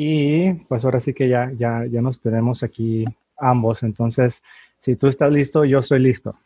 [0.00, 3.04] Y pues ahora sí que ya, ya, ya nos tenemos aquí
[3.36, 3.82] ambos.
[3.82, 4.44] Entonces,
[4.78, 6.36] si tú estás listo, yo soy listo.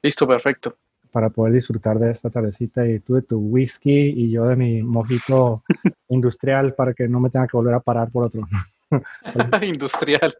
[0.00, 0.76] Listo, perfecto.
[1.10, 4.80] Para poder disfrutar de esta tardecita y tú de tu whisky y yo de mi
[4.84, 5.64] mojito
[6.08, 8.46] industrial para que no me tenga que volver a parar por otro.
[9.62, 10.32] industrial.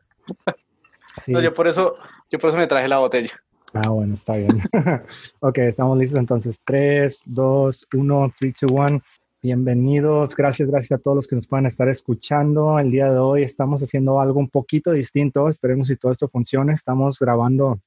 [1.27, 1.96] No, yo por eso,
[2.30, 3.32] yo por eso me traje la botella.
[3.75, 4.62] Ah, bueno, está bien.
[5.41, 6.57] ok, estamos listos entonces.
[6.64, 9.02] 3, 2, 1, 3, 2, 1.
[9.41, 12.77] Bienvenidos, gracias, gracias a todos los que nos puedan estar escuchando.
[12.80, 15.49] El día de hoy estamos haciendo algo un poquito distinto.
[15.49, 16.72] Esperemos si todo esto funcione.
[16.72, 17.79] Estamos grabando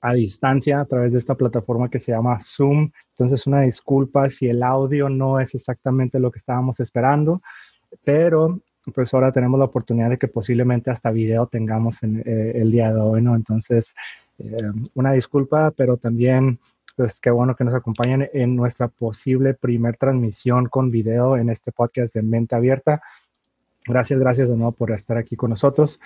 [0.00, 2.90] a distancia a través de esta plataforma que se llama Zoom.
[3.10, 7.40] Entonces, una disculpa si el audio no es exactamente lo que estábamos esperando,
[8.02, 8.60] pero
[8.92, 12.92] pues ahora tenemos la oportunidad de que posiblemente hasta video tengamos en, eh, el día
[12.92, 13.36] de hoy, ¿no?
[13.36, 13.94] Entonces,
[14.38, 16.58] eh, una disculpa, pero también,
[16.96, 21.72] pues qué bueno que nos acompañen en nuestra posible primer transmisión con video en este
[21.72, 23.02] podcast de Mente Abierta.
[23.86, 26.00] Gracias, gracias de nuevo por estar aquí con nosotros.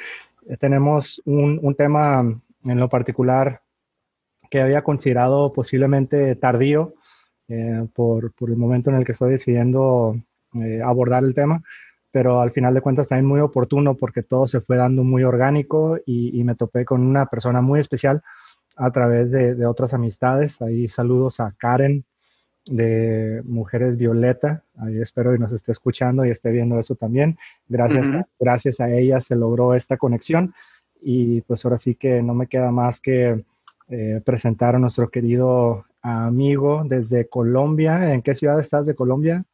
[0.46, 2.20] Eh, tenemos un, un, tema
[2.64, 3.62] en lo particular
[4.50, 6.94] que había considerado posiblemente tardío
[7.48, 10.16] eh, por, por, el momento en el que estoy decidiendo
[10.84, 11.62] abordar el tema,
[12.14, 15.98] pero al final de cuentas también muy oportuno porque todo se fue dando muy orgánico
[16.06, 18.22] y, me topé con una persona muy especial
[18.76, 20.60] a través de, otras amistades.
[20.62, 22.04] Ahí saludos a Karen
[22.66, 24.62] de Mujeres Violeta.
[24.78, 27.38] Ahí espero que nos esté escuchando y esté viendo eso también.
[27.68, 30.54] Gracias, gracias a ella se logró esta conexión
[31.00, 33.44] y pues ahora sí que no me queda más que
[33.88, 38.12] eh, presentar a nuestro querido amigo desde Colombia.
[38.12, 39.44] ¿En qué ciudad estás de Colombia?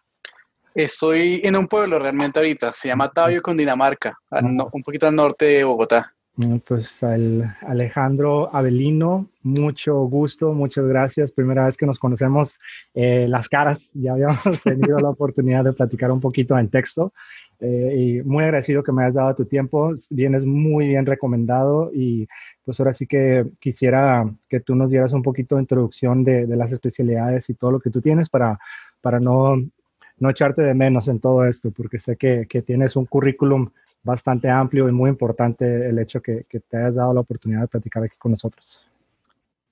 [0.72, 5.64] Estoy en un pueblo realmente ahorita, se llama Tabio, Cundinamarca, un poquito al norte de
[5.64, 6.14] Bogotá.
[6.66, 11.32] Pues al Alejandro Avelino, mucho gusto, muchas gracias.
[11.32, 12.58] Primera vez que nos conocemos
[12.94, 17.12] eh, las caras, ya habíamos tenido la oportunidad de platicar un poquito en texto
[17.60, 19.92] eh, y muy agradecido que me hayas dado tu tiempo.
[20.10, 22.27] Vienes muy bien recomendado y
[22.64, 26.56] pues ahora sí que quisiera que tú nos dieras un poquito de introducción de, de
[26.56, 28.59] las especialidades y todo lo que tú tienes para,
[29.03, 29.56] para no
[30.20, 33.70] no echarte de menos en todo esto, porque sé que, tienes un currículum
[34.03, 37.69] bastante amplio y muy importante el hecho que, que te hayas dado la oportunidad de
[37.69, 38.83] platicar aquí con nosotros.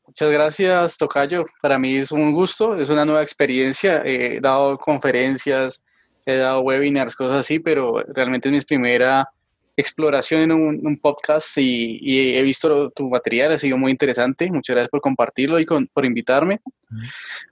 [0.09, 1.45] Muchas gracias, Tocayo.
[1.61, 4.03] Para mí es un gusto, es una nueva experiencia.
[4.05, 5.83] He dado conferencias,
[6.25, 9.29] he dado webinars, cosas así, pero realmente es mi primera
[9.77, 14.51] exploración en un, podcast y, he visto tu material, ha sido muy interesante.
[14.51, 16.61] Muchas gracias por compartirlo y por invitarme.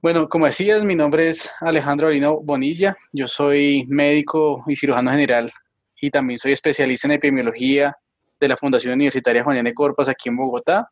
[0.02, 2.96] Bueno, como decías, mi nombre es Alejandro Arino Bonilla.
[3.12, 5.52] Yo soy médico y cirujano general
[6.00, 7.96] y también soy especialista en epidemiología
[8.38, 10.90] de la Fundación Universitaria Juan de Corpas aquí en Bogotá.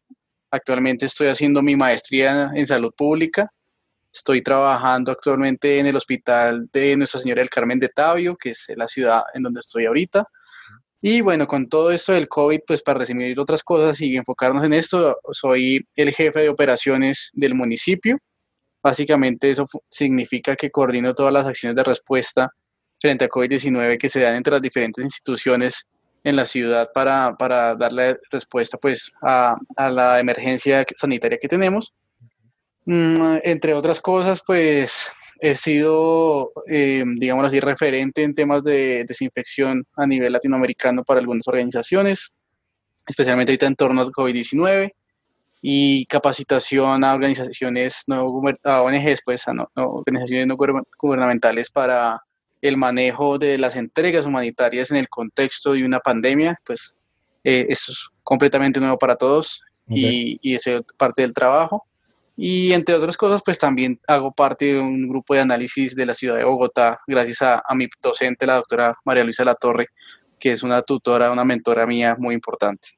[0.51, 3.51] Actualmente estoy haciendo mi maestría en salud pública.
[4.13, 8.67] Estoy trabajando actualmente en el hospital de Nuestra Señora del Carmen de Tabio, que es
[8.77, 10.25] la ciudad en donde estoy ahorita.
[11.03, 14.73] Y bueno, con todo esto del COVID, pues para resumir otras cosas y enfocarnos en
[14.73, 18.17] esto, soy el jefe de operaciones del municipio.
[18.83, 22.51] Básicamente eso significa que coordino todas las acciones de respuesta
[23.05, 25.85] frente a COVID-19 que se dan entre las diferentes instituciones
[26.23, 31.93] en la ciudad para, para darle respuesta pues a, a, la emergencia sanitaria que tenemos.
[32.87, 39.85] Mm, entre otras cosas, pues he sido, eh, digamos así, referente en temas de desinfección
[39.97, 42.33] a nivel latinoamericano para algunas organizaciones,
[43.07, 44.93] especialmente ahorita en torno al COVID-19,
[45.61, 48.33] y capacitación a organizaciones, no,
[48.65, 52.23] a ONGs, pues, a organizaciones no gubernamentales para
[52.65, 56.95] el manejo de las entregas humanitarias en el contexto de una pandemia, pues
[57.45, 60.65] eh, eso es completamente nuevo para todos y, y es
[60.97, 61.85] parte del trabajo.
[62.39, 66.15] Y entre otras cosas, pues también hago parte de un grupo de análisis de la
[66.15, 69.89] ciudad de Bogotá, gracias a, mi docente, la doctora María Luisa Latorre,
[70.41, 72.89] que es una tutora, una mentora mía muy importante.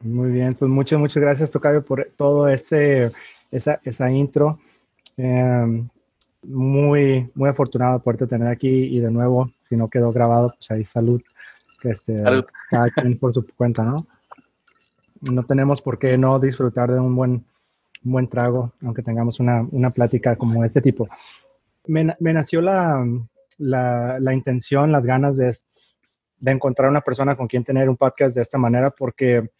[0.00, 3.12] Muy bien, pues muchas, muchas gracias, Tocayo, por todo ese,
[3.50, 4.58] esa, esa intro.
[5.18, 5.90] Em,
[6.44, 10.70] muy, muy afortunado de poderte tener aquí y de nuevo, si no quedó grabado, pues
[10.70, 11.22] ahí salud.
[11.82, 12.44] Este, salud.
[12.70, 14.06] Cada quien por su cuenta, ¿no?
[15.30, 17.44] No tenemos por qué no disfrutar de un buen
[18.04, 21.08] un buen trago, aunque tengamos una, una plática como este tipo.
[21.86, 23.04] Me, me nació la,
[23.58, 25.56] la, la, intención, las ganas de,
[26.38, 29.50] de encontrar una persona con quien tener un podcast de esta manera, porque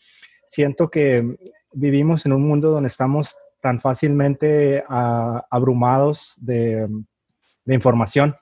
[0.46, 1.36] siento que
[1.72, 6.86] vivimos en un mundo donde estamos tan fácilmente abrumados de,
[7.66, 8.36] información.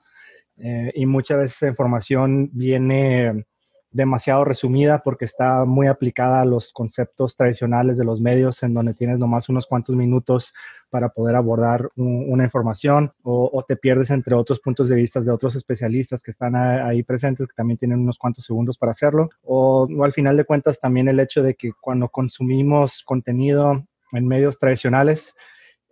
[0.57, 3.45] Eh, y muchas veces esa información viene
[3.89, 8.93] demasiado resumida porque está muy aplicada a los conceptos tradicionales de los medios en donde
[8.93, 10.53] tienes nomás unos cuantos minutos
[10.89, 15.55] para poder abordar una información o, te pierdes entre otros puntos de vista de otros
[15.55, 19.29] especialistas que están ahí presentes que también tienen unos cuantos segundos para hacerlo.
[19.43, 24.59] O al final de cuentas también el hecho de que cuando consumimos contenido en medios
[24.59, 25.35] tradicionales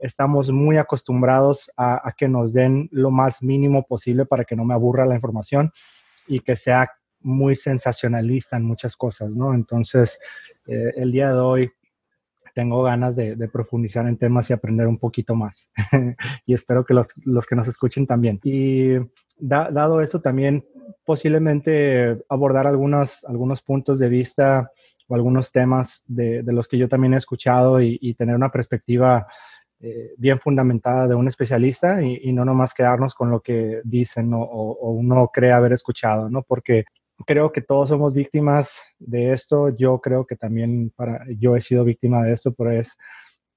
[0.01, 4.73] estamos muy acostumbrados a, que nos den lo más mínimo posible para que no me
[4.73, 5.71] aburra la información
[6.27, 9.53] y que sea muy sensacionalista en muchas cosas, ¿no?
[9.53, 10.19] Entonces,
[10.65, 11.71] eh, el día de hoy
[12.55, 15.71] tengo ganas de, profundizar en temas y aprender un poquito más.
[16.45, 18.39] y espero que los, que nos escuchen también.
[18.43, 18.95] Y
[19.37, 20.65] dado eso, también
[21.05, 24.71] posiblemente abordar algunos, algunos puntos de vista
[25.11, 29.27] o algunos temas de, los que yo también he escuchado y, y tener una perspectiva
[29.83, 34.77] eh, bien fundamentada de un especialista y, no nomás quedarnos con lo que dicen o,
[34.91, 36.43] uno cree haber escuchado, ¿no?
[36.43, 36.85] Porque
[37.25, 39.69] creo que todos somos víctimas de esto.
[39.75, 42.95] Yo creo que también para, yo he sido víctima de esto, pero es,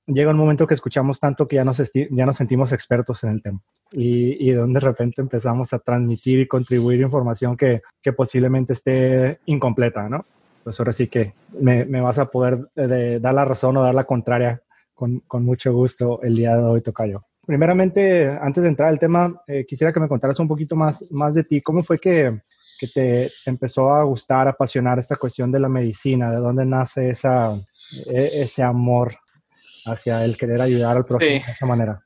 [0.06, 3.42] llega un momento que escuchamos tanto que ya nos, ya nos sentimos expertos en el
[3.42, 3.60] tema
[3.92, 9.40] y, y donde de repente empezamos a transmitir y contribuir información que, que posiblemente esté
[9.44, 10.24] incompleta, ¿no?
[10.64, 13.94] Pues ahora sí que me, me vas a poder eh, dar la razón o dar
[13.94, 14.62] la contraria
[14.94, 17.26] con, con, mucho gusto el día de hoy, Tocayo.
[17.46, 21.34] Primeramente, antes de entrar al tema, eh, quisiera que me contaras un poquito más, más
[21.34, 21.60] de ti.
[21.60, 22.40] ¿Cómo fue que,
[22.78, 26.30] que te empezó a gustar, apasionar esta cuestión de la medicina?
[26.30, 27.54] ¿De dónde nace esa,
[28.06, 29.14] e, ese amor
[29.84, 32.00] hacia el querer ayudar al prójimo de esa manera?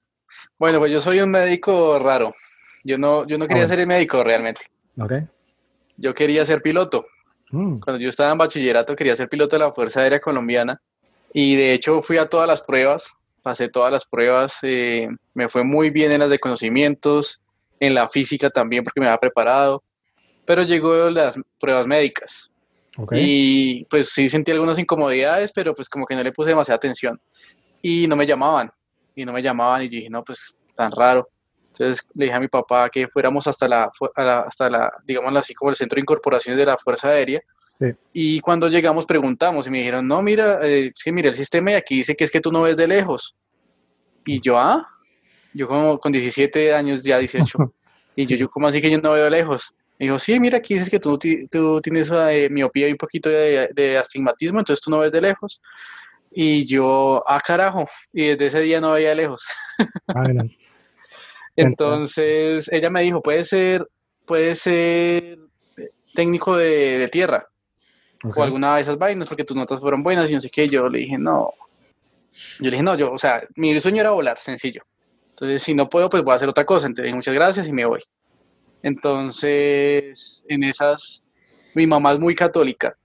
[0.59, 2.35] Bueno, pues yo soy un médico raro.
[2.83, 4.63] Yo no, yo no quería ah, ser médico realmente.
[4.99, 5.27] Okay.
[5.97, 7.07] Yo quería ser piloto.
[7.51, 7.79] Mm.
[7.79, 10.81] Cuando yo estaba en bachillerato quería ser piloto de la Fuerza Aérea Colombiana
[11.33, 13.13] y de hecho fui a todas las pruebas,
[13.43, 17.41] pasé todas las pruebas, eh, me fue muy bien en las de conocimientos,
[17.81, 19.83] en la física también porque me había preparado,
[20.45, 22.51] pero llegó las pruebas médicas.
[23.13, 27.21] Y pues sí sentí algunas incomodidades, pero pues como que no le puse demasiada atención.
[27.81, 28.73] Y no me llamaban,
[29.15, 31.29] y no me llamaban, y dije, no, pues tan raro.
[31.79, 35.71] Entonces le dije a mi papá que fuéramos hasta la, hasta la digamos así como
[35.71, 37.41] el centro de incorporaciones de la Fuerza Aérea,
[38.13, 41.73] y cuando llegamos preguntamos y me dijeron, no, mira, eh, es que mira el sistema
[41.73, 43.37] y aquí dice que es que tú no ves de lejos.
[44.27, 44.89] Y yo, ah,
[45.55, 47.73] yo como con 17 años, ya 18.
[48.17, 49.73] y yo, yo, ¿cómo así que yo no veo de lejos?
[49.99, 51.19] Me dijo, sí, mira, aquí dices que tú,
[51.51, 55.61] tú tienes eh, miopía y un poquito de, astigmatismo, entonces tú no ves de lejos.
[56.31, 59.47] Y yo, ah, carajo, y desde ese día no veía de lejos.
[60.09, 60.25] Ah,
[61.59, 63.89] entonces, ella me dijo, puede ser,
[64.27, 65.39] puede ser
[66.15, 67.49] técnico de, de tierra
[68.23, 70.69] o alguna de esas vainas porque tus notas fueron buenas y no sé qué.
[70.69, 71.53] Yo le dije, no.
[72.59, 74.83] Yo le dije, no, yo, o sea, mi sueño era volar, sencillo.
[75.31, 76.87] Entonces, si no puedo, pues voy a hacer otra cosa.
[76.87, 78.03] Entonces, dije, muchas gracias y me voy.
[78.83, 81.23] Entonces, en esas,
[81.75, 82.97] mi mamá es muy católica.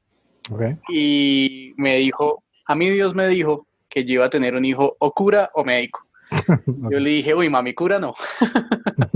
[0.89, 4.95] Y me dijo, a mí Dios me dijo que yo iba a tener un hijo
[4.99, 6.05] o cura o médico.
[6.91, 8.13] Yo le dije, uy, mami, cura no.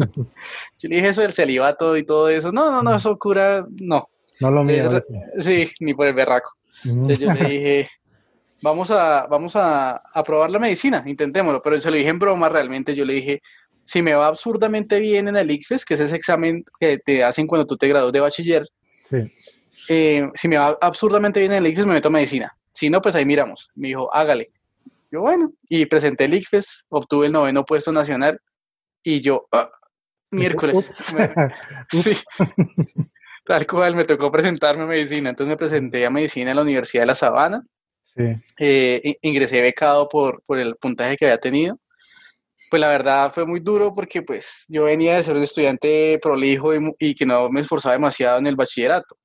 [0.77, 2.51] yo le dije eso del celibato y todo eso.
[2.51, 4.09] No, no, no, eso cura, no.
[4.39, 4.89] No lo mío.
[5.39, 6.51] sí, ni por el berraco.
[6.83, 7.89] Entonces yo le dije,
[8.61, 11.61] vamos a, vamos a, probar la medicina, intentémoslo.
[11.61, 12.95] Pero se lo dije en broma realmente.
[12.95, 13.41] Yo le dije,
[13.83, 17.47] si me va absurdamente bien en el ICFES, que es ese examen que te hacen
[17.47, 18.67] cuando tú te gradúas de bachiller,
[19.89, 22.55] eh, si me va absurdamente bien en el ICFES, me meto a medicina.
[22.73, 23.71] Si no, pues ahí miramos.
[23.75, 24.51] Me dijo, hágale.
[25.11, 28.39] Yo, bueno, y presenté el ICFES, obtuve el noveno puesto nacional
[29.03, 29.69] y yo, ah,
[30.31, 30.91] miércoles.
[31.91, 32.13] sí.
[33.45, 35.29] Tal cual, me tocó presentarme a medicina.
[35.29, 37.65] Entonces me presenté a medicina en la Universidad de La Sabana.
[38.01, 38.23] Sí.
[38.59, 41.79] Eh, ingresé becado por, por el puntaje que había tenido.
[42.69, 46.73] Pues la verdad fue muy duro porque pues yo venía de ser un estudiante prolijo
[46.99, 49.15] y, que no me esforzaba demasiado en el bachillerato.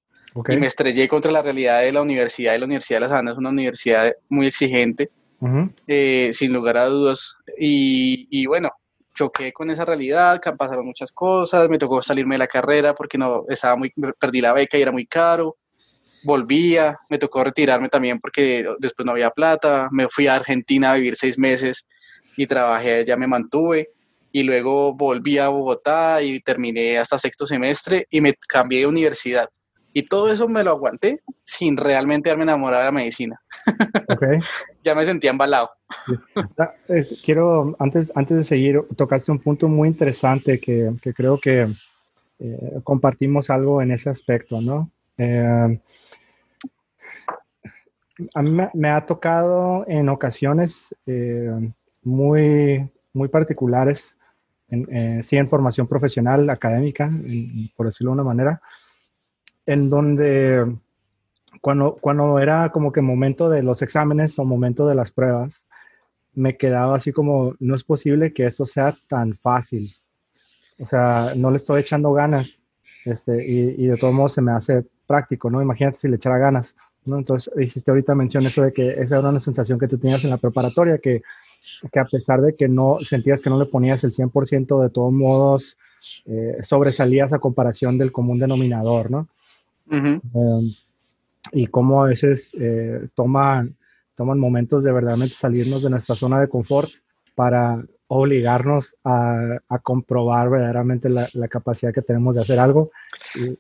[0.49, 2.55] Y me estrellé contra la realidad de la universidad.
[2.55, 5.11] Y la Universidad de La Sabana es una universidad muy exigente,
[5.87, 7.37] eh, sin lugar a dudas.
[7.59, 8.71] Y, bueno,
[9.15, 13.45] choqué con esa realidad, pasaron muchas cosas, me tocó salirme de la carrera porque no
[13.49, 15.57] estaba muy perdí la beca y era muy caro.
[16.25, 19.89] Volvía, me tocó retirarme también porque después no había plata.
[19.91, 21.85] Me fui a Argentina a vivir seis meses
[22.37, 23.91] y trabajé, ya me mantuve.
[24.31, 29.51] Y luego volví a Bogotá y terminé hasta sexto semestre y me cambié de universidad.
[29.93, 33.41] Y todo eso me lo aguanté sin realmente haberme enamorado de la medicina.
[34.09, 34.41] Okay.
[34.83, 35.71] ya me sentía embalado.
[36.59, 41.39] Ah, eh, quiero, antes, antes de seguir, tocaste un punto muy interesante que, que creo
[41.39, 41.73] que
[42.39, 44.91] eh, compartimos algo en ese aspecto, ¿no?
[45.17, 45.81] Eh,
[48.35, 50.95] a mí me, ha tocado en ocasiones
[52.03, 54.15] muy, muy particulares,
[54.69, 57.11] en, sí en formación profesional, académica,
[57.77, 58.61] por decirlo de una manera,
[59.67, 60.77] en donde
[61.61, 65.63] cuando, cuando era como que momento de los exámenes o momento de las pruebas,
[66.35, 69.95] me quedaba así como, no es posible que eso sea tan fácil.
[70.79, 72.59] O sea, no le estoy echando ganas.
[73.05, 75.61] Este, y, de todos modos se me hace práctico, ¿no?
[75.61, 77.19] Imagínate si le echara ganas, ¿no?
[77.19, 80.31] Entonces, hiciste ahorita mención eso de que esa era una sensación que tú tenías en
[80.31, 81.23] la preparatoria, que,
[81.91, 85.13] que a pesar de que no sentías que no le ponías el 100%, de todos
[85.13, 85.77] modos
[86.27, 89.29] eh, sobresalías a comparación del común denominador, ¿no?
[89.93, 90.21] Em,
[91.53, 93.77] y cómo a veces eh, toman,
[94.17, 96.91] toman momentos de verdaderamente salirnos de nuestra zona de confort
[97.35, 102.91] para obligarnos a, comprobar verdaderamente la, capacidad que tenemos de hacer algo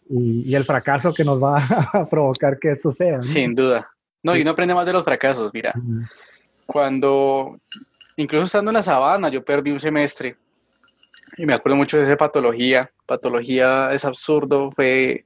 [0.08, 1.56] y, el fracaso que nos va
[1.92, 3.22] a provocar que eso sea.
[3.22, 3.90] Sin duda.
[4.22, 5.74] No, y no aprende más de los fracasos, mira.
[6.66, 7.58] Cuando,
[8.16, 10.36] incluso estando en la sabana, yo perdí un semestre
[11.36, 12.90] y me acuerdo mucho de esa patología.
[13.06, 15.24] Patología es absurdo, fue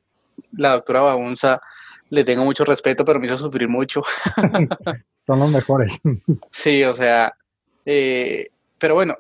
[0.53, 1.61] la doctora Baunza,
[2.11, 4.03] le tengo mucho respeto, pero me hizo sufrir mucho.
[5.27, 6.01] Son los mejores.
[6.51, 7.35] sí, o sea,
[7.85, 9.17] eh, pero bueno,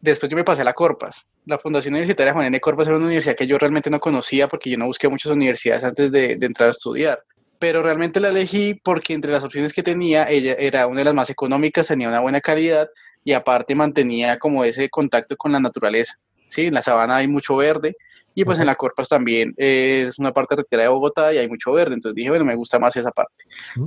[0.00, 1.26] después yo me pasé a la Corpas.
[1.46, 2.60] La Fundación Universitaria Juan N.
[2.60, 5.84] Corpas era una universidad que yo realmente no conocía porque yo no busqué muchas universidades
[5.84, 7.22] antes de, entrar a estudiar.
[7.58, 11.14] Pero realmente la elegí porque entre las opciones que tenía, ella era una de las
[11.14, 12.88] más económicas, tenía una buena calidad
[13.24, 16.18] y aparte mantenía como ese contacto con la naturaleza.
[16.48, 17.96] Sí, en la sabana hay mucho verde
[18.36, 21.72] y pues en la Corpas también es una parte retirada de Bogotá y hay mucho
[21.72, 21.94] verde.
[21.94, 23.44] Entonces dije, bueno, me gusta más esa parte.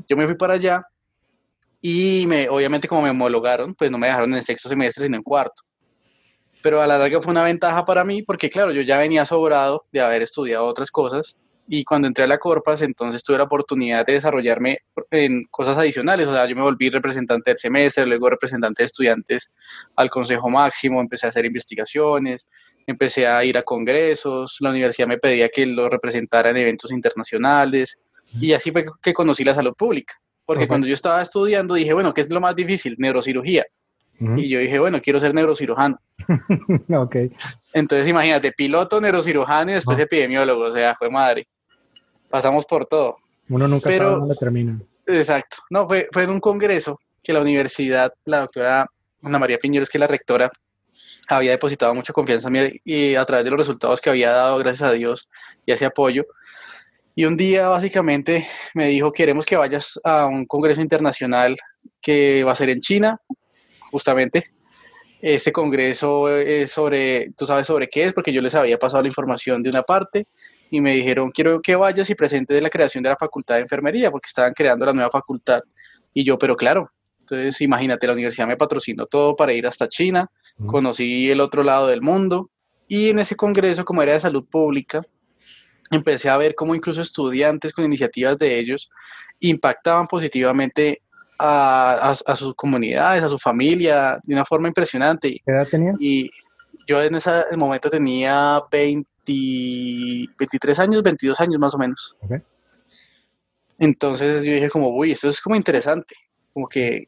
[0.09, 0.81] Yo me fui para allá
[1.79, 5.21] y me, obviamente como me homologaron, pues no me dejaron en sexto semestre, sino en
[5.21, 5.61] cuarto.
[6.63, 9.85] Pero a la larga fue una ventaja para mí porque, claro, yo ya venía sobrado
[9.91, 11.37] de haber estudiado otras cosas
[11.67, 14.79] y cuando entré a la Corpas, entonces tuve la oportunidad de desarrollarme
[15.11, 16.25] en cosas adicionales.
[16.25, 19.51] O sea, yo me volví representante del semestre, luego representante de estudiantes
[19.95, 22.47] al Consejo Máximo, empecé a hacer investigaciones,
[22.91, 27.97] empecé a ir a congresos, la universidad me pedía que lo representara en eventos internacionales
[28.39, 30.15] y así fue que conocí la salud pública.
[30.45, 32.95] Porque cuando yo estaba estudiando dije, bueno, ¿qué es lo más difícil?
[32.97, 33.65] Neurocirugía.
[34.19, 35.97] Y yo dije, bueno, quiero ser neurocirujano.
[36.89, 37.15] ok.
[37.71, 41.47] Entonces imagínate, piloto, neurocirujano y después epidemiólogo, o sea, fue madre.
[42.29, 43.17] Pasamos por todo.
[43.47, 44.79] Uno nunca Pero, sabe dónde termina.
[45.05, 45.57] Exacto.
[45.69, 48.87] No, fue, fue en un congreso que la universidad, la doctora
[49.21, 50.51] Ana María Piñeros, que es la rectora,
[51.29, 54.57] había depositado mucha confianza en mí y a través de los resultados que había dado,
[54.57, 55.29] gracias a Dios,
[55.65, 56.25] y ese apoyo,
[57.15, 61.57] y un día básicamente me dijo, queremos que vayas a un congreso internacional
[62.01, 63.19] que va a ser en China,
[63.91, 64.51] justamente.
[65.21, 69.09] Este congreso es sobre, tú sabes sobre qué es, porque yo les había pasado la
[69.09, 70.27] información de una parte
[70.71, 74.11] y me dijeron, quiero que vayas y presentes la creación de la facultad de enfermería,
[74.11, 75.61] porque estaban creando la nueva facultad.
[76.13, 80.31] Y yo, pero claro, entonces imagínate, la universidad me patrocinó todo para ir hasta China,
[80.65, 82.49] conocí el otro lado del mundo
[82.87, 85.01] y en ese congreso, como era de salud pública,
[85.91, 88.89] empecé a ver cómo incluso estudiantes con iniciativas de ellos
[89.39, 91.01] impactaban positivamente
[91.37, 95.41] a, sus comunidades, a su familia, de una forma impresionante.
[95.45, 95.95] ¿Qué edad tenías?
[95.99, 96.29] Y
[96.85, 99.07] yo en ese momento tenía 20,
[100.37, 102.15] 23 años, 22 años más o menos.
[103.77, 106.15] Entonces yo dije como, uy, esto es como interesante,
[106.53, 107.07] como que,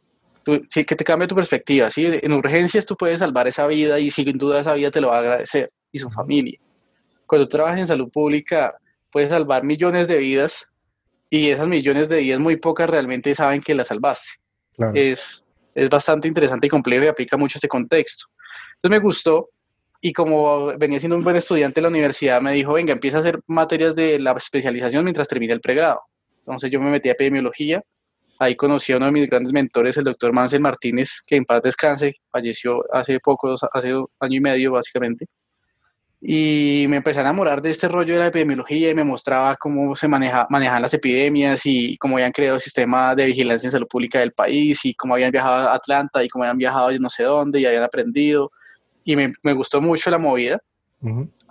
[0.69, 2.05] sí, que te cambia tu perspectiva, ¿sí?
[2.05, 5.17] En urgencias tú puedes salvar esa vida y sin duda esa vida te lo va
[5.17, 6.59] a agradecer y su familia
[7.31, 8.75] cuando tú trabajas en salud pública,
[9.09, 10.67] puedes salvar millones de vidas
[11.29, 14.31] y esas millones de vidas muy pocas realmente saben que las salvaste.
[14.93, 15.41] Es,
[15.73, 18.25] es bastante interesante y complejo y aplica mucho ese contexto.
[18.73, 19.47] Entonces me gustó
[20.01, 23.19] y como venía siendo un buen estudiante de la universidad, me dijo, venga, empieza a
[23.21, 26.01] hacer materias de la especialización mientras termine el pregrado.
[26.39, 27.81] Entonces yo me metí a epidemiología,
[28.41, 31.61] ahí conocí a uno de mis grandes mentores, el doctor Mansell Martínez, que en paz
[31.61, 35.27] descanse, falleció hace poco, hace año y medio básicamente
[36.23, 39.95] y me empecé a enamorar de este rollo de la epidemiología y me mostraba cómo
[39.95, 43.87] se maneja, manejan las epidemias y cómo habían creado el sistema de vigilancia en salud
[43.87, 47.09] pública del país y cómo habían viajado a Atlanta y cómo habían viajado a no
[47.09, 48.51] sé dónde y habían aprendido.
[49.03, 50.61] Y me, me gustó mucho la movida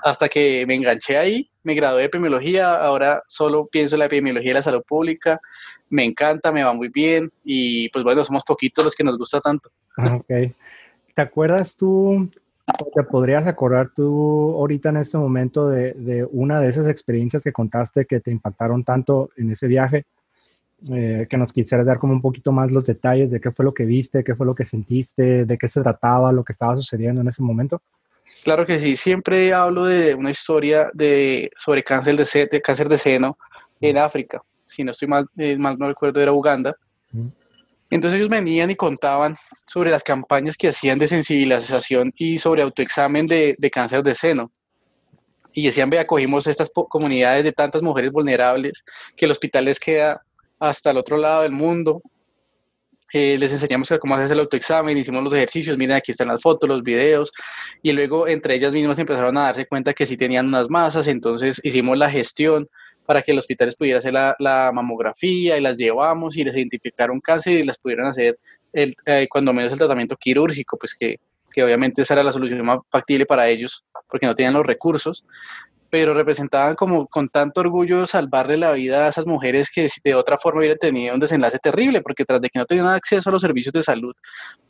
[0.04, 4.50] hasta que me enganché ahí, me gradué de epidemiología, ahora solo pienso en la epidemiología
[4.50, 5.40] de la salud pública,
[5.88, 9.40] me encanta, me va muy bien y pues bueno, somos poquitos los que nos gusta
[9.40, 9.70] tanto.
[9.96, 10.54] Ok.
[11.14, 12.30] ¿Te acuerdas tú
[12.94, 18.06] ¿Te podrías acordar tú ahorita en este momento de, una de esas experiencias que contaste
[18.06, 20.04] que te impactaron tanto en ese viaje?
[20.90, 23.74] Eh, que nos quisieras dar como un poquito más los detalles de qué fue lo
[23.74, 27.20] que viste, qué fue lo que sentiste, de qué se trataba, lo que estaba sucediendo
[27.20, 27.82] en ese momento.
[28.42, 32.99] Claro que sí, siempre hablo de una historia de, sobre cáncer de, de cáncer de
[32.99, 33.37] seno
[33.80, 34.42] en África.
[34.64, 36.75] Si no estoy mal, eh, mal no recuerdo, era Uganda.
[37.90, 43.26] Entonces ellos venían y contaban sobre las campañas que hacían de sensibilización y sobre autoexamen
[43.26, 44.52] de, de cáncer de seno.
[45.54, 48.85] y decían, vea, cogimos estas comunidades de tantas mujeres vulnerables,
[49.16, 50.23] que el hospital les queda
[50.59, 52.00] hasta el otro lado del mundo.
[53.12, 56.68] Eh, les enseñamos cómo hacer el autoexamen, hicimos los ejercicios, miren, aquí están las fotos,
[56.68, 57.32] los videos,
[57.82, 61.60] y luego entre ellas mismas empezaron a darse cuenta que sí tenían unas masas, entonces
[61.64, 62.68] hicimos la gestión
[63.06, 67.54] para que el hospital pudiera hacer la, mamografía y las llevamos y les identificaron cáncer
[67.54, 68.38] y las pudieron hacer
[68.72, 71.18] el, eh, cuando menos el tratamiento quirúrgico, pues que
[71.50, 75.24] que obviamente esa era la solución más factible para ellos, porque no tenían los recursos,
[75.90, 80.38] pero representaban como con tanto orgullo salvarle la vida a esas mujeres que de otra
[80.38, 83.42] forma hubieran tenido un desenlace terrible, porque tras de que no tenían acceso a los
[83.42, 84.14] servicios de salud,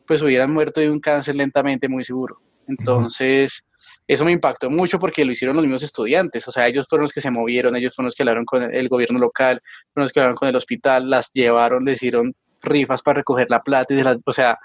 [0.07, 2.41] pues hubieran muerto de un cáncer lentamente, muy seguro.
[2.67, 3.63] Entonces,
[4.09, 7.13] eso me impactó mucho porque lo hicieron los mismos estudiantes, o sea, ellos fueron los
[7.13, 9.61] que se movieron, ellos fueron los que hablaron con el gobierno local,
[9.93, 13.63] fueron los que hablaron con el hospital, las llevaron, les hicieron rifas para recoger la
[13.63, 14.59] plata, y o sea,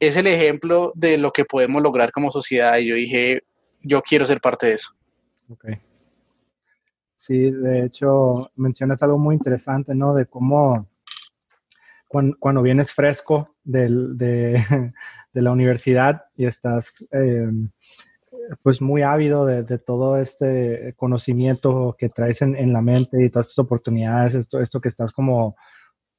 [0.00, 3.42] es el ejemplo de lo que podemos lograr como sociedad y yo dije,
[3.82, 4.95] yo quiero ser parte de eso.
[5.48, 5.66] Ok.
[7.16, 10.14] Sí, de hecho, mencionas algo muy interesante, ¿no?
[10.14, 10.88] De cómo
[12.08, 14.62] cuando, vienes fresco de,
[15.32, 17.70] la universidad y estás em,
[18.62, 23.64] pues muy ávido de, todo este conocimiento que traes en, la mente y todas estas
[23.64, 25.56] oportunidades, esto, esto que estás como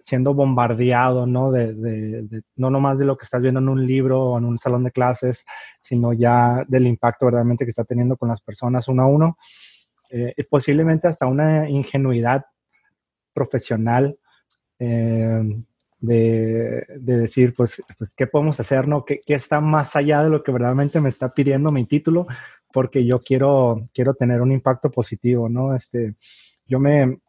[0.08, 1.52] siendo bombardeado, ¿no?
[1.52, 4.58] De, de, no nomás de lo que estás viendo en un libro o en un
[4.58, 5.46] salón de clases,
[5.82, 9.38] sino ya del impacto verdaderamente que está teniendo con las personas uno a uno.
[10.10, 12.46] Eh, y posiblemente hasta una ingenuidad
[13.34, 14.18] profesional
[14.80, 15.62] eh,
[16.00, 19.04] de, de, decir, pues, pues, ¿qué podemos hacer, no?
[19.04, 22.28] ¿Qué, ¿Qué, está más allá de lo que verdaderamente me está pidiendo mi título?
[22.72, 25.76] Porque yo quiero, quiero tener un impacto positivo, ¿no?
[25.76, 26.16] Este,
[26.66, 27.20] yo me,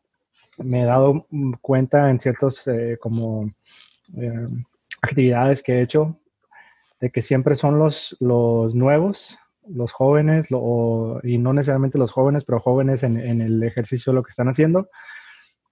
[0.58, 1.26] me he dado
[1.60, 3.50] cuenta en ciertos eh, como
[4.16, 4.46] eh,
[5.02, 6.18] actividades que he hecho
[7.00, 9.38] de que siempre son los, los nuevos,
[9.68, 14.22] los jóvenes, y no necesariamente los jóvenes, pero jóvenes en, en, el ejercicio de lo
[14.22, 14.88] que están haciendo,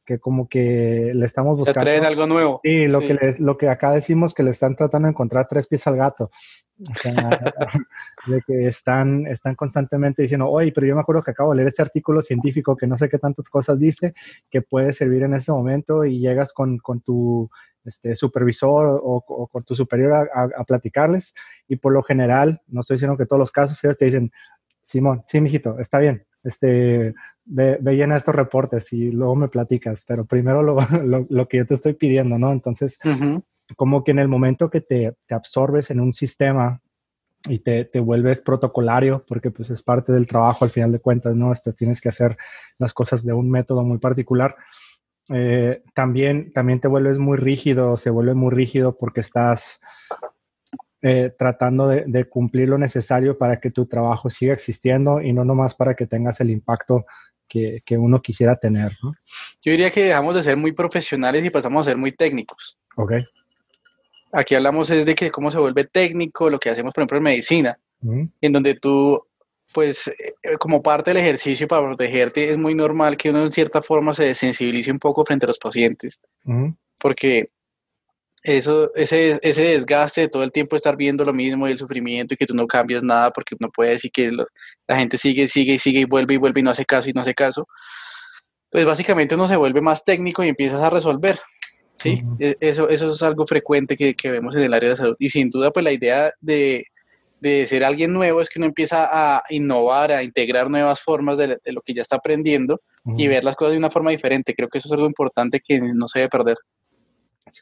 [0.06, 1.80] que como que le estamos buscando.
[1.80, 2.60] traen algo nuevo.
[2.62, 5.66] Sí, lo, Que les, lo que acá decimos que le están tratando de encontrar tres
[5.66, 6.30] pies al gato.
[6.78, 7.12] O sea,
[8.26, 11.68] de que están, están constantemente diciendo, oye, pero yo me acuerdo que acabo de leer
[11.68, 14.14] este artículo científico que no sé qué tantas cosas dice,
[14.50, 17.50] que puede servir en ese momento y llegas con, con tu
[17.86, 21.34] este, supervisor o, con tu superior a, platicarles
[21.68, 24.32] y por lo general, no estoy diciendo que todos los casos, ellos te dicen,
[24.82, 30.04] Simón, sí, mijito, está bien, este, ve, ve llena estos reportes y luego me platicas,
[30.06, 30.78] pero primero lo,
[31.28, 32.52] lo, que yo te estoy pidiendo, ¿no?
[32.52, 32.98] Entonces,
[33.76, 36.80] como que en el momento que te, te absorbes en un sistema
[37.48, 41.34] y te, te, vuelves protocolario, porque pues es parte del trabajo al final de cuentas,
[41.34, 41.52] ¿no?
[41.52, 42.36] Este, tienes que hacer
[42.78, 44.56] las cosas de un método muy particular.
[45.28, 49.80] Eh, también, también te vuelves muy rígido, se vuelve muy rígido porque estás
[51.08, 55.72] eh, tratando de, cumplir lo necesario para que tu trabajo siga existiendo y no nomás
[55.76, 57.06] para que tengas el impacto
[57.46, 58.90] que, que uno quisiera tener.
[59.00, 59.14] ¿no?
[59.62, 62.76] Yo diría que dejamos de ser muy profesionales y pasamos a ser muy técnicos.
[62.96, 63.12] Ok.
[64.32, 67.22] Aquí hablamos es de que cómo se vuelve técnico, lo que hacemos, por ejemplo, en
[67.22, 69.22] medicina, en donde tú,
[69.72, 73.80] pues, eh, como parte del ejercicio para protegerte, es muy normal que uno en cierta
[73.80, 76.18] forma se desensibilice un poco frente a los pacientes,
[76.98, 77.50] porque
[78.46, 82.34] eso, ese, ese desgaste de todo el tiempo estar viendo lo mismo y el sufrimiento
[82.34, 85.74] y que tú no cambias nada porque no puede decir que la gente sigue, sigue
[85.74, 87.66] y sigue y vuelve y vuelve y no hace caso y no hace caso,
[88.70, 91.40] pues básicamente uno se vuelve más técnico y empiezas a resolver.
[91.96, 95.16] Sí, e, eso, eso es algo frecuente que, que, vemos en el área de salud.
[95.18, 96.84] Y sin duda, pues la idea de,
[97.40, 101.58] de, ser alguien nuevo es que uno empieza a innovar, a integrar nuevas formas de,
[101.64, 102.80] de lo que ya está aprendiendo
[103.16, 104.54] y ver las cosas de una forma diferente.
[104.54, 106.56] Creo que eso es algo importante que no se debe perder.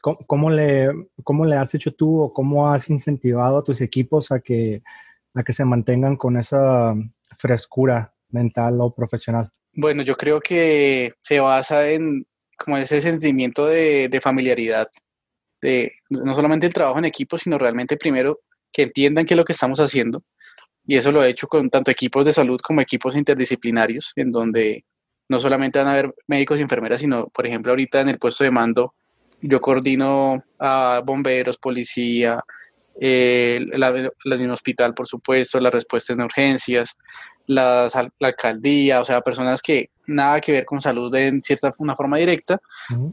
[0.01, 0.89] ¿Cómo, le,
[1.23, 4.81] ¿Cómo le has hecho tú o cómo has incentivado a tus equipos a que,
[5.33, 6.95] a que se mantengan con esa
[7.37, 9.51] frescura mental o profesional?
[9.73, 12.25] Bueno, yo creo que se basa en
[12.57, 14.89] como ese sentimiento de, de familiaridad,
[15.61, 18.39] de no solamente el trabajo en equipo, sino realmente primero
[18.71, 20.23] que entiendan qué es lo que estamos haciendo.
[20.85, 24.85] Y eso lo he hecho con tanto equipos de salud como equipos interdisciplinarios, en donde
[25.27, 28.43] no solamente van a haber médicos y enfermeras, sino, por ejemplo, ahorita en el puesto
[28.43, 28.93] de mando
[29.41, 32.43] yo coordino a bomberos, policía,
[32.99, 36.95] eh, el hospital, por supuesto, la respuesta en urgencias,
[37.47, 37.89] la
[38.21, 42.59] alcaldía, o sea, personas que nada que ver con salud en cierta una forma directa.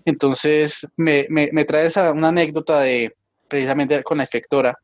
[0.04, 3.14] Entonces, me, me, me trae esa, una anécdota de
[3.48, 4.78] precisamente con la inspectora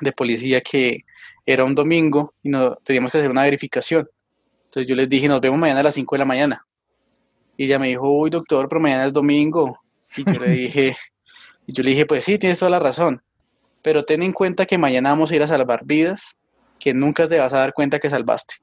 [0.00, 1.00] de policía que
[1.44, 4.08] era un domingo y no, teníamos que hacer una verificación.
[4.64, 6.66] Entonces yo les dije, nos vemos mañana a las 5 de la mañana.
[7.56, 9.78] Y ella me dijo, uy, doctor, pero mañana es domingo.
[10.16, 10.96] Y yo le dije,
[11.66, 13.22] y yo le dije, pues sí, tienes toda la razón,
[13.82, 16.36] pero ten en cuenta que mañana vamos a ir a salvar vidas
[16.78, 18.54] que nunca te vas a dar cuenta que salvaste.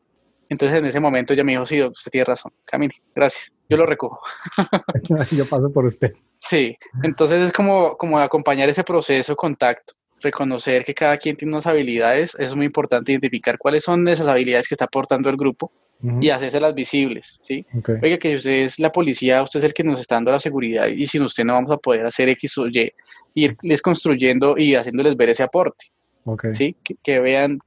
[0.49, 3.85] Entonces en ese momento ella me dijo, sí, usted tiene razón, camine, gracias, yo lo
[3.85, 4.19] recojo.
[5.31, 6.13] yo paso por usted.
[6.39, 11.67] Sí, entonces es como, como acompañar ese proceso, contacto, reconocer que cada quien tiene unas
[11.67, 15.71] habilidades, eso es muy importante, identificar cuáles son esas habilidades que está aportando el grupo
[16.01, 17.65] y hacérselas visibles, ¿sí?
[18.01, 20.87] Oiga, que usted es la policía, usted es el que nos está dando la seguridad
[20.87, 22.91] y sin usted no vamos a poder hacer X o Y,
[23.33, 25.87] irles construyendo y haciéndoles ver ese aporte,
[26.53, 26.75] ¿sí?
[27.03, 27.59] Que, vean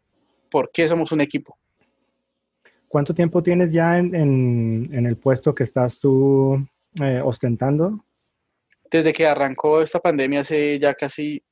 [0.51, 1.59] por qué somos un equipo.
[2.89, 6.67] ¿Cuánto tiempo tienes ya en, el puesto que estás tú
[7.03, 8.05] eh, ostentando?
[8.91, 11.43] Desde que arrancó esta pandemia hace ya casi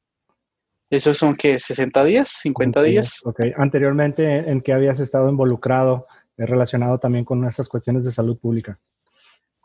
[0.90, 3.21] ¿Esos son que 60 días, 50 días?
[3.23, 6.09] Ok, anteriormente, ¿en qué habías estado involucrado
[6.46, 8.79] relacionado también con esas cuestiones de salud pública?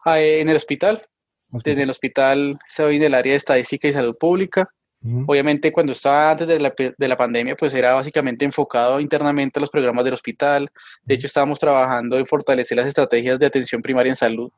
[0.04, 1.02] Ah, eh, en el hospital.
[1.64, 4.70] En el hospital estoy en el área de estadística y salud pública.
[5.28, 9.62] Obviamente cuando estaba antes de la, de la, pandemia, pues era básicamente enfocado internamente a
[9.62, 10.68] los programas del hospital.
[11.04, 14.50] De hecho, estábamos trabajando en fortalecer las estrategias de atención primaria en salud.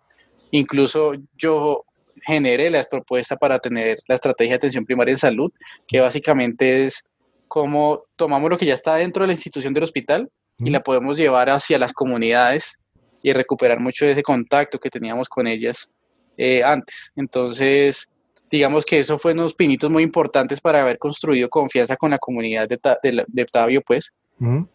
[0.51, 1.83] Incluso yo
[2.23, 5.51] generé la propuesta para tener la estrategia de atención primaria en salud,
[5.85, 7.03] que básicamente es
[7.49, 11.17] cómo tomamos lo que ya está dentro de la institución del hospital y la podemos
[11.17, 12.77] llevar hacia las comunidades
[13.21, 15.89] y recuperar mucho de ese contacto que teníamos con ellas
[16.37, 17.11] eh, antes.
[17.15, 18.07] Entonces,
[18.49, 22.67] digamos que eso fue unos pinitos muy importantes para haber construido confianza con la comunidad
[22.67, 22.79] de,
[23.27, 24.13] de, Tabio, pues,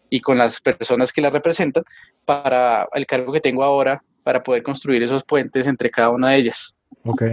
[0.09, 1.83] y con las personas que la representan
[2.25, 6.37] para el cargo que tengo ahora, para poder construir esos puentes entre cada una de
[6.37, 6.73] ellas.
[7.05, 7.23] Ok.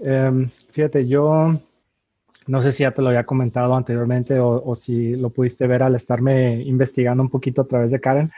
[0.00, 1.60] Em, fíjate, yo
[2.46, 5.94] no sé si ya te lo había comentado anteriormente o, si lo pudiste ver al
[5.94, 8.32] estarme investigando un poquito a través de Karen.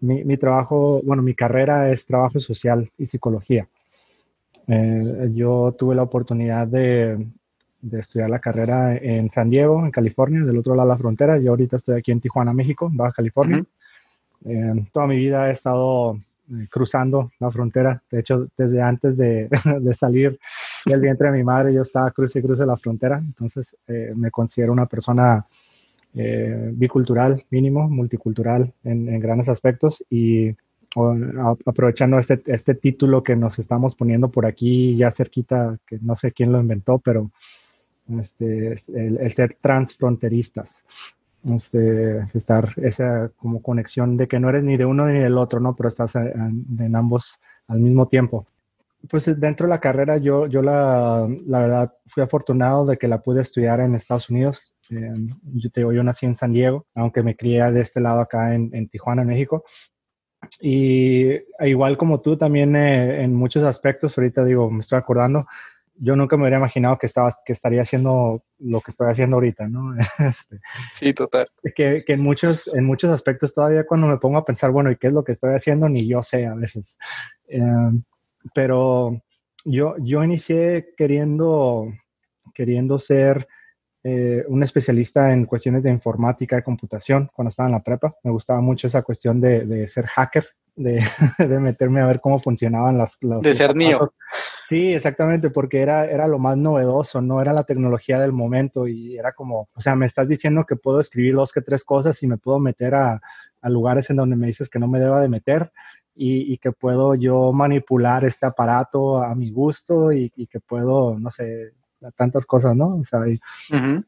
[0.00, 3.68] Mi, trabajo, bueno, mi carrera es trabajo social y psicología.
[4.66, 7.26] Eh, yo tuve la oportunidad de,
[7.92, 11.38] estudiar la carrera en San Diego, en California, del otro lado de la frontera.
[11.38, 13.62] Yo ahorita estoy aquí en Tijuana, México, Baja California.
[14.46, 16.18] Eh, toda mi vida he estado
[16.50, 18.02] eh, cruzando la frontera.
[18.10, 19.48] De hecho, desde antes de,
[19.80, 20.38] de salir
[20.84, 23.18] del vientre de mi madre, yo estaba cruce y cruce la frontera.
[23.18, 25.46] Entonces, eh, me considero una persona
[26.14, 30.04] eh, bicultural, mínimo, multicultural en, grandes aspectos.
[30.10, 30.54] Y
[31.66, 36.32] aprovechando este, este título que nos estamos poniendo por aquí, ya cerquita, que no sé
[36.32, 37.30] quién lo inventó, pero
[38.08, 40.68] este, el ser transfronteristas
[41.48, 45.60] este, estar esa como conexión de que no eres ni de uno ni del otro,
[45.60, 45.74] ¿no?
[45.74, 48.46] Pero estás en, ambos al mismo tiempo.
[49.08, 53.22] Pues dentro de la carrera yo, yo la, la verdad fui afortunado de que la
[53.22, 54.74] pude estudiar en Estados Unidos.
[54.90, 55.12] Eh,
[55.54, 58.54] yo te digo, yo nací en San Diego, aunque me crié de este lado acá
[58.54, 59.64] en, en Tijuana, México.
[60.60, 65.46] Y e igual como tú también eh, en muchos aspectos, ahorita digo, me estoy acordando,
[66.02, 69.68] yo nunca me hubiera imaginado que, estaba, que estaría haciendo lo que estoy haciendo ahorita,
[69.68, 69.94] ¿no?
[70.18, 70.60] Este,
[70.94, 71.48] sí, total.
[71.74, 74.96] Que, que, en, muchos, en muchos aspectos todavía cuando me pongo a pensar, bueno, ¿y
[74.96, 75.88] qué es lo que estoy haciendo?
[75.88, 76.96] Ni yo sé a veces.
[77.48, 78.02] Em,
[78.54, 79.20] pero
[79.64, 81.92] yo, yo inicié queriendo,
[82.54, 83.46] queriendo ser
[84.02, 88.14] eh, un especialista en cuestiones de informática y computación cuando estaba en la prepa.
[88.22, 91.02] Me gustaba mucho esa cuestión de, de ser hacker de,
[91.38, 93.18] de, meterme a ver cómo funcionaban las...
[93.20, 94.14] de ser mío.
[94.68, 99.18] Sí, exactamente, porque era, era lo más novedoso, no era la tecnología del momento y
[99.18, 102.26] era como, o sea, me estás diciendo que puedo escribir dos que tres cosas y
[102.26, 103.20] me puedo meter a,
[103.60, 105.72] a lugares en donde me dices que no me deba de meter
[106.20, 111.18] y, y, que puedo yo manipular este aparato a mi gusto y, y que puedo,
[111.18, 111.72] no sé,
[112.16, 112.96] tantas cosas, ¿no?
[112.96, 113.20] O sea,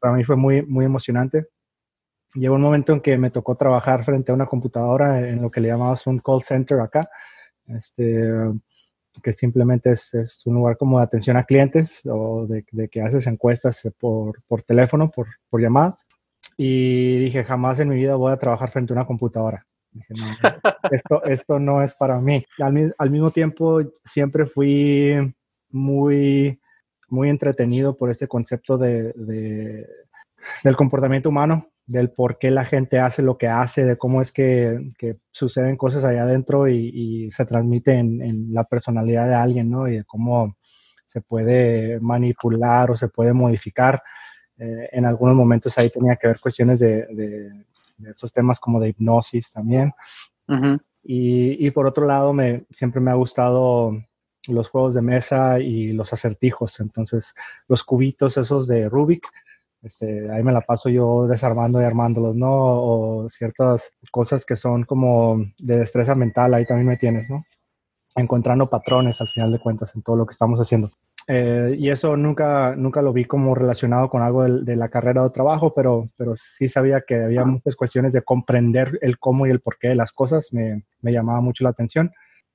[0.01, 1.49] para mí fue muy, muy emocionante
[2.35, 5.61] llegó un momento en que me tocó trabajar frente a una computadora en lo que
[5.61, 7.09] le llamamos un call center acá,
[7.67, 8.31] este,
[9.23, 13.03] que simplemente es, es un lugar como de atención a clientes o de, de que
[13.03, 16.07] haces encuestas por, por teléfono, por, por, llamadas.
[16.57, 19.67] Y dije, jamás en mi vida voy a trabajar frente a una computadora.
[19.93, 20.27] Dije, no,
[20.91, 22.45] esto, esto no es para mí.
[22.59, 25.35] Al, al mismo tiempo, siempre fui
[25.71, 26.61] muy,
[27.09, 29.87] muy entretenido por este concepto de, de
[30.65, 34.33] del comportamiento humano del por qué la gente hace lo que hace, de cómo es
[34.33, 34.93] que,
[35.33, 39.89] suceden cosas allá adentro y, se transmite en, la personalidad de alguien, ¿no?
[39.89, 40.57] Y de cómo
[41.05, 44.03] se puede manipular o se puede modificar.
[44.59, 47.67] Eh, en algunos momentos ahí tenía que ver cuestiones de,
[48.07, 49.93] esos temas como de hipnosis también.
[51.03, 53.93] y, por otro lado, me, siempre me ha gustado
[54.49, 56.81] los juegos de mesa y los acertijos.
[56.81, 57.35] Entonces,
[57.69, 59.27] los cubitos esos de Rubik,
[59.83, 62.51] este, ahí me la paso yo desarmando y armándolos, ¿no?
[62.53, 67.45] O ciertas cosas que son como de destreza mental, ahí también me tienes, ¿no?
[68.15, 70.91] Encontrando patrones al final de cuentas en todo lo que estamos haciendo.
[71.29, 75.31] Eh, y eso nunca, nunca lo vi como relacionado con algo de, la carrera o
[75.31, 79.61] trabajo, pero, pero sí sabía que había muchas cuestiones de comprender el cómo y el
[79.61, 82.13] porqué de las cosas, me, me llamaba mucho la atención.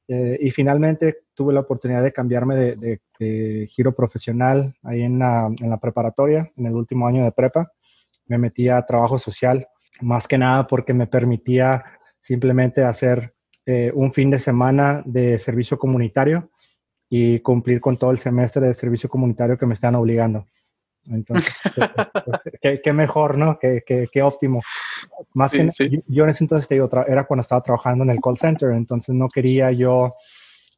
[0.10, 5.70] Eh, y finalmente tuve la oportunidad de cambiarme de, giro profesional ahí en la, en
[5.70, 7.72] la, preparatoria, en el último año de prepa.
[8.28, 9.68] Me metí a trabajo social,
[10.02, 11.84] más que nada porque me permitía
[12.22, 13.34] simplemente hacer
[13.66, 16.52] eh, un fin de semana de servicio comunitario
[17.10, 20.46] y cumplir con todo el semestre de servicio comunitario que me están obligando.
[21.10, 21.90] Entonces, pues,
[22.26, 23.58] pues, qué, mejor, ¿no?
[23.60, 24.62] Qué, qué, óptimo.
[25.34, 25.70] Más que
[26.08, 29.16] Yo, en ese entonces te digo, era cuando estaba trabajando en el call center, entonces
[29.16, 30.14] no quería yo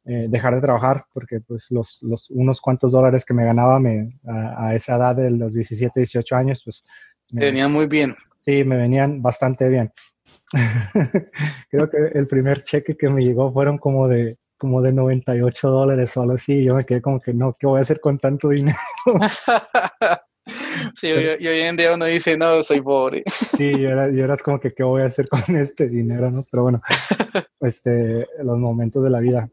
[0.04, 4.18] eh, dejar de trabajar porque pues los, los, unos cuantos dólares que me ganaba me,
[4.26, 6.84] a, esa edad de los 17, 18 años, pues...
[7.32, 8.16] Me venían muy bien.
[8.36, 9.92] Sí, me venían bastante bien.
[11.70, 16.14] Creo que el primer cheque que me llegó fueron como de como de 98 dólares
[16.16, 16.62] o algo así.
[16.62, 18.76] Yo me quedé como que no, ¿qué voy a hacer con tanto dinero?
[21.00, 23.22] sí, y hoy en día uno dice, no, soy pobre.
[23.56, 26.30] sí, y era, como que, ¿qué voy a hacer con este dinero?
[26.30, 26.44] ¿no?
[26.50, 26.82] Pero bueno,
[27.60, 29.48] este, los momentos de la vida.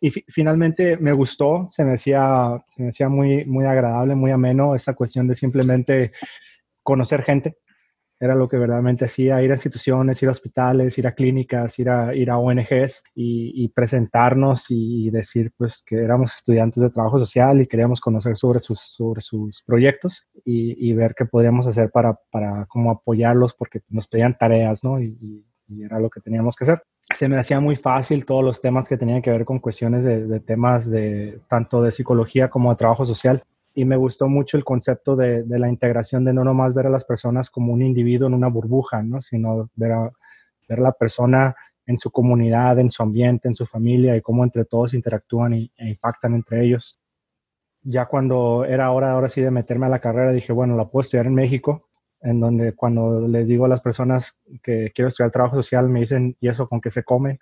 [0.00, 4.74] Y finalmente me gustó, se me hacía, se me hacía muy, muy agradable, muy ameno
[4.74, 6.12] esa cuestión de simplemente
[6.82, 7.58] conocer gente,
[8.20, 11.88] era lo que verdaderamente hacía, ir a instituciones, ir a hospitales, ir a clínicas, ir
[11.88, 17.60] a, ir a ONGs y, presentarnos y decir pues que éramos estudiantes de trabajo social
[17.60, 22.66] y queríamos conocer sobre sus, sobre sus proyectos y, ver qué podríamos hacer para, para
[22.66, 25.00] como apoyarlos porque nos pedían tareas, ¿no?
[25.00, 25.44] Y,
[25.80, 26.82] era lo que teníamos que hacer.
[27.14, 30.26] Se me hacía muy fácil todos los temas que tenían que ver con cuestiones de,
[30.26, 33.42] de temas de tanto de psicología como de trabajo social
[33.78, 37.04] y me gustó mucho el concepto de, la integración, de no nomás ver a las
[37.04, 39.20] personas como un individuo en una burbuja, ¿no?
[39.20, 40.10] sino ver a,
[40.68, 41.54] ver la persona
[41.86, 45.72] en su comunidad, en su ambiente, en su familia y cómo entre todos interactúan y,
[45.76, 47.00] e impactan entre ellos.
[47.82, 51.02] Ya cuando era hora ahora sí de meterme a la carrera, dije, bueno, la puedo
[51.02, 51.88] estudiar en México,
[52.20, 56.36] en donde cuando les digo a las personas que quiero estudiar trabajo social, me dicen,
[56.40, 57.38] ¿y eso con qué se come?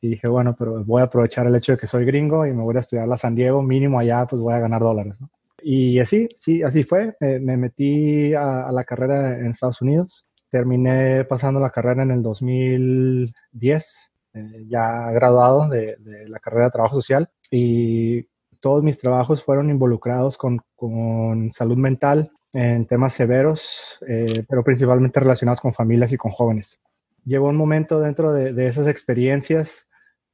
[0.00, 2.62] Y dije, bueno, pero voy a aprovechar el hecho de que soy gringo y me
[2.62, 5.20] voy a estudiar a San Diego, mínimo allá, pues voy a ganar dólares.
[5.20, 5.28] ¿no?
[5.62, 7.16] Y así, sí, así fue.
[7.20, 10.26] me metí a, la carrera en Estados Unidos.
[10.50, 13.96] Terminé pasando la carrera en el 2010,
[14.34, 15.96] eh, ya graduado de,
[16.28, 17.28] la carrera de trabajo social.
[17.50, 18.26] Y
[18.60, 25.20] todos mis trabajos fueron involucrados con, con salud mental en temas severos, eh, pero principalmente
[25.20, 26.80] relacionados con familias y con jóvenes.
[27.24, 29.86] Llegó un momento dentro de, de esas experiencias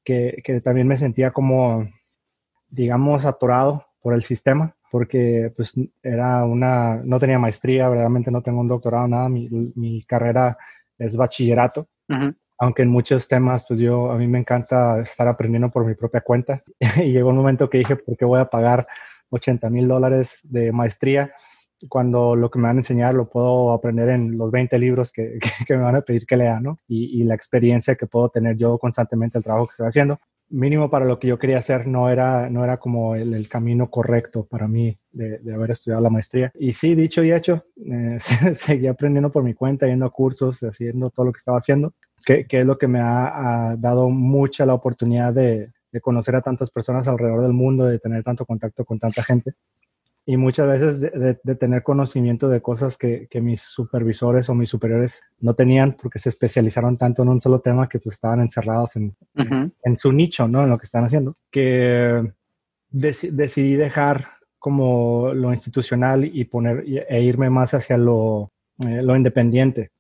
[0.07, 1.89] que, también me sentía como,
[2.69, 8.61] digamos, atorado por el sistema, porque pues era una, no tenía maestría, verdaderamente no tengo
[8.61, 10.57] un doctorado, nada, mi, mi carrera
[10.97, 11.89] es bachillerato,
[12.59, 16.21] aunque en muchos temas, pues yo, a mí me encanta estar aprendiendo por mi propia
[16.21, 16.63] cuenta,
[17.03, 18.87] y llegó un momento que dije, ¿por qué voy a pagar
[19.31, 21.35] 80 mil dólares de maestría?
[21.89, 25.39] Cuando lo que me van a enseñar lo puedo aprender en los 20 libros que,
[25.69, 26.79] me van a pedir que lea, ¿no?
[26.89, 30.19] Y, la experiencia que puedo tener yo constantemente el trabajo que estoy haciendo.
[30.49, 34.47] Mínimo para lo que yo quería hacer no era, no era como el, camino correcto
[34.47, 36.53] para mí de, haber estudiado la maestría.
[36.55, 38.19] Y sí, dicho y hecho, eh,
[38.55, 42.47] seguí aprendiendo por mi cuenta, yendo a cursos, haciendo todo lo que estaba haciendo, que,
[42.49, 47.09] es lo que me ha, dado mucha la oportunidad de, de conocer a tantas personas
[47.09, 49.55] alrededor del mundo, de tener tanto contacto con tanta gente
[50.29, 55.23] y muchas veces de, tener conocimiento de cosas que, que, mis supervisores o mis superiores
[55.39, 59.17] no tenían porque se especializaron tanto en un solo tema que pues estaban encerrados en,
[59.37, 60.65] en su nicho, ¿no?
[60.65, 62.33] En lo que están haciendo, que
[62.91, 64.27] decidí dejar
[64.59, 69.93] como lo institucional y poner e irme más hacia lo, eh, lo independiente.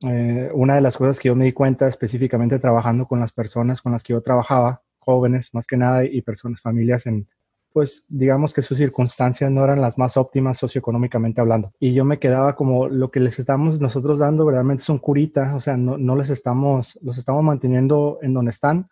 [0.00, 3.80] Eh, una de las cosas que yo me di cuenta específicamente trabajando con las personas
[3.80, 7.28] con las que yo trabajaba, jóvenes más que nada y personas, familias en,
[7.74, 11.72] pues digamos que sus circunstancias no eran las más óptimas socioeconómicamente hablando.
[11.80, 15.60] Y yo me quedaba como lo que les estamos nosotros dando verdaderamente son curita, o
[15.60, 18.88] sea, no, no les estamos, los estamos manteniendo en donde están,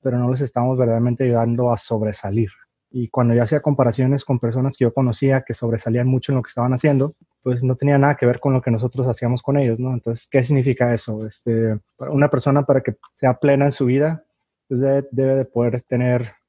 [0.00, 2.50] pero no les estamos verdaderamente ayudando a sobresalir.
[2.92, 6.42] Y cuando yo hacía comparaciones con personas que yo conocía que sobresalían mucho en lo
[6.42, 9.56] que estaban haciendo, pues no tenía nada que ver con lo que nosotros hacíamos con
[9.58, 9.92] ellos, ¿no?
[9.92, 11.26] Entonces, ¿qué significa eso?
[11.26, 14.22] Este, una persona para que sea plena en su vida,
[14.68, 16.39] pues debe, debe de poder tener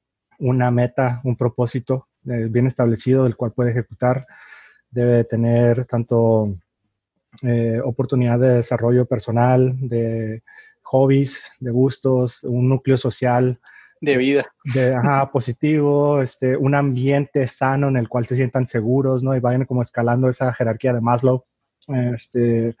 [0.42, 4.26] una meta, un propósito eh, bien establecido del cual puede ejecutar.
[4.90, 6.56] Debe tener tanto
[7.42, 10.42] eh, oportunidad de desarrollo personal, de
[10.82, 13.58] hobbies, de gustos, un núcleo social.
[14.00, 14.44] De vida.
[14.74, 14.94] De,
[15.32, 19.36] positivo, este, un ambiente sano en el cual se sientan seguros, ¿no?
[19.36, 21.44] Y vayan como escalando esa jerarquía de Maslow.
[22.14, 22.76] Este,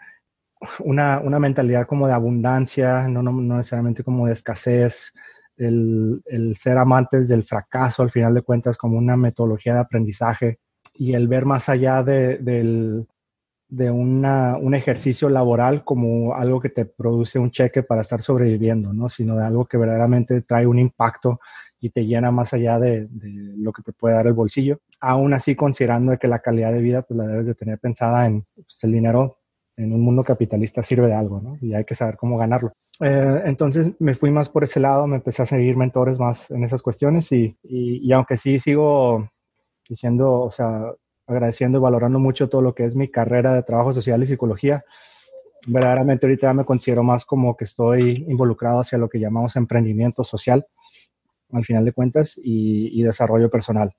[0.80, 5.12] una, una mentalidad como de abundancia, no, no, no necesariamente como de escasez,
[5.56, 10.58] el, el, ser amantes del fracaso al final de cuentas como una metodología de aprendizaje
[10.94, 13.06] y el ver más allá de, del,
[13.72, 18.92] de una, un ejercicio laboral como algo que te produce un cheque para estar sobreviviendo,
[18.92, 19.08] ¿no?
[19.08, 21.40] sino de algo que verdaderamente trae un impacto
[21.80, 23.08] y te llena más allá de,
[23.56, 24.80] lo que te puede dar el bolsillo.
[25.00, 28.44] Aún así, considerando que la calidad de vida, pues la debes de tener pensada en
[28.54, 29.38] pues, el dinero
[29.76, 31.56] en un mundo capitalista sirve de algo, ¿no?
[31.60, 32.72] Y hay que saber cómo ganarlo.
[33.00, 36.64] Eh, entonces me fui más por ese lado, me empecé a seguir mentores más en
[36.64, 39.28] esas cuestiones y, y, y aunque sí sigo
[39.88, 40.92] diciendo, o sea,
[41.26, 44.84] agradeciendo y valorando mucho todo lo que es mi carrera de trabajo social y psicología,
[45.66, 50.24] verdaderamente ahorita ya me considero más como que estoy involucrado hacia lo que llamamos emprendimiento
[50.24, 50.66] social,
[51.52, 53.94] al final de cuentas, y, y desarrollo personal.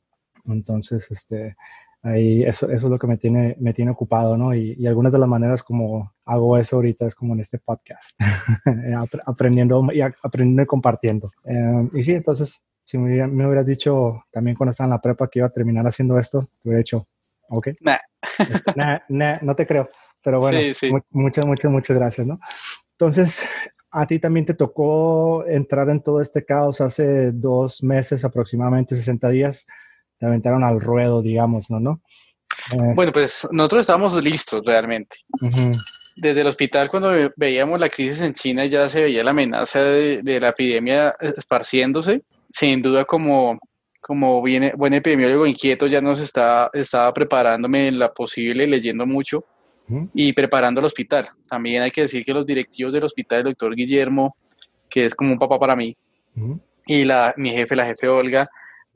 [0.46, 1.56] Entonces, este,
[2.04, 4.54] ahí eso, eso es lo que me tiene, me tiene ocupado, ¿no?
[4.54, 8.20] Y, y, algunas de las maneras como hago eso ahorita es como en este podcast,
[9.26, 11.32] aprendiendo y aprendiendo y compartiendo.
[11.46, 15.30] Eh, y sí, entonces, si me, me, hubieras dicho también cuando estaba en la prepa
[15.30, 17.08] que iba a terminar haciendo esto, te hubiera dicho,
[17.50, 17.70] ok.
[17.82, 17.98] Nah.
[18.76, 19.89] nah, nah, no te creo.
[20.24, 20.92] Pero bueno, sí, sí.
[21.12, 22.39] muchas, muchas, muchas gracias, ¿no?
[22.92, 23.44] Entonces,
[23.92, 29.30] a ti también te tocó entrar en todo este caos hace dos meses, aproximadamente 60
[29.30, 29.68] días
[30.24, 31.82] te aventaron al ruedo, digamos, ¿no?
[31.82, 32.02] ¿no?
[32.72, 35.18] Eh, bueno, pues nosotros estábamos listos realmente.
[35.42, 35.84] Uh -huh.
[36.16, 40.22] Desde el hospital, cuando veíamos la crisis en China, ya se veía la amenaza de,
[40.22, 42.22] de la epidemia esparciéndose.
[42.54, 43.60] Sin duda, como,
[44.00, 49.44] como viene, buen epidemiólogo inquieto, ya nos está, estaba preparándome en la posible, leyendo mucho
[49.90, 50.10] uh -huh.
[50.14, 51.28] y preparando el hospital.
[51.50, 54.38] También hay que decir que los directivos del hospital, el doctor Guillermo,
[54.90, 55.98] que es como un papá para mí,
[56.38, 56.60] uh -huh.
[56.88, 58.48] y la, mi jefe, la jefe Olga,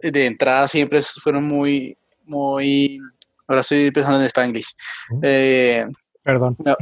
[0.02, 3.00] de entrada siempre fueron muy, muy,
[3.48, 4.76] ahora estoy pensando en Spanglish.
[5.22, 5.86] Eh,
[6.24, 6.56] Perdón.
[6.64, 6.76] No,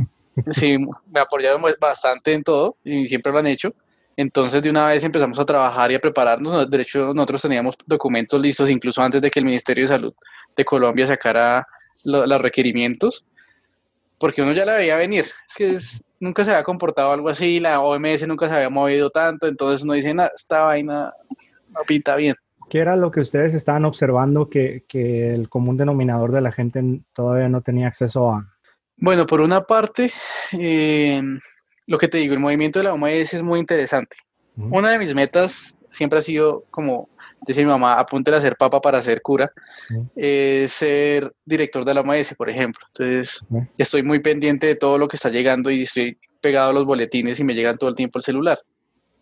[0.52, 0.78] sí,
[1.12, 3.74] me apoyaron bastante en todo y siempre lo han hecho.
[4.18, 6.70] Entonces de una vez empezamos a trabajar y a prepararnos.
[6.70, 10.14] De hecho, nosotros teníamos documentos listos incluso antes de que el Ministerio de Salud
[10.56, 11.68] de Colombia sacara
[12.06, 13.26] lo, los requerimientos,
[14.18, 15.26] porque uno ya la veía venir.
[15.48, 19.10] Es que es, nunca se había comportado algo así, la OMS nunca se había movido
[19.10, 21.14] tanto, entonces uno dice, nah, esta vaina
[21.70, 22.36] no pinta bien.
[22.70, 27.02] ¿Qué era lo que ustedes estaban observando que, que, el común denominador de la gente
[27.14, 28.56] todavía no tenía acceso a?
[28.98, 30.12] Bueno, por una parte,
[30.54, 31.22] eh,
[31.86, 34.18] lo que te digo, el movimiento de la OMS es muy interesante.
[34.56, 34.78] Uh -huh.
[34.80, 37.10] Una de mis metas siempre ha sido, como
[37.46, 39.52] dice mi mamá, apúntele a ser papa para ser cura,
[39.90, 40.10] -huh.
[40.16, 42.86] eh, ser director de la OMS, por ejemplo.
[42.88, 43.42] Entonces,
[43.78, 47.40] estoy muy pendiente de todo lo que está llegando y estoy pegado a los boletines
[47.40, 48.60] y me llegan todo el tiempo el celular.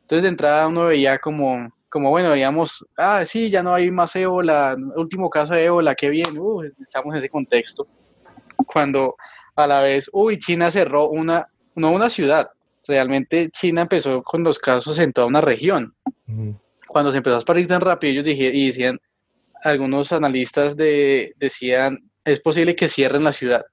[0.01, 4.15] Entonces, de entrada uno veía como como bueno, digamos, ah, sí, ya no hay más
[4.15, 7.85] ébola, último caso de ébola, qué bien, uh, estamos en ese contexto.
[8.65, 9.15] Cuando
[9.55, 12.49] a la vez, uy, China cerró una, no una ciudad,
[12.87, 15.93] realmente China empezó con los casos en toda una región.
[16.87, 18.99] Cuando se empezó a expandir tan rápido, ellos dijeron, y decían,
[19.63, 23.65] algunos analistas de, decían, es posible que cierren la ciudad.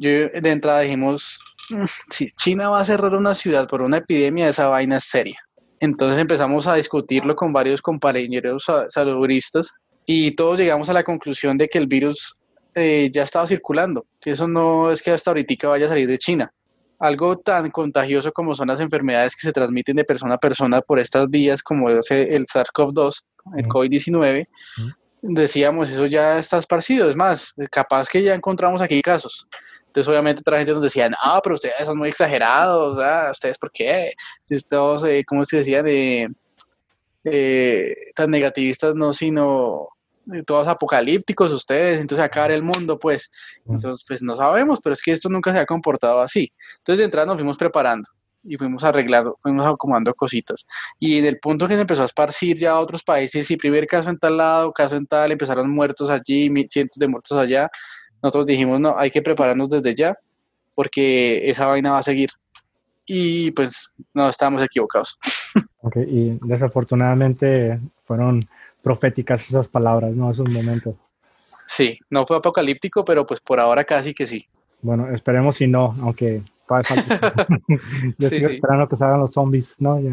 [0.00, 1.38] Yo de entrada dijimos,
[1.70, 5.38] mm, si China va a cerrar una ciudad por una epidemia, esa vaina es seria
[5.80, 9.72] entonces empezamos a discutirlo con varios compañeros saludistas
[10.06, 12.34] y todos llegamos a la conclusión de que el virus
[12.74, 16.18] eh, ya estaba circulando, que eso no es que hasta ahorita vaya a salir de
[16.18, 16.52] China.
[16.98, 20.98] Algo tan contagioso como son las enfermedades que se transmiten de persona a persona por
[20.98, 23.22] estas vías, como es el SARS-CoV-2,
[23.56, 24.46] el COVID-19,
[25.22, 27.08] decíamos, eso ya está esparcido.
[27.08, 29.46] Es más, capaz que ya encontramos aquí casos.
[29.88, 33.28] Entonces, obviamente, otra gente nos decía, no, pero ustedes son muy exagerados, ¿ah?
[33.32, 34.12] ¿ustedes por qué?
[34.48, 35.82] Estos, eh, ¿cómo se decía?
[35.82, 36.28] De,
[37.24, 39.88] eh, tan negativistas, no, sino
[40.32, 43.30] eh, todos apocalípticos ustedes, entonces acabar el mundo, pues.
[43.66, 46.52] Entonces, pues no sabemos, pero es que esto nunca se ha comportado así.
[46.78, 48.08] Entonces, de entrada nos fuimos preparando
[48.44, 50.66] y fuimos arreglando, fuimos acomodando cositas.
[50.98, 53.86] Y en el punto que se empezó a esparcir ya a otros países, y primer
[53.86, 57.68] caso en tal lado, caso en tal, empezaron muertos allí, cientos de muertos allá,
[58.22, 60.18] nosotros dijimos, no, hay que prepararnos desde ya,
[60.74, 62.30] porque esa vaina va a seguir.
[63.06, 65.18] Y pues no, estábamos equivocados.
[65.80, 68.40] Ok, y desafortunadamente fueron
[68.82, 70.30] proféticas esas palabras, ¿no?
[70.30, 70.96] Esos momentos.
[71.66, 74.44] Sí, no fue apocalíptico, pero pues por ahora casi que sí.
[74.82, 76.42] Bueno, esperemos si no, aunque
[78.18, 78.54] Yo sí, sigo sí.
[78.54, 80.00] esperando que salgan los zombies, ¿no?
[80.00, 80.10] Ya,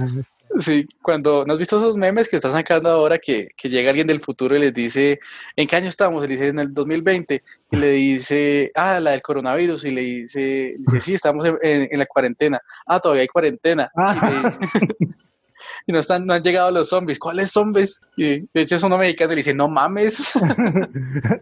[0.59, 4.07] Sí, cuando ¿no has visto esos memes que están sacando ahora que, que, llega alguien
[4.07, 5.19] del futuro y les dice,
[5.55, 6.23] ¿en qué año estamos?
[6.23, 7.43] Y le dice, en el 2020.
[7.71, 9.83] Y le dice, ah, la del coronavirus.
[9.85, 12.61] Y le dice, dice sí, estamos en, en, la cuarentena.
[12.85, 13.91] Ah, todavía hay cuarentena.
[13.95, 14.57] Ah.
[14.99, 15.05] Y,
[15.87, 17.19] y, no, están, no han llegado los zombies.
[17.19, 17.99] ¿Cuáles zombies?
[18.15, 20.31] Y de hecho es uno mexicano y le dice, no mames.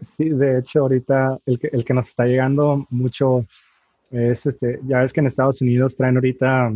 [0.08, 3.44] Sí, de hecho ahorita el que, el que nos está llegando mucho
[4.10, 6.72] es, este, ya ves que en Estados Unidos traen ahorita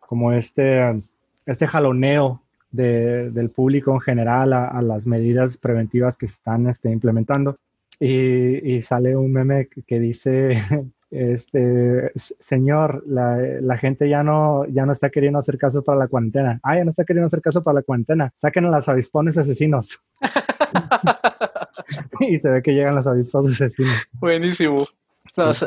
[0.00, 1.02] como este
[1.46, 7.56] este jaloneo del público en general a, las medidas preventivas que se están este, implementando.
[7.98, 10.60] Y, sale un meme que, dice,
[11.10, 16.60] este, señor, la, gente ya no, ya no está queriendo hacer caso para la cuarentena.
[16.62, 18.32] Ah, ya no está queriendo hacer caso para la cuarentena.
[18.36, 20.00] Saquen a los avispones asesinos.
[22.20, 23.94] y se ve que llegan los avispones asesinos.
[24.12, 24.86] Buenísimo.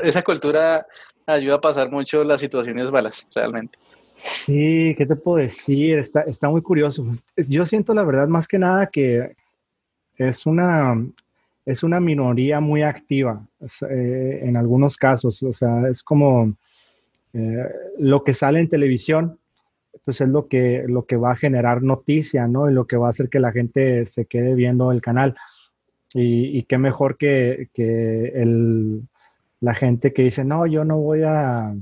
[0.03, 0.85] esa cultura
[1.25, 3.77] ayuda a pasar mucho las situaciones malas, realmente.
[4.21, 5.99] Sí, ¿qué te puedo decir?
[5.99, 7.05] Está, está muy curioso.
[7.35, 9.35] Yo siento la verdad más que nada que
[10.17, 10.95] es una,
[11.65, 13.45] es una minoría muy activa
[13.89, 15.41] eh, en algunos casos.
[15.43, 16.53] O sea, es como
[17.33, 17.65] eh,
[17.97, 19.39] lo que sale en televisión,
[20.03, 22.69] pues es lo que, lo que va a generar noticia, ¿no?
[22.69, 25.35] Y lo que va a hacer que la gente se quede viendo el canal.
[26.13, 29.03] Y, y qué mejor que, que el,
[29.61, 31.73] la gente que dice, no, yo no voy a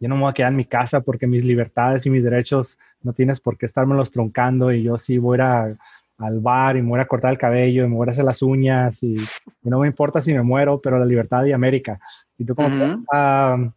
[0.00, 2.78] yo no me voy a quedar en mi casa porque mis libertades y mis derechos
[3.02, 5.76] no tienes por qué los troncando y yo sí voy a
[6.18, 8.42] al bar y me voy a cortar el cabello y me voy a hacer las
[8.42, 9.16] uñas y,
[9.62, 12.00] no me importa si me muero, pero la libertad de América.
[12.36, 13.70] Y tú como, ah,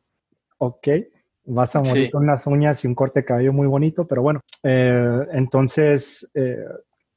[0.58, 0.88] ok,
[1.46, 4.42] vas a morir con unas uñas y un corte de cabello muy bonito, pero bueno,
[4.64, 6.66] eh, entonces eh,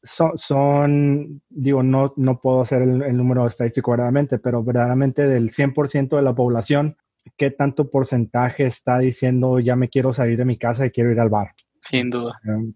[0.02, 5.50] son, son, digo, no, no puedo hacer el, el número estadístico verdaderamente, pero verdaderamente del
[5.50, 6.96] 100% de la población,
[7.36, 11.20] qué tanto porcentaje está diciendo ya me quiero salir de mi casa y quiero ir
[11.20, 11.52] al bar.
[11.82, 12.38] Sin duda.
[12.44, 12.74] Em,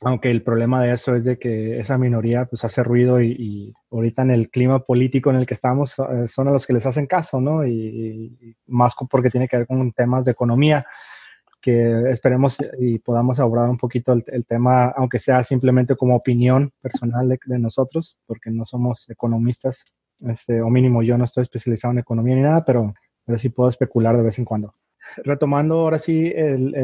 [0.00, 4.22] aunque el problema de eso es de que esa minoría pues hace ruido y, ahorita
[4.22, 7.06] en el clima político en el que estamos eh, son a los que les hacen
[7.06, 7.66] caso, ¿no?
[7.66, 10.86] Y, más porque tiene que ver con temas de economía
[11.62, 17.26] que esperemos y podamos abordar un poquito el, tema, aunque sea simplemente como opinión personal
[17.26, 19.82] de, de, nosotros, porque no somos economistas,
[20.28, 22.92] este, o mínimo yo no estoy especializado en economía ni nada, pero
[23.24, 24.74] pero sí puedo especular de vez en cuando.
[25.22, 26.74] Retomando ahora sí el,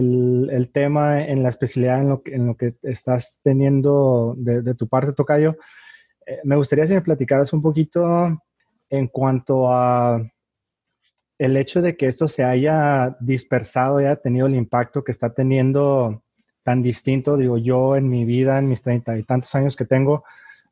[0.50, 5.14] el, tema en la especialidad en lo, en lo que estás teniendo de, tu parte,
[5.14, 5.56] Tocayo,
[6.26, 8.38] eh, me gustaría si me platicaras un poquito
[8.90, 10.22] en cuanto a
[11.38, 15.32] el hecho de que esto se haya dispersado y haya tenido el impacto que está
[15.32, 16.22] teniendo
[16.62, 17.38] tan distinto.
[17.38, 20.24] Digo, yo en mi vida, en mis treinta y tantos años que tengo,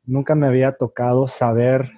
[0.05, 1.91] nunca me había tocado saber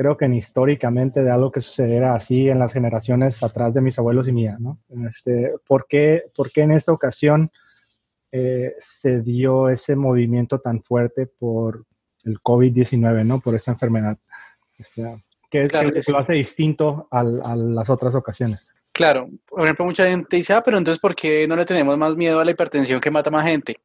[0.00, 3.98] creo que ni históricamente de algo que sucediera así en las generaciones atrás de mis
[3.98, 4.78] abuelos y mía, ¿no?
[5.10, 7.52] Este, ¿por, qué, ¿Por qué en esta ocasión
[8.32, 11.84] eh, se dio ese movimiento tan fuerte por
[12.24, 13.40] el COVID-19, ¿no?
[13.40, 14.16] Por esta enfermedad.
[14.78, 18.72] Este, ¿Qué es lo que lo hace distinto a, las otras ocasiones?
[18.92, 22.16] Claro, por ejemplo, mucha gente dice, ah, pero entonces, ¿por qué no le tenemos más
[22.16, 23.76] miedo a la hipertensión que mata más gente?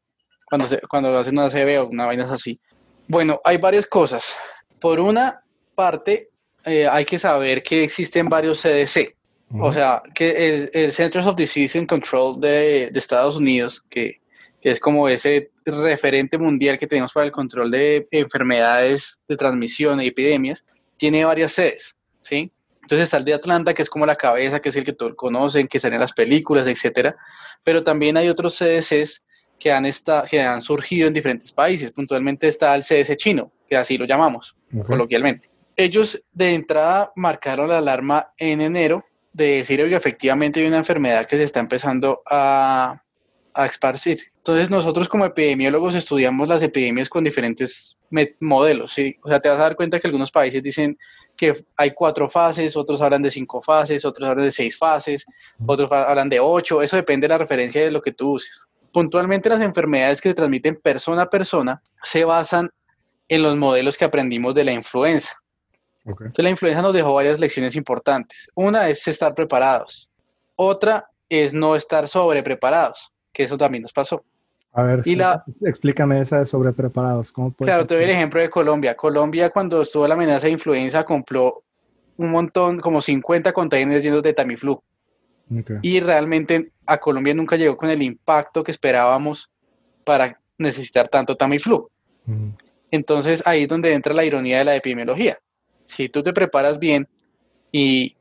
[0.45, 2.57] Cuando, se, cuando hacen una CB o una vaina así.
[3.05, 4.33] Bueno, hay varias cosas.
[4.79, 5.41] Por una,
[5.75, 6.29] parte,
[6.65, 9.15] eh, hay que saber que existen varios CDC.
[9.57, 14.19] O sea, que el, Centers of Disease and Control de, Estados Unidos, que,
[14.61, 20.07] es como ese referente mundial que tenemos para el control de enfermedades de transmisión y
[20.07, 20.65] epidemias,
[20.97, 22.51] tiene varias sedes, ¿sí?
[22.81, 25.13] Entonces está el de Atlanta, que es como la cabeza, que es el que todos
[25.15, 27.15] conocen, que sale en las películas, etcétera.
[27.63, 29.21] Pero también hay otros CDCs
[29.59, 29.85] que han,
[30.29, 31.91] que han surgido en diferentes países.
[31.91, 34.55] Puntualmente está el CDC chino, que así lo llamamos
[34.87, 40.77] coloquialmente ellos de entrada marcaron la alarma en enero de decir que efectivamente hay una
[40.77, 43.01] enfermedad que se está empezando a,
[43.53, 44.31] a esparcir.
[44.37, 47.97] Entonces nosotros como epidemiólogos estudiamos las epidemias con diferentes
[48.39, 49.17] modelos, ¿sí?
[49.23, 50.97] O sea, te vas a dar cuenta que algunos países dicen
[51.35, 55.25] que hay cuatro fases, otros hablan de cinco fases, otros hablan de seis fases,
[55.65, 58.65] otros hablan de ocho, eso depende de la referencia de lo que tú uses.
[58.93, 62.69] Puntualmente las enfermedades que se transmiten persona a persona se basan
[63.27, 65.41] en los modelos que aprendimos de la influenza.
[66.05, 68.49] Entonces la influenza nos dejó varias lecciones importantes.
[68.53, 70.11] Una es estar preparados.
[70.55, 74.23] Otra es no estar sobrepreparados, que eso también nos pasó.
[74.71, 75.03] A ver,
[75.61, 77.31] explícame esa de sobrepreparados.
[77.31, 78.95] ¿Cómo claro, te doy el ejemplo de Colombia.
[78.95, 81.63] Colombia cuando estuvo la amenaza de influenza compró
[82.17, 84.81] un montón, como 50 containers llenos de Tamiflu.
[85.81, 89.49] Y realmente a Colombia nunca llegó con el impacto que esperábamos
[90.03, 91.89] para necesitar tanto Tamiflu.
[92.91, 95.39] Entonces ahí es donde entra la ironía de la epidemiología
[95.85, 97.07] si tú te preparas bien
[97.71, 98.15] y,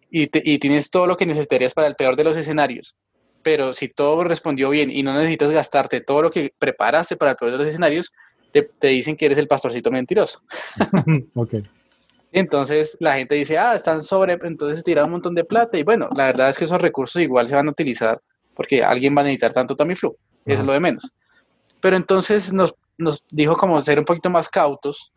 [0.60, 2.94] tienes todo lo que necesitarías para el peor de los escenarios,
[3.42, 7.36] pero si todo respondió bien y no necesitas gastarte todo lo que preparaste para el
[7.36, 8.12] peor de los escenarios,
[8.52, 10.40] te, dicen que eres el pastorcito mentiroso.
[11.34, 11.54] ok.
[12.30, 16.08] Entonces la gente dice, ah, están sobre, entonces tiran un montón de plata y bueno,
[16.16, 18.20] la verdad es que esos recursos igual se van a utilizar
[18.54, 21.12] porque alguien va a necesitar tanto Tamiflu, eso es lo de menos.
[21.80, 25.12] Pero entonces nos, nos dijo como ser un poquito más cautos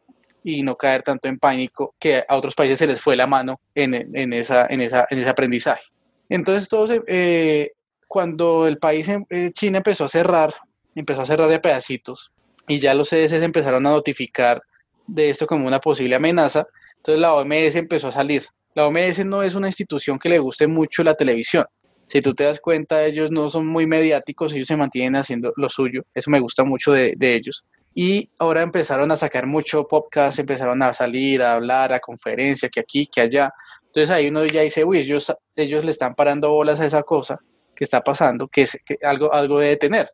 [0.49, 3.59] y no caer tanto en pánico que a otros países se les fue la mano
[3.75, 5.83] en, en, esa, en, esa, en ese aprendizaje.
[6.29, 7.71] Entonces, todos, eh,
[8.07, 10.53] cuando el país, eh, China empezó a cerrar,
[10.95, 12.31] empezó a cerrar de pedacitos,
[12.65, 14.61] y ya los CDC empezaron a notificar
[15.05, 16.65] de esto como una posible amenaza.
[16.95, 18.45] Entonces la OMS empezó a salir.
[18.73, 21.65] La OMS no es una institución que le guste mucho la televisión.
[22.07, 25.69] Si tú te das cuenta, ellos no son muy mediáticos, ellos se mantienen haciendo lo
[25.69, 26.03] suyo.
[26.13, 27.65] Eso me gusta mucho de, de ellos.
[27.93, 32.79] Y ahora empezaron a sacar mucho podcast, empezaron a salir, a hablar, a conferencias, que
[32.79, 33.51] aquí, que allá.
[33.85, 37.39] Entonces ahí uno ya dice, uy, ellos, ellos le están parando bolas a esa cosa
[37.75, 40.09] que está pasando, que, es, que algo, algo debe tener.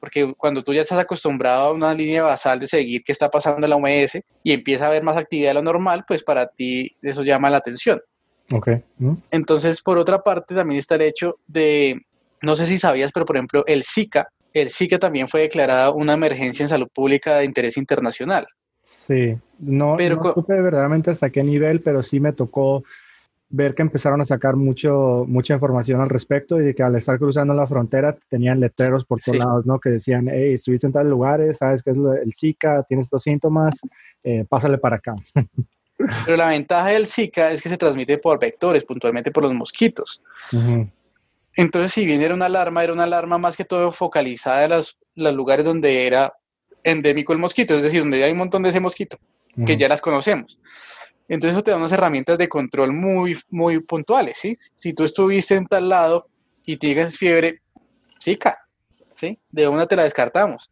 [0.00, 3.64] Porque cuando tú ya estás acostumbrado a una línea basal de seguir qué está pasando
[3.66, 6.94] en la OMS y empieza a haber más actividad de lo normal, pues para ti
[7.00, 8.02] eso llama la atención.
[8.50, 8.68] Ok.
[9.30, 12.02] Entonces, por otra parte, también está el hecho de,
[12.42, 16.14] no sé si sabías, pero por ejemplo, el Zika, el Zika también fue declarada una
[16.14, 18.46] emergencia en salud pública de interés internacional.
[18.80, 22.84] Sí, no, pero, no supe verdaderamente hasta qué nivel, pero sí me tocó
[23.48, 27.18] ver que empezaron a sacar mucho, mucha información al respecto y de que al estar
[27.18, 29.78] cruzando la frontera tenían letreros por todos lados, ¿no?
[29.78, 33.80] Que decían, hey, estuviste en tales lugares, sabes qué es el Zika, tienes estos síntomas,
[34.22, 35.14] eh, pásale para acá.
[36.24, 40.20] Pero la ventaja del Zika es que se transmite por vectores, puntualmente por los mosquitos.
[41.56, 44.98] Entonces, si bien era una alarma, era una alarma más que todo focalizada en los,
[45.14, 46.34] los lugares donde era
[46.82, 49.18] endémico el mosquito, es decir, donde hay un montón de ese mosquito,
[49.64, 50.58] que ya las conocemos.
[51.28, 54.58] Entonces eso te da unas herramientas de control muy, muy puntuales, ¿sí?
[54.74, 56.26] Si tú estuviste en tal lado
[56.66, 57.62] y tienes fiebre,
[58.22, 58.58] Zika,
[59.14, 59.38] ¿sí?
[59.50, 60.70] De una te la descartamos,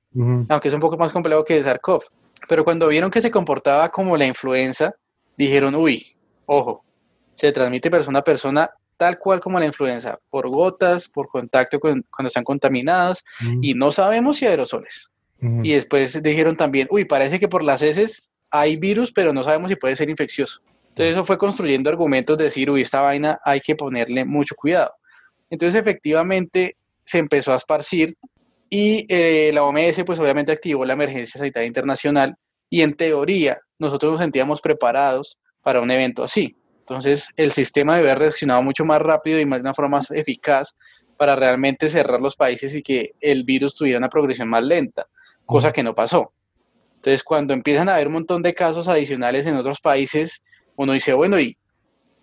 [0.48, 2.02] aunque es un poco más complejo que el SARS-CoV.
[2.48, 4.94] Pero cuando vieron que se comportaba como la influenza,
[5.38, 6.14] dijeron, uy,
[6.44, 6.84] ojo,
[7.34, 12.04] se transmite persona a persona tal cual como la influenza, por gotas, por contacto con,
[12.14, 13.24] cuando están contaminadas,
[13.60, 15.10] y no sabemos si aerosoles.
[15.64, 19.70] Y después dijeron también, uy, parece que por las heces hay virus, pero no sabemos
[19.70, 20.60] si puede ser infeccioso.
[20.90, 24.92] Entonces eso fue construyendo argumentos de decir, uy, esta vaina hay que ponerle mucho cuidado.
[25.50, 28.14] Entonces efectivamente se empezó a esparcir
[28.70, 32.36] y eh, la OMS pues obviamente activó la emergencia sanitaria internacional
[32.70, 36.56] y en teoría nosotros nos sentíamos preparados para un evento así.
[36.92, 40.76] Entonces el sistema debe haber reaccionado mucho más rápido y de una forma más eficaz
[41.16, 45.06] para realmente cerrar los países y que el virus tuviera una progresión más lenta,
[45.46, 46.32] cosa que no pasó.
[46.96, 50.42] Entonces, cuando empiezan a haber un montón de casos adicionales en otros países,
[50.76, 51.56] uno dice, bueno, ¿y,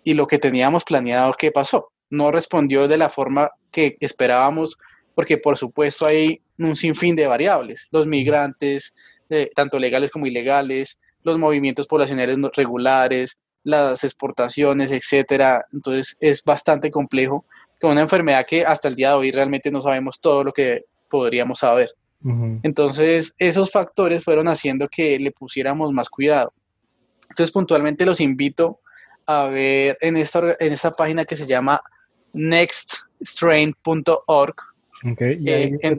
[0.04, 1.90] y lo que teníamos planeado qué pasó?
[2.08, 4.78] No respondió de la forma que esperábamos,
[5.14, 8.94] porque por supuesto hay un sinfín de variables, los migrantes,
[9.30, 15.64] eh, tanto legales como ilegales, los movimientos poblacionales regulares, las exportaciones, etcétera.
[15.72, 17.46] Entonces es bastante complejo
[17.80, 20.84] con una enfermedad que hasta el día de hoy realmente no sabemos todo lo que
[21.08, 21.90] podríamos saber.
[22.62, 26.52] Entonces, esos factores fueron haciendo que le pusiéramos más cuidado.
[27.30, 28.80] Entonces, puntualmente los invito
[29.24, 31.80] a ver en esta, en esta página que se llama
[32.34, 34.54] nextstrain.org.
[35.10, 35.98] Ok, y ahí eh,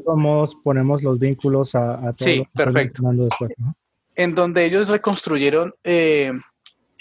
[0.63, 3.01] ponemos los vínculos a, a todo Sí, perfecto.
[4.13, 6.31] En donde ellos reconstruyeron eh,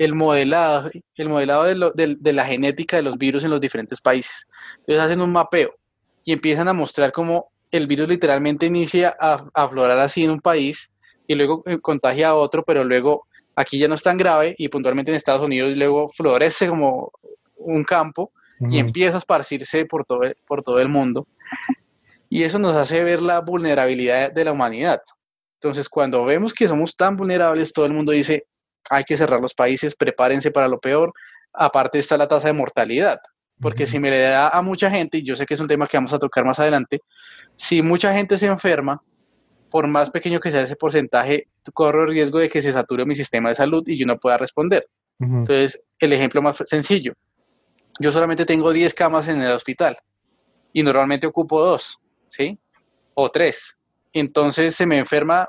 [0.01, 4.47] el modelado, el modelado de, de, la genética de los virus en los diferentes países.
[4.79, 5.75] Entonces hacen un mapeo
[6.25, 10.91] y empiezan a mostrar cómo el virus literalmente inicia a, aflorar así en un país
[11.27, 14.69] y luego eh, contagia a otro, pero luego aquí ya no es tan grave y
[14.69, 17.13] puntualmente en Estados Unidos luego florece como
[17.57, 18.33] un campo
[18.71, 21.27] y empieza a esparcirse por todo, por todo el mundo.
[22.31, 25.03] Y eso nos hace ver la vulnerabilidad de la humanidad.
[25.55, 28.47] Entonces, cuando vemos que somos tan vulnerables, todo el mundo dice,
[28.89, 31.13] hay que cerrar los países, prepárense para lo peor.
[31.53, 33.21] Aparte está la tasa de mortalidad,
[33.61, 35.87] porque si me le da a mucha gente, y yo sé que es un tema
[35.87, 37.01] que vamos a tocar más adelante,
[37.57, 39.03] si mucha gente se enferma,
[39.71, 43.15] por más pequeño que sea ese porcentaje, corro el riesgo de que se sature mi
[43.15, 44.87] sistema de salud y yo no pueda responder.
[45.21, 47.13] Entonces, el ejemplo más sencillo,
[47.99, 49.99] yo solamente tengo 10 camas en el hospital
[50.73, 52.59] y normalmente ocupo dos, ¿sí?
[53.15, 53.77] O tres.
[54.13, 55.49] Entonces se me enferma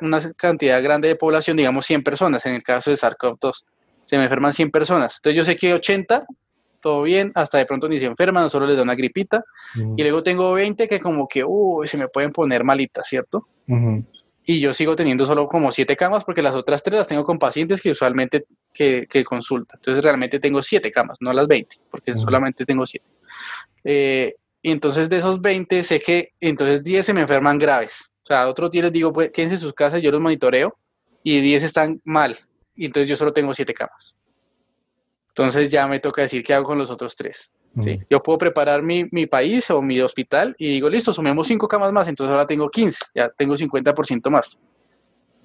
[0.00, 3.64] una cantidad grande de población, digamos 100 personas, en el caso de SARS-CoV-2.
[4.06, 5.16] Se me enferman 100 personas.
[5.16, 6.26] Entonces yo sé que 80
[6.84, 9.42] todo bien, hasta de pronto ni se enferman, solo les da una gripita.
[9.96, 13.48] Y luego tengo 20 que como que, uy, se me pueden poner malitas, ¿cierto?
[14.44, 17.38] Y yo sigo teniendo solo como 7 camas porque las otras 3 las tengo con
[17.38, 19.78] pacientes que usualmente que, que consultan.
[19.78, 23.02] Entonces realmente tengo 7 camas, no las 20, porque solamente tengo 7.
[23.84, 24.34] Eh,
[24.64, 28.10] y entonces de esos 20 sé que entonces 10 se me enferman graves.
[28.22, 30.78] O sea, otros 10 les digo, pues quédense en sus casas, yo los monitoreo
[31.22, 32.34] y 10 están mal.
[32.74, 34.16] Y entonces yo solo tengo 7 camas.
[35.28, 37.52] Entonces ya me toca decir qué hago con los otros tres.
[37.82, 38.00] ¿sí?
[38.08, 41.92] Yo puedo preparar mi, mi, país o mi hospital y digo, listo, sumemos cinco camas
[41.92, 44.56] más, entonces ahora tengo 15, ya tengo 50% más.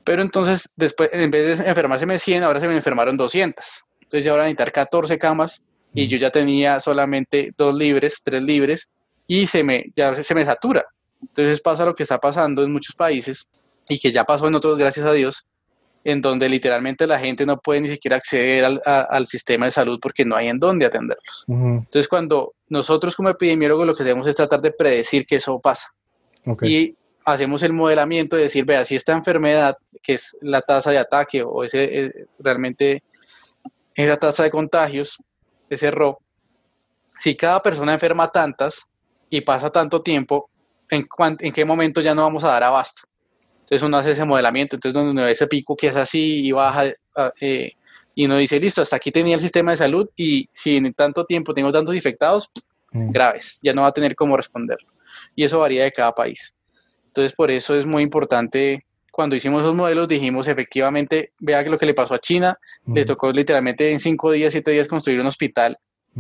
[0.05, 3.65] Pero entonces, después, en vez de enfermarse 100, ahora se me enfermaron 200.
[3.99, 5.61] Entonces ya ahora necesitar 14 camas
[5.93, 8.87] y yo ya tenía solamente dos libres, tres libres
[9.29, 10.85] y se me, ya se me satura.
[11.21, 13.47] Entonces pasa lo que está pasando en muchos países,
[13.87, 15.45] y que ya pasó en otros, gracias a Dios,
[16.03, 19.99] en donde literalmente la gente no puede ni siquiera acceder al, al sistema de salud
[20.01, 21.45] porque no hay en dónde atenderlos.
[21.47, 25.87] Entonces, cuando nosotros como epidemiólogos lo que hacemos es tratar de predecir que eso pasa.
[26.61, 30.97] Y hacemos el modelamiento de decir, vea, si esta enfermedad, que es la tasa de
[30.97, 33.03] ataque o ese, eh, realmente
[33.93, 35.17] esa tasa de contagios,
[35.69, 36.19] ese RO,
[37.19, 38.85] si cada persona enferma tantas
[39.29, 40.49] y pasa tanto tiempo,
[40.89, 41.07] ¿en,
[41.39, 43.03] en qué momento ya no vamos a dar abasto?
[43.61, 46.51] Entonces uno hace ese modelamiento, entonces donde uno ve ese pico que es así y
[46.51, 47.73] baja, ah, eh,
[48.15, 51.23] y uno dice, listo, hasta aquí tenía el sistema de salud y si en tanto
[51.23, 52.49] tiempo tengo tantos infectados,
[52.91, 53.11] mm.
[53.11, 54.77] graves, ya no va a tener cómo responder.
[55.35, 56.53] Y eso varía de cada país.
[57.05, 61.85] Entonces por eso es muy importante, cuando hicimos esos modelos dijimos efectivamente, vea lo que
[61.85, 62.57] le pasó a China,
[62.87, 63.05] le mm.
[63.05, 65.77] tocó literalmente en cinco días, siete días construir un hospital.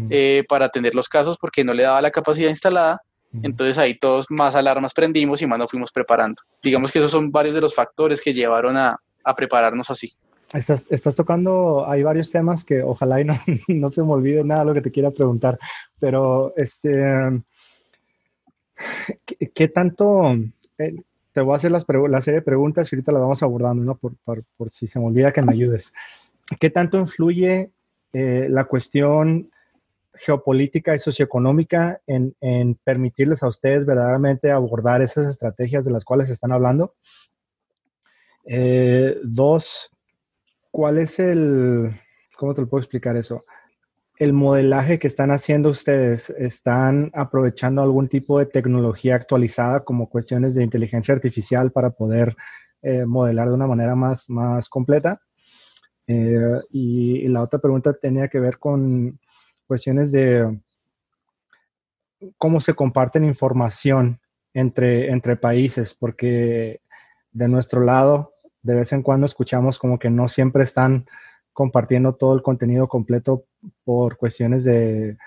[0.09, 3.01] Eh, para atender los casos porque no le daba la capacidad instalada
[3.43, 6.41] entonces ahí todos más alarmas prendimos y más nos fuimos preparando.
[6.63, 8.99] Digamos que esos son varios de los factores que llevaron a,
[9.37, 10.11] prepararnos así.
[10.51, 13.35] Estás, tocando, hay varios temas que ojalá y no,
[13.67, 15.59] no, se me olvide nada lo que te quiera preguntar,
[15.99, 17.39] pero este,
[19.53, 20.35] ¿qué, tanto,
[20.79, 20.95] eh,
[21.31, 23.95] te voy a hacer las la serie de preguntas y ahorita las vamos abordando, ¿no?
[23.95, 25.93] Por, por, si se me olvida que me ayudes.
[26.59, 27.69] ¿Qué tanto influye
[28.13, 29.51] eh, la cuestión
[30.19, 32.35] geopolítica y socioeconómica en,
[32.83, 36.95] permitirles a ustedes verdaderamente abordar esas estrategias de las cuales están hablando.
[38.45, 39.89] Eh, dos,
[40.71, 41.99] ¿cuál es el,
[42.35, 43.45] cómo te lo puedo explicar eso?
[44.17, 50.55] El modelaje que están haciendo ustedes, ¿están aprovechando algún tipo de tecnología actualizada como cuestiones
[50.55, 52.35] de inteligencia artificial para poder
[52.81, 55.21] eh, modelar de una manera más, más completa?
[56.11, 59.19] Eh, y, la otra pregunta tenía que ver con
[59.69, 60.59] cuestiones de
[62.37, 64.19] cómo se comparten información
[64.51, 66.81] entre, entre países, porque
[67.31, 71.05] de nuestro lado, de vez en cuando escuchamos como que no siempre están
[71.53, 73.45] compartiendo todo el contenido completo
[73.83, 75.17] por cuestiones de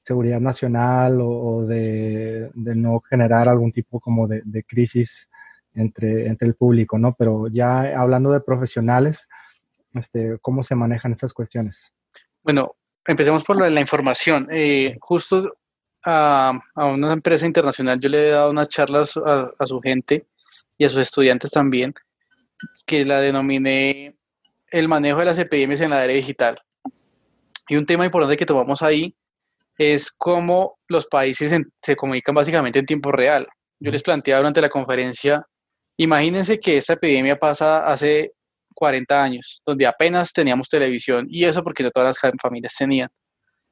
[0.00, 5.28] seguridad nacional o, de, no generar algún tipo como de, crisis
[5.74, 7.14] entre, entre el público, ¿no?
[7.18, 9.28] Pero ya hablando de profesionales,
[9.92, 11.92] este, ¿cómo se manejan esas cuestiones?
[12.42, 12.76] Bueno,
[13.06, 14.48] empecemos por lo de la información.
[14.50, 15.56] Eh, justo
[16.04, 20.26] a, una empresa internacional yo le he dado unas charlas a, su gente
[20.78, 21.94] y a sus estudiantes también,
[22.86, 24.16] que la denominé
[24.70, 26.60] el manejo de las epidemias en la era digital.
[27.68, 29.14] Y un tema importante que tomamos ahí
[29.76, 33.46] es cómo los países se comunican básicamente en tiempo real.
[33.78, 35.46] Yo les planteaba durante la conferencia,
[35.96, 38.32] imagínense que esta epidemia pasa hace
[38.80, 43.10] 40 años, donde apenas teníamos televisión y eso porque no todas las familias tenían.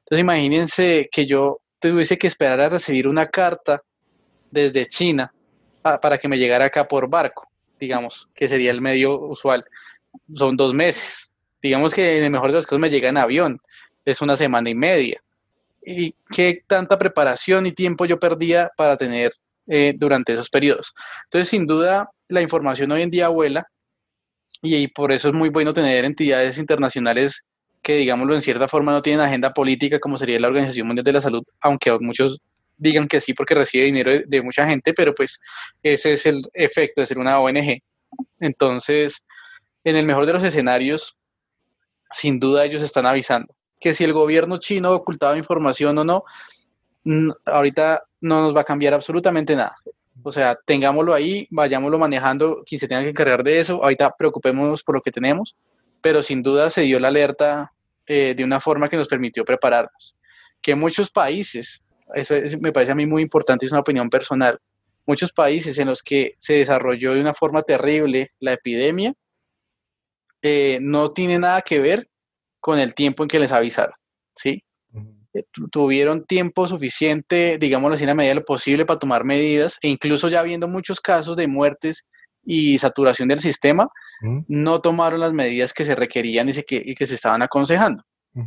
[0.05, 3.81] Entonces imagínense que yo tuviese que esperar a recibir una carta
[4.51, 5.33] desde China
[5.81, 7.49] para que me llegara acá por barco,
[7.79, 9.65] digamos, que sería el medio usual.
[10.35, 11.31] Son dos meses.
[11.59, 13.59] Digamos que en el mejor de los casos me llega en avión,
[14.05, 15.19] es una semana y media.
[15.83, 19.33] ¿Y qué tanta preparación y tiempo yo perdía para tener
[19.65, 20.93] eh, durante esos periodos?
[21.23, 23.67] Entonces, sin duda, la información hoy en día vuela
[24.61, 27.45] y, por eso es muy bueno tener entidades internacionales
[27.81, 31.13] que, digámoslo, en cierta forma no tienen agenda política como sería la Organización Mundial de
[31.13, 32.39] la Salud, aunque muchos
[32.77, 35.39] digan que sí porque recibe dinero de, mucha gente, pero pues
[35.83, 37.81] ese es el efecto de ser una ONG.
[38.39, 39.21] Entonces,
[39.83, 41.17] en el mejor de los escenarios,
[42.11, 46.23] sin duda ellos están avisando que si el gobierno chino ocultaba información o no,
[47.45, 49.75] ahorita no nos va a cambiar absolutamente nada.
[50.23, 53.83] O sea, tengámoslo ahí, vayámoslo manejando, quien se tenga que encargar de eso.
[53.83, 55.55] Ahorita preocupémonos por lo que tenemos,
[56.01, 57.71] pero sin duda se dio la alerta
[58.05, 60.15] eh, de una forma que nos permitió prepararnos.
[60.61, 61.81] Que muchos países,
[62.13, 64.59] eso me parece a mí muy importante, es una opinión personal,
[65.05, 69.13] muchos países en los que se desarrolló de una forma terrible la epidemia,
[70.41, 72.09] eh, no tiene nada que ver
[72.59, 73.95] con el tiempo en que les avisaron,
[74.35, 74.63] ¿sí?
[75.71, 79.87] Tuvieron tiempo suficiente, digámoslo así, en la medida de lo posible para tomar medidas e
[79.87, 82.05] incluso ya viendo muchos casos de muertes
[82.43, 83.89] y saturación del sistema,
[84.47, 88.03] no tomaron las medidas que se requerían y, que, se estaban aconsejando.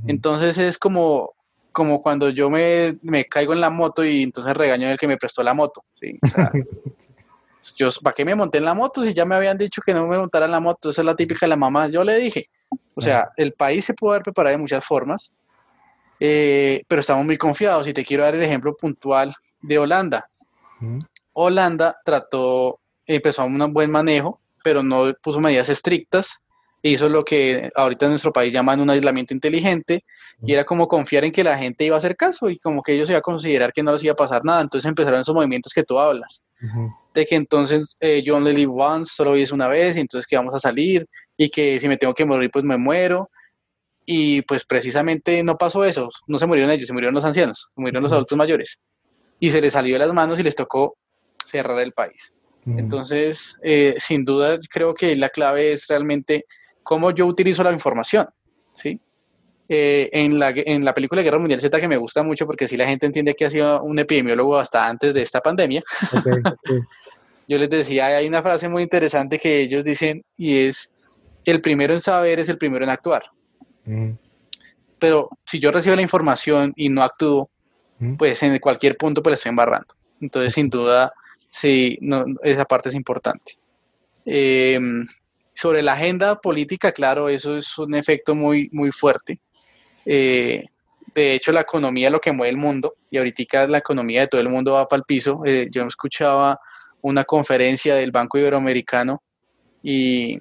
[0.06, 1.34] Entonces es como,
[1.72, 5.42] como cuando yo me, caigo en la moto y entonces regaño al que me prestó
[5.42, 5.84] la moto.
[7.76, 10.06] yo, ¿para qué me monté en la moto si ya me habían dicho que no
[10.06, 10.90] me montara en la moto?
[10.90, 11.88] Esa es la típica de la mamá.
[11.88, 12.48] Yo le dije,
[12.94, 15.32] o sea, el país se pudo haber preparado de muchas formas,
[16.24, 17.88] eh, pero estamos muy confiados.
[17.88, 20.28] Y te quiero dar el ejemplo puntual de Holanda.
[21.32, 26.38] Holanda trató, empezó a un buen manejo, pero no puso medidas estrictas.
[26.80, 30.04] Hizo lo que ahorita en nuestro país llaman un aislamiento inteligente,
[30.44, 32.94] y era como confiar en que la gente iba a hacer caso y como que
[32.94, 34.60] ellos iban a considerar que no les iba a pasar nada.
[34.60, 36.40] Entonces empezaron esos movimientos que tú hablas.
[37.14, 40.36] de que entonces eh, yo only live once, solo vives una vez, y entonces que
[40.36, 41.06] vamos a salir,
[41.36, 43.28] y que si me tengo que morir, pues me muero.
[44.04, 47.80] Y pues precisamente no pasó eso, no se murieron ellos, se murieron los ancianos, se
[47.80, 48.80] murieron los adultos mayores.
[49.38, 50.96] Y se les salió de las manos y les tocó
[51.46, 52.32] cerrar el país.
[52.64, 56.46] Entonces, eh, sin duda, creo que la clave es realmente
[56.82, 58.28] cómo yo utilizo la información,
[58.74, 59.00] ¿sí?
[59.68, 62.76] Eh, en, la, en la película Guerra Mundial Z, que me gusta mucho porque si
[62.76, 65.82] la gente entiende que ha sido un epidemiólogo hasta antes de esta pandemia,
[67.48, 70.90] yo les decía, hay una frase muy interesante que ellos dicen y es,
[71.44, 73.24] el primero en saber es el primero en actuar.
[74.98, 77.50] Pero si yo recibo la información y no actúo,
[78.18, 79.94] pues en cualquier punto pues la estoy embarrando.
[80.20, 81.12] Entonces, sin duda,
[81.50, 83.58] sí, no, esa parte es importante.
[84.24, 85.06] Em,
[85.54, 89.40] sobre la agenda política, claro, eso es un efecto muy, muy fuerte.
[90.06, 90.64] Eh,
[91.14, 94.28] de hecho, la economía es lo que mueve el mundo y ahorita la economía de
[94.28, 95.42] todo el mundo va para el piso.
[95.44, 96.58] Eh, yo escuchaba
[97.02, 99.22] una conferencia del Banco Iberoamericano
[99.82, 100.38] y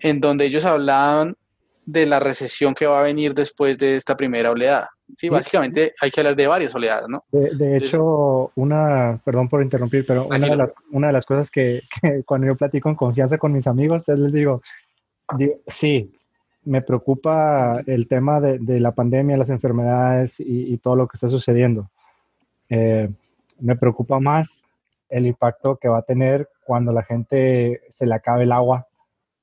[0.00, 1.36] en donde ellos hablaban
[1.84, 4.90] de la recesión que va a venir después de esta primera oleada.
[5.16, 7.24] Sí, básicamente hay que hablar de varias oleadas, ¿no?
[7.30, 11.82] De, hecho, una, perdón por interrumpir, pero una de, una de, las cosas que,
[12.24, 14.62] cuando yo platico en confianza con mis amigos, les digo,
[15.66, 16.12] sí,
[16.64, 21.28] me preocupa el tema de, de la pandemia, las enfermedades y, todo lo que está
[21.28, 21.90] sucediendo.
[22.70, 23.10] Eh,
[23.60, 24.48] me preocupa más
[25.08, 28.86] el impacto que va a tener cuando la gente se le acabe el agua,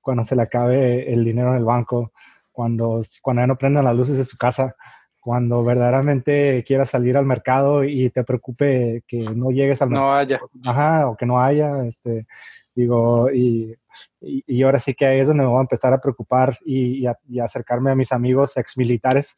[0.02, 2.12] cuando se le acabe el dinero en el banco,
[2.52, 4.76] cuando, cuando ya no prendan las luces de su casa,
[5.20, 10.10] cuando verdaderamente quieras salir al mercado y te preocupe que no llegues al mercado.
[10.10, 10.40] No haya.
[10.66, 12.26] Ajá, o que no haya, este,
[12.74, 13.76] digo, y,
[14.22, 17.40] y, ahora sí que ahí es donde me voy a empezar a preocupar y, y,
[17.40, 19.36] acercarme a mis amigos ex militares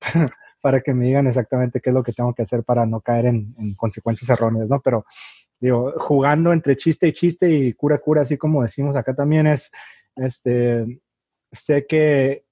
[0.60, 3.26] para que me digan exactamente qué es lo que tengo que hacer para no caer
[3.26, 4.80] en, en consecuencias erróneas, ¿no?
[4.80, 5.06] Pero,
[5.60, 9.70] digo, jugando entre chiste y chiste y cura, cura, así como decimos acá también es,
[10.16, 11.00] este,
[11.52, 12.44] sé que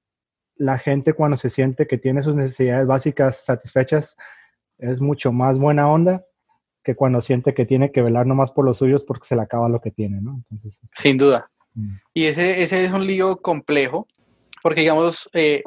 [0.57, 4.17] la gente cuando se siente que tiene sus necesidades básicas satisfechas
[4.79, 6.25] es mucho más buena onda
[6.83, 9.69] que cuando siente que tiene que velar nomás por los suyos porque se le acaba
[9.69, 10.45] lo que tiene, ¿no?
[10.51, 11.51] Entonces, Sin duda.
[11.73, 11.97] Mm.
[12.13, 14.07] Y ese, ese es un lío complejo,
[14.63, 15.63] porque digamos, eh,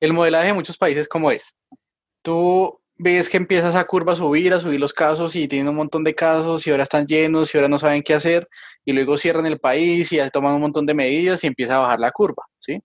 [0.00, 1.54] el modelaje de muchos países como es.
[2.22, 5.76] Tú ves que empieza esa curva a subir, a subir los casos y tienen un
[5.76, 8.48] montón de casos y ahora están llenos y ahora no saben qué hacer
[8.84, 12.00] y luego cierran el país y toman un montón de medidas y empieza a bajar
[12.00, 12.80] la curva, ¿sí?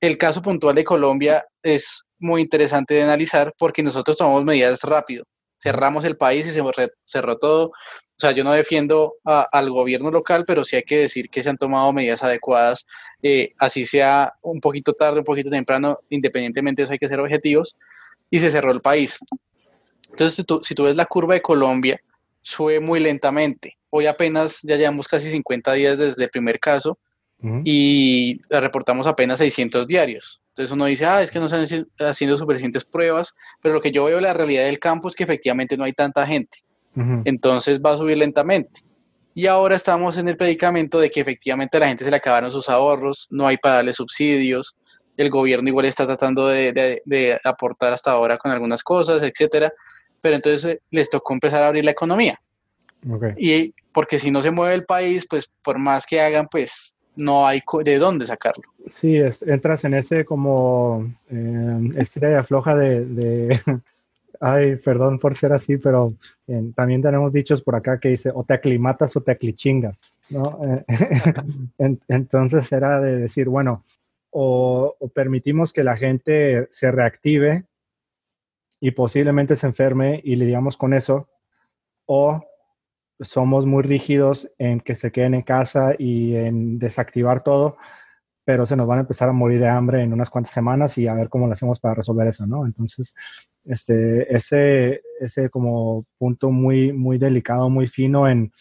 [0.00, 5.24] El caso puntual de Colombia es muy interesante de analizar porque nosotros tomamos medidas rápido.
[5.58, 6.62] Cerramos el país y se
[7.06, 7.66] cerró todo.
[7.68, 11.50] O sea, yo no defiendo al gobierno local, pero sí hay que decir que se
[11.50, 12.86] han tomado medidas adecuadas,
[13.22, 17.18] eh, así sea un poquito tarde, un poquito temprano, independientemente de eso hay que ser
[17.18, 17.76] objetivos,
[18.30, 19.18] y se cerró el país.
[20.10, 22.00] Entonces, si tú, si tú ves la curva de Colombia,
[22.42, 23.78] sube muy lentamente.
[23.90, 26.98] Hoy apenas ya llevamos casi 50 días desde el primer caso
[27.62, 30.40] y la reportamos apenas 600 diarios.
[30.48, 31.66] Entonces uno dice, ah, es que no están
[31.98, 35.76] haciendo suficientes pruebas, pero lo que yo veo la realidad del campo es que efectivamente
[35.76, 36.58] no hay tanta gente.
[37.24, 38.82] Entonces va a subir lentamente.
[39.34, 42.52] Y ahora estamos en el predicamento de que efectivamente a la gente se le acabaron
[42.52, 44.76] sus ahorros, no hay para darle subsidios,
[45.16, 46.72] el gobierno igual está tratando de,
[47.04, 49.72] de, aportar hasta ahora con algunas cosas, etcétera,
[50.20, 52.40] pero entonces eh, les tocó empezar a abrir la economía.
[53.36, 57.46] Y porque si no se mueve el país, pues por más que hagan, pues no
[57.46, 58.64] hay de dónde sacarlo.
[58.90, 63.60] Sí, entras en ese como eh, estrella floja de, de
[64.40, 66.14] ay, perdón por ser así, pero
[66.48, 69.98] eh, también tenemos dichos por acá que dice, o te aclimatas o te aclichingas,
[70.30, 70.58] ¿no?
[72.08, 73.84] entonces era de decir, bueno,
[74.36, 77.66] o, permitimos que la gente se reactive
[78.80, 81.28] y posiblemente se enferme y lidiamos con eso,
[82.04, 82.42] o
[83.20, 87.76] somos muy rígidos en que se queden en casa y en desactivar todo,
[88.44, 91.06] pero se nos van a empezar a morir de hambre en unas cuantas semanas y
[91.06, 92.66] a ver cómo lo hacemos para resolver eso, ¿no?
[92.66, 93.14] Entonces,
[93.64, 98.52] este, ese, ese como punto muy, muy delicado, muy fino en,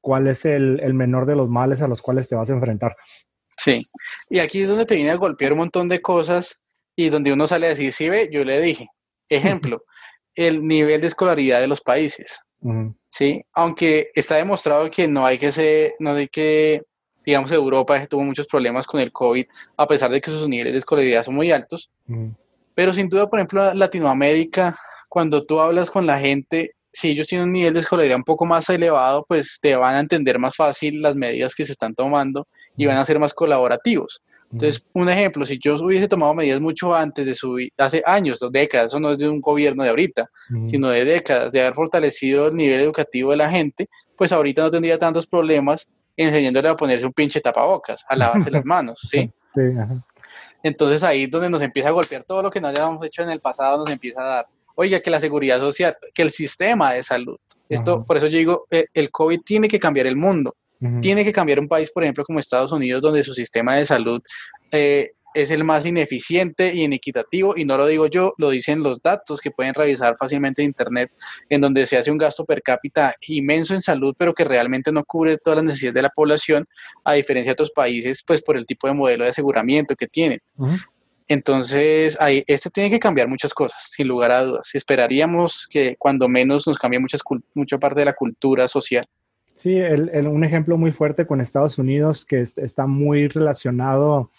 [0.00, 2.94] cuál es el, el, menor de los males a los cuales te vas a enfrentar.
[3.64, 3.86] Sí,
[4.28, 6.60] y aquí es donde te viene a golpear un montón de cosas
[6.94, 8.88] y donde uno sale a decir, sí, ve, yo le dije,
[9.26, 9.84] ejemplo,
[10.34, 12.40] el nivel de escolaridad de los países.
[13.10, 13.42] ¿sí?
[13.54, 16.82] Aunque está demostrado que no hay que ser, no hay que,
[17.24, 19.46] digamos, Europa tuvo muchos problemas con el COVID,
[19.78, 21.90] a pesar de que sus niveles de escolaridad son muy altos.
[22.74, 27.46] Pero sin duda, por ejemplo, Latinoamérica, cuando tú hablas con la gente, si ellos tienen
[27.46, 31.00] un nivel de escolaridad un poco más elevado, pues te van a entender más fácil
[31.00, 32.46] las medidas que se están tomando
[32.76, 34.22] y van a ser más colaborativos.
[34.52, 38.52] Entonces, un ejemplo, si yo hubiese tomado medidas mucho antes de subir, hace años, dos
[38.52, 40.30] décadas, eso no es de un gobierno de ahorita,
[40.68, 44.70] sino de décadas, de haber fortalecido el nivel educativo de la gente, pues ahorita no
[44.70, 49.28] tendría tantos problemas enseñándole a ponerse un pinche tapabocas, a lavarse las manos, ¿sí?
[49.54, 49.62] Sí,
[50.62, 53.30] Entonces ahí es donde nos empieza a golpear todo lo que no hayamos hecho en
[53.30, 54.46] el pasado, nos empieza a dar,
[54.76, 58.66] oiga, que la seguridad social, que el sistema de salud, esto, por eso yo digo,
[58.70, 60.54] eh, el COVID tiene que cambiar el mundo,
[61.00, 64.20] tiene que cambiar un país, por ejemplo, como Estados Unidos, donde su sistema de salud
[64.70, 69.02] eh, es el más ineficiente y inequitativo, y no lo digo yo, lo dicen los
[69.02, 71.10] datos que pueden revisar fácilmente en Internet,
[71.48, 75.04] en donde se hace un gasto per cápita inmenso en salud, pero que realmente no
[75.04, 76.66] cubre todas las necesidades de la población,
[77.04, 80.40] a diferencia de otros países, pues por el tipo de modelo de aseguramiento que tienen.
[81.26, 84.70] Entonces, ahí, este tiene que cambiar muchas cosas, sin lugar a dudas.
[84.74, 87.22] Esperaríamos que cuando menos nos cambie muchas,
[87.54, 89.08] mucha parte de la cultura social.
[89.56, 94.30] Sí, un ejemplo muy fuerte con Estados Unidos que está muy relacionado,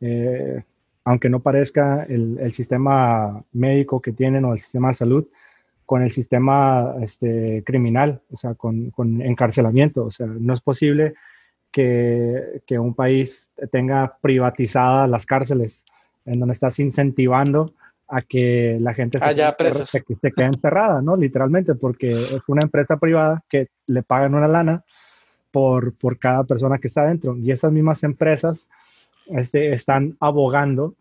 [0.00, 0.62] eh,
[1.04, 5.26] aunque no parezca, el, sistema médico que tienen o el sistema de salud
[5.84, 8.92] con el sistema este, criminal, o sea, con,
[9.22, 10.04] encarcelamiento.
[10.04, 11.14] O sea, no es posible
[11.70, 15.80] que, que un país tenga privatizadas las cárceles
[16.24, 17.72] en donde estás incentivando
[18.08, 21.16] a que la gente se, quede, encerrada, ¿no?
[21.16, 24.84] Literalmente, porque es una empresa privada que le pagan una lana
[25.50, 27.36] por, por cada persona que está dentro.
[27.36, 28.68] Y esas mismas empresas
[29.26, 30.94] este, están abogando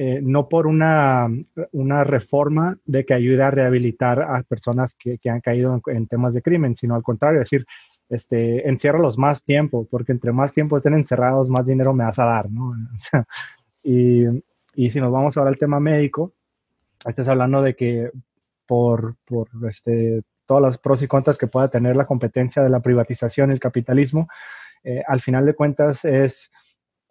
[0.00, 1.28] eh, no por una,
[1.72, 6.34] una, reforma de que ayude a rehabilitar a personas que, que han caído en, temas
[6.34, 7.66] de crimen, sino al contrario, es decir,
[8.08, 12.26] este, enciérralos más tiempo, porque entre más tiempo estén encerrados, más dinero me vas a
[12.26, 12.74] dar, ¿no?
[13.82, 14.22] y,
[14.76, 16.32] y si nos vamos ahora al tema médico,
[17.06, 18.10] estás hablando de que
[18.66, 22.80] por, por este, todas las pros y contras que pueda tener la competencia de la
[22.80, 24.28] privatización el capitalismo,
[24.84, 26.50] eh, al final de cuentas es,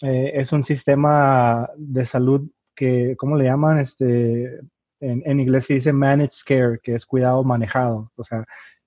[0.02, 3.80] eh, es un sistema de salud que, ¿cómo le llaman?
[3.80, 4.60] Este,
[5.00, 8.44] en, inglés se dice managed care, que es cuidado manejado, o sea,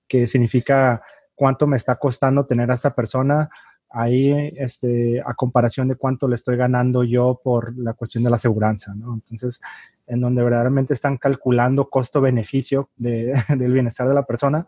[0.07, 1.01] que significa
[1.35, 3.49] cuánto me está costando tener a esta persona
[3.93, 8.37] ahí este, a comparación de cuánto le estoy ganando yo por la cuestión de la
[8.37, 9.13] aseguranza, ¿no?
[9.13, 9.59] Entonces,
[10.07, 14.65] en donde verdaderamente están calculando costo-beneficio de, del bienestar de la persona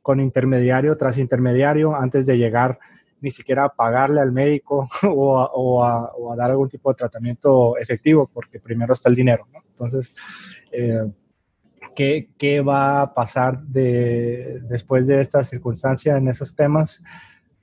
[0.00, 2.78] con intermediario tras intermediario antes de llegar
[3.20, 7.76] ni siquiera a pagarle al médico o a, o a, dar algún tipo de tratamiento
[7.78, 9.60] efectivo, porque primero está el dinero, ¿no?
[9.70, 10.14] Entonces,
[10.72, 11.10] eh,
[11.94, 17.02] ¿qué, ¿qué, va a pasar de, después de esta circunstancia en esos temas?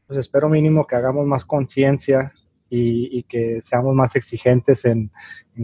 [0.10, 2.34] Pues espero mínimo que hagamos más conciencia
[2.68, 5.12] y, que seamos más exigentes en,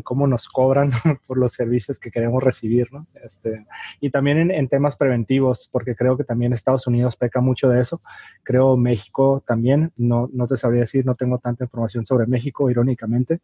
[0.04, 0.92] cómo nos cobran
[1.28, 3.08] por los servicios que queremos recibir, ¿no?
[3.24, 3.66] Este,
[4.02, 8.02] y también en, temas preventivos, porque creo que también Estados Unidos peca mucho de eso.
[8.44, 13.42] Creo México también, no, no te sabría decir, no tengo tanta información sobre México, irónicamente,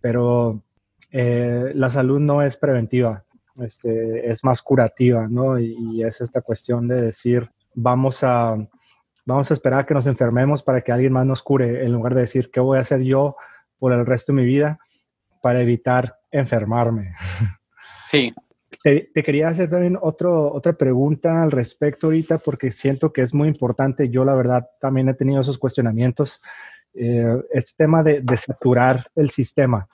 [0.00, 0.62] pero
[1.10, 3.24] eh, la salud no es preventiva,
[3.56, 5.58] este, es más curativa, ¿no?
[5.58, 8.56] y es esta cuestión de decir, vamos a
[9.30, 12.14] vamos a esperar a que nos enfermemos para que alguien más nos cure, en lugar
[12.14, 13.36] de decir, ¿qué voy a hacer yo
[13.78, 14.78] por el resto de mi vida
[15.42, 17.14] para evitar enfermarme?
[18.10, 18.34] Sí.
[18.82, 23.46] Te, quería hacer también otro, otra pregunta al respecto ahorita, porque siento que es muy
[23.46, 24.08] importante.
[24.08, 26.42] Yo, la verdad, también he tenido esos cuestionamientos.
[26.94, 29.86] Eh, este tema de, saturar el sistema.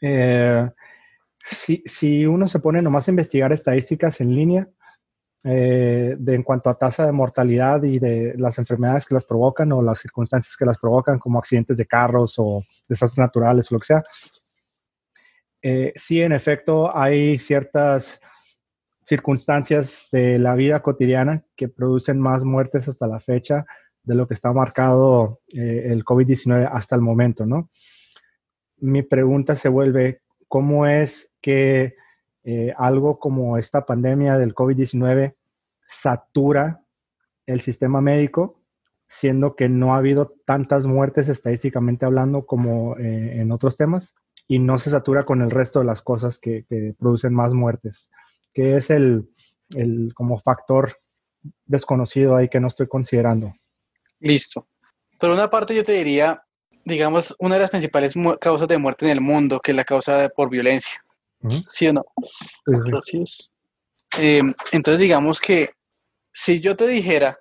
[0.00, 0.70] Eh,
[1.50, 4.68] si, si, uno se pone nomás a investigar estadísticas en línea,
[5.42, 9.72] eh, de, en cuanto a tasa de mortalidad y de las enfermedades que las provocan
[9.72, 13.80] o las circunstancias que las provocan, como accidentes de carros o desastres naturales o lo
[13.80, 14.04] que sea.
[15.62, 18.20] Eh, sí, en efecto, hay ciertas
[19.04, 23.66] circunstancias de la vida cotidiana que producen más muertes hasta la fecha
[24.02, 27.70] de lo que está marcado eh, el COVID-19 hasta el momento, ¿no?
[28.78, 31.94] Mi pregunta se vuelve, ¿cómo es que
[32.44, 35.34] eh, algo como esta pandemia del COVID-19
[35.88, 36.82] satura
[37.46, 38.62] el sistema médico,
[39.08, 44.14] siendo que no ha habido tantas muertes estadísticamente hablando como eh, en otros temas,
[44.46, 46.64] y no se satura con el resto de las cosas que,
[46.98, 48.10] producen más muertes,
[48.52, 49.28] que es el,
[49.70, 50.96] el como factor
[51.64, 53.54] desconocido ahí que no estoy considerando.
[54.18, 54.66] Listo.
[55.18, 56.42] Por una parte yo te diría,
[56.84, 60.28] digamos, una de las principales causas de muerte en el mundo, que es la causa
[60.34, 61.04] por violencia.
[61.70, 62.04] ¿Sí o no?
[62.66, 63.50] Gracias.
[64.18, 65.70] Em, entonces, digamos que
[66.32, 67.38] si yo te dijera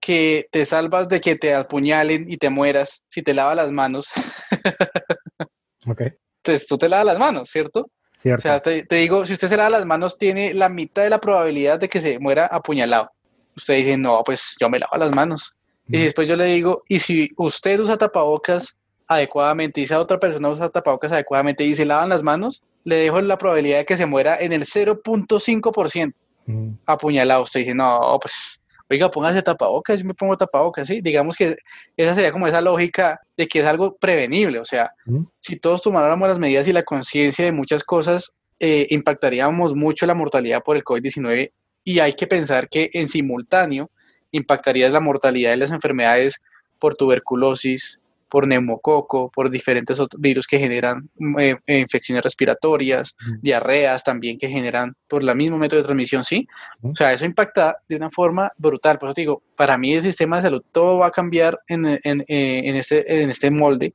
[0.00, 4.08] que te salvas de que te apuñalen y te mueras si te lavas las manos,
[5.86, 6.08] okay.
[6.38, 7.90] entonces tú te lavas las manos, ¿cierto?
[8.20, 8.40] Cierto.
[8.40, 11.20] O sea, te, digo, si usted se lava las manos, tiene la mitad de la
[11.20, 13.10] probabilidad de que se muera apuñalado.
[13.56, 15.54] Usted dice, no, pues yo me lavo las manos.
[15.88, 18.76] Y después yo le digo, y si usted usa tapabocas,
[19.08, 23.20] adecuadamente y esa otra persona usa tapabocas adecuadamente y se lavan las manos, le dejo
[23.20, 26.12] la probabilidad de que se muera en el 0.5%.
[26.46, 26.72] Mm.
[26.86, 27.42] Apuñalado.
[27.42, 28.60] Usted dice, no, pues,
[28.90, 31.00] oiga, póngase tapabocas, yo me pongo tapabocas, ¿sí?
[31.00, 31.56] Digamos que
[31.96, 34.58] esa sería como esa lógica de que es algo prevenible.
[34.58, 35.22] O sea, mm.
[35.40, 40.14] si todos tomáramos las medidas y la conciencia de muchas cosas, eh, impactaríamos mucho la
[40.14, 41.50] mortalidad por el COVID-19
[41.82, 43.90] y hay que pensar que en simultáneo
[44.32, 46.40] impactaría la mortalidad de las enfermedades
[46.78, 48.00] por tuberculosis,
[48.30, 54.94] por neumococo, por diferentes virus que generan eh, eh, infecciones respiratorias, diarreas también que generan
[55.08, 56.46] por la mismo método de transmisión, ¿sí?
[56.82, 58.98] O sea, eso impacta de una forma brutal.
[58.98, 62.20] Por eso digo, para mí el sistema de salud todo va a cambiar en, en,
[62.28, 63.94] eh, en este, en este molde,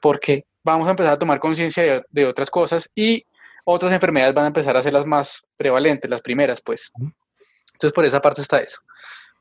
[0.00, 3.24] porque vamos a empezar a tomar conciencia de, de, otras cosas y
[3.64, 6.92] otras enfermedades van a empezar a ser las más prevalentes, las primeras, pues.
[7.72, 8.78] Entonces, por esa parte está eso.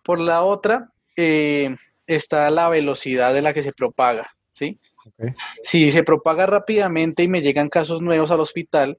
[0.03, 1.75] Por la otra, eh,
[2.07, 4.79] está la velocidad de la que se propaga, ¿sí?
[5.61, 8.97] Si se propaga rápidamente y me llegan casos nuevos al hospital,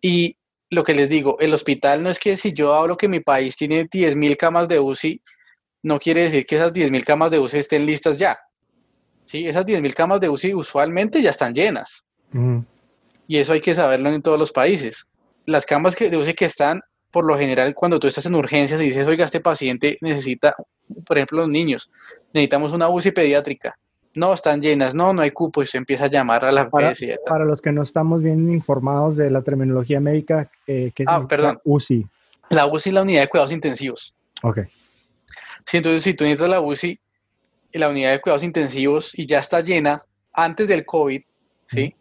[0.00, 0.36] y
[0.70, 3.56] lo que les digo, el hospital no es que si yo hablo que mi país
[3.56, 5.22] tiene 10.000 camas de UCI,
[5.82, 8.38] no quiere decir que esas 10.000 camas de UCI estén listas ya.
[9.24, 9.46] ¿sí?
[9.46, 12.04] Esas 10.000 camas de UCI usualmente ya están llenas.
[13.26, 15.06] Y eso hay que saberlo en todos los países.
[15.46, 18.86] Las camas de UCI que están, por lo general, cuando tú estás en urgencias y
[18.86, 20.54] dices, oiga, este paciente necesita
[21.06, 21.90] por ejemplo, los niños,
[22.32, 23.78] necesitamos una UCI pediátrica.
[24.14, 26.92] No, están llenas, no, no hay cupo y se empieza a llamar a la para,
[27.26, 31.24] para los que no estamos bien informados de la terminología médica, eh, ¿qué es ah,
[31.28, 31.60] perdón.
[31.64, 32.06] UCI?
[32.48, 34.14] La UCI es la unidad de cuidados intensivos.
[34.42, 34.60] Ok.
[35.66, 36.98] Sí, entonces si tú necesitas la UCI,
[37.74, 40.02] la unidad de cuidados intensivos y ya está llena
[40.32, 41.22] antes del COVID,
[41.68, 41.94] ¿sí?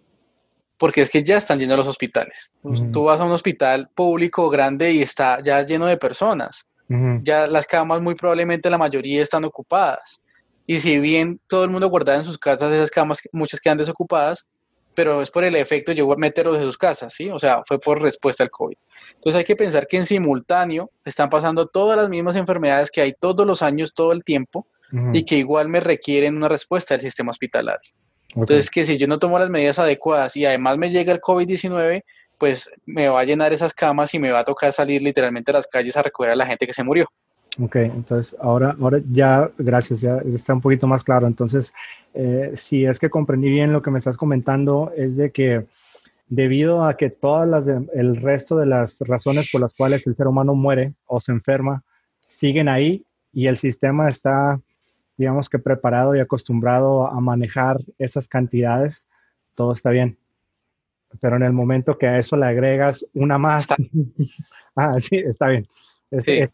[0.77, 2.51] Porque es que ya están llenos los hospitales.
[2.93, 6.67] Tú vas a un hospital público grande y está ya lleno de personas
[7.21, 10.19] ya las camas muy probablemente la mayoría están ocupadas.
[10.65, 14.45] Y si bien todo el mundo guardaba en sus casas esas camas, muchas quedan desocupadas,
[14.93, 17.29] pero es por el efecto llegó a meterlos en sus casas, ¿sí?
[17.29, 18.75] O sea, fue por respuesta al COVID.
[19.15, 23.13] Entonces hay que pensar que en simultáneo están pasando todas las mismas enfermedades que hay
[23.13, 24.67] todos los años, todo el tiempo,
[25.11, 27.91] y que igual me requieren una respuesta del sistema hospitalario.
[28.41, 32.03] Entonces, que si yo no tomo las medidas adecuadas y además me llega el COVID-19,
[32.37, 35.55] pues me va a llenar esas camas y me va a tocar salir literalmente a
[35.55, 37.09] las calles a recoger a la gente que se murió.
[37.59, 41.25] Ok, entonces ahora, ahora ya, gracias, ya está un poquito más claro.
[41.25, 41.73] Entonces,
[42.13, 45.65] eh, si es que comprendí bien lo que me estás comentando, es de que
[46.27, 50.27] debido a que todas las, el resto de las razones por las cuales el ser
[50.27, 51.83] humano muere o se enferma,
[52.27, 54.59] siguen ahí y el sistema está,
[55.17, 59.03] digamos que preparado y acostumbrado a manejar esas cantidades,
[59.55, 60.17] todo está bien
[61.19, 63.67] pero en el momento que a eso le agregas una más,
[64.75, 65.65] ah, sí, está bien,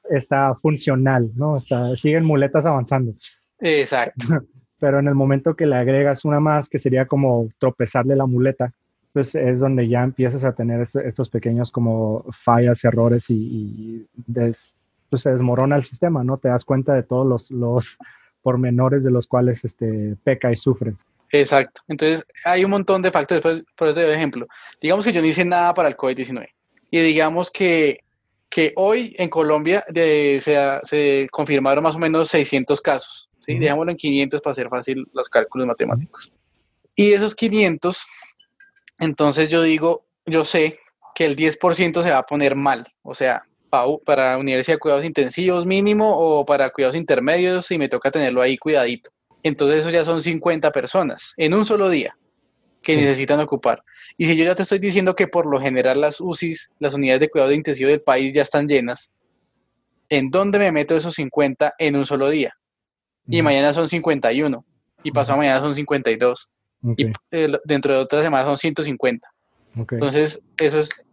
[0.10, 1.58] está funcional, ¿no?
[1.58, 3.14] Está, siguen muletas avanzando.
[3.60, 4.26] Exacto.
[4.80, 8.74] Pero en el momento que le agregas una más, que sería como tropezarle la muleta,
[9.14, 14.06] pues es donde ya empiezas a tener estos pequeños como fallas, errores y,
[15.10, 16.38] pues se desmorona el sistema, ¿no?
[16.38, 17.98] Te das cuenta de todos los, los
[18.44, 20.94] pormenores de los cuales este, peca y sufre.
[21.32, 21.82] Exacto.
[21.88, 23.42] Entonces, hay un montón de factores.
[23.42, 24.46] Por, por ejemplo,
[24.80, 26.48] digamos que yo no hice nada para el COVID-19
[26.92, 28.02] y digamos que,
[28.50, 33.30] que hoy en Colombia de, se, se, confirmaron más o menos 600 casos.
[33.40, 33.58] ¿sí?
[33.58, 36.32] Dejámoslo en 500 para hacer fácil los cálculos matemáticos.
[36.96, 38.06] Y esos 500,
[39.00, 40.78] entonces yo digo, yo sé
[41.16, 42.86] que el 10% se va a poner mal.
[43.02, 43.44] O sea,
[44.06, 48.58] para, unidades de cuidados intensivos mínimo o para cuidados intermedios y me toca tenerlo ahí
[48.58, 49.10] cuidadito
[49.44, 52.18] entonces eso ya son 50 personas en un solo día
[52.82, 53.84] que necesitan ocupar.
[54.18, 57.22] Y si yo ya te estoy diciendo que por lo general las UCIs, las unidades
[57.22, 59.12] de cuidado intensivo del país ya están llenas,
[60.10, 62.56] ¿en dónde me meto esos 50 en un solo día?
[63.28, 64.66] Y mañana son 51,
[65.02, 66.52] y pasado mañana son 52,
[66.98, 69.28] y eh, dentro de otras semanas son 150.
[69.76, 71.08] Entonces, eso es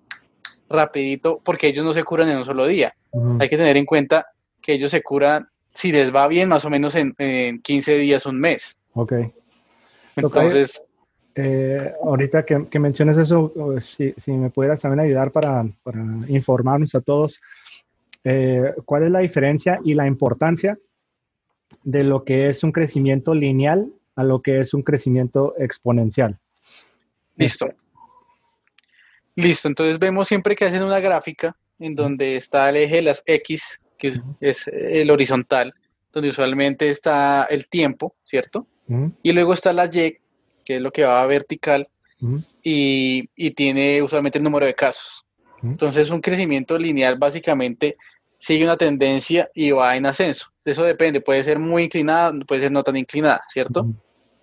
[0.71, 2.95] rapidito porque ellos no se curan en un solo día.
[3.39, 4.27] Hay que tener en cuenta
[4.63, 7.15] que ellos se curan si les va bien, más o menos en,
[7.61, 8.79] 15 días, un mes.
[8.95, 9.13] Ok.
[10.17, 10.83] Entonces...
[11.37, 16.95] Eh, ahorita que, que, mencionas eso, si, si, me pudieras también ayudar para, para informarnos
[16.97, 17.41] a todos,
[18.25, 20.77] eh, ¿cuál es la diferencia y la importancia
[21.85, 26.39] de lo que es un crecimiento lineal a lo que es un crecimiento exponencial?
[27.37, 27.71] Listo.
[29.37, 33.23] Listo, entonces vemos siempre que hacen una gráfica en donde está el eje de las
[33.25, 35.75] X que es el horizontal,
[36.13, 38.67] donde usualmente está el tiempo, ¿cierto?
[39.23, 40.17] Y luego está la Y,
[40.65, 41.89] que es lo que va vertical,
[42.63, 45.25] y, tiene usualmente el número de casos.
[45.63, 47.97] Entonces, un crecimiento lineal básicamente
[48.39, 50.51] sigue una tendencia y va en ascenso.
[50.65, 53.87] Eso depende, puede ser muy inclinada, puede ser no tan inclinada, ¿cierto?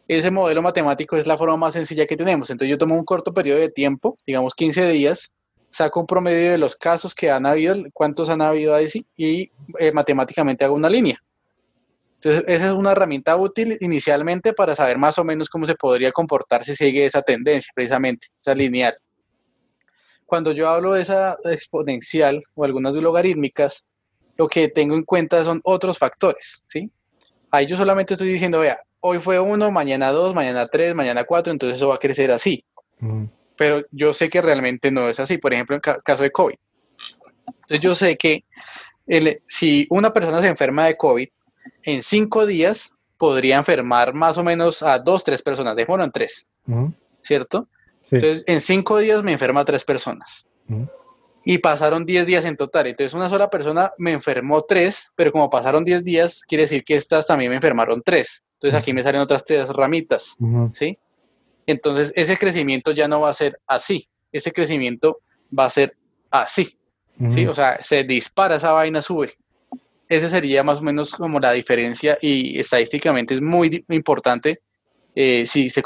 [0.07, 2.49] Ese modelo matemático es la forma más sencilla que tenemos.
[2.49, 5.29] Entonces yo tomo un corto periodo de tiempo, digamos 15 días,
[5.69, 9.91] saco un promedio de los casos que han habido, cuántos han habido ahí, y eh,
[9.91, 11.21] matemáticamente hago una línea.
[12.15, 16.11] Entonces, esa es una herramienta útil inicialmente para saber más o menos cómo se podría
[16.11, 18.97] comportar si sigue esa tendencia, precisamente, esa lineal.
[20.25, 23.83] Cuando yo hablo de esa exponencial o algunas logarítmicas,
[24.35, 26.91] lo que tengo en cuenta son otros factores, ¿sí?
[27.51, 31.53] Ahí yo solamente estoy diciendo, vea, hoy fue uno, mañana dos, mañana tres, mañana cuatro,
[31.53, 32.65] entonces eso va a crecer así.
[33.55, 36.55] Pero yo sé que realmente no es así, por ejemplo, en caso de COVID.
[37.47, 38.43] Entonces yo sé que
[39.47, 41.27] si una persona se enferma de COVID,
[41.83, 46.45] en cinco días podría enfermar más o menos a dos, tres personas, dejémoslo en tres,
[47.21, 47.67] ¿cierto?
[48.09, 50.45] Entonces, en cinco días me enferma tres personas.
[51.43, 52.87] Y pasaron diez días en total.
[52.87, 56.95] Entonces, una sola persona me enfermó tres, pero como pasaron diez días, quiere decir que
[56.95, 58.43] estas también me enfermaron tres.
[58.57, 60.35] Entonces, aquí me salen otras tres ramitas,
[60.73, 60.97] ¿sí?
[61.67, 64.09] Entonces, ese crecimiento ya no va a ser así.
[64.31, 65.19] Ese crecimiento
[65.57, 65.95] va a ser
[66.31, 66.77] así,
[67.29, 67.45] ¿sí?
[67.45, 69.35] O sea, se dispara esa vaina, sube.
[70.09, 74.61] Esa sería más o menos como la diferencia y estadísticamente es muy importante.
[75.13, 75.83] Eh, si se,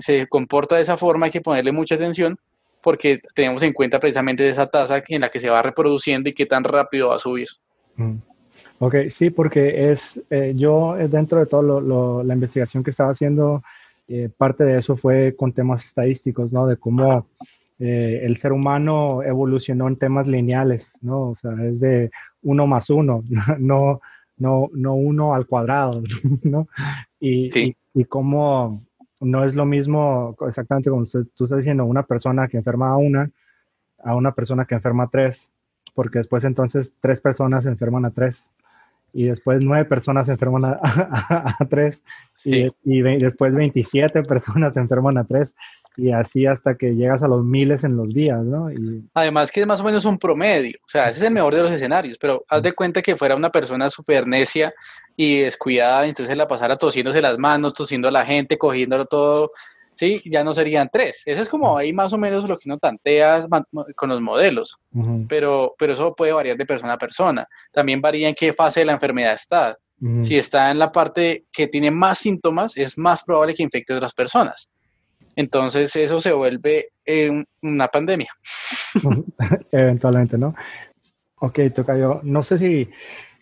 [0.00, 2.38] se, comporta de esa forma hay que ponerle mucha atención
[2.80, 6.46] porque tenemos en cuenta precisamente esa tasa en la que se va reproduciendo y qué
[6.46, 7.48] tan rápido va a subir.
[7.96, 8.18] Mm.
[8.82, 11.82] Ok, sí, porque es, eh, yo eh, dentro de toda
[12.24, 13.62] la investigación que estaba haciendo,
[14.36, 16.66] parte de eso fue con temas estadísticos, ¿no?
[16.66, 17.28] De cómo
[17.82, 21.30] eh, el ser humano evolucionó en temas lineales, ¿no?
[21.30, 22.10] O sea, es de
[22.42, 23.24] uno más uno,
[23.58, 24.00] no,
[24.36, 26.02] no, no uno al cuadrado,
[26.42, 26.68] ¿no?
[27.18, 28.82] Y, y, cómo
[29.20, 32.96] no es lo mismo, exactamente como usted, tú estás diciendo, una persona que enferma a
[32.98, 33.30] una,
[34.04, 35.48] a una persona que enferma a tres,
[35.94, 38.42] porque después entonces tres personas enferman a tres
[39.12, 40.78] y después nueve personas se enferman a,
[41.70, 42.02] tres
[42.44, 45.54] y, y, después 27 personas se enferman a tres
[45.96, 48.70] y así hasta que llegas a los miles en los días, ¿no?
[48.72, 49.04] Y...
[49.14, 51.62] Además que es más o menos un promedio, o sea, ese es el mejor de
[51.62, 54.72] los escenarios, pero haz de cuenta que fuera una persona súper necia
[55.16, 59.52] y descuidada, entonces la pasara tosiéndose las manos, tosiendo a la gente, cogiéndolo todo,
[60.00, 60.22] ¿sí?
[60.24, 61.22] Ya no serían tres.
[61.26, 63.46] Eso es como ahí más o menos lo que uno tantea
[63.94, 64.78] con los modelos,
[65.28, 67.46] pero, pero eso puede variar de persona a persona.
[67.70, 69.76] También varía en qué fase de la enfermedad está.
[70.22, 73.96] Si está en la parte que tiene más síntomas, es más probable que infecte a
[73.96, 74.70] otras personas.
[75.36, 76.88] Entonces eso se vuelve
[77.60, 78.32] una pandemia.
[79.70, 80.54] Eventualmente, ¿no?
[81.36, 81.58] Ok,
[81.98, 82.88] yo No sé si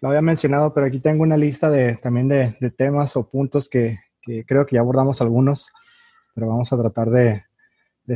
[0.01, 4.01] lo había mencionado, pero aquí tengo una lista de, también de, temas o puntos que,
[4.23, 5.71] que, creo que ya abordamos algunos
[6.39, 7.43] pero vamos a tratar de,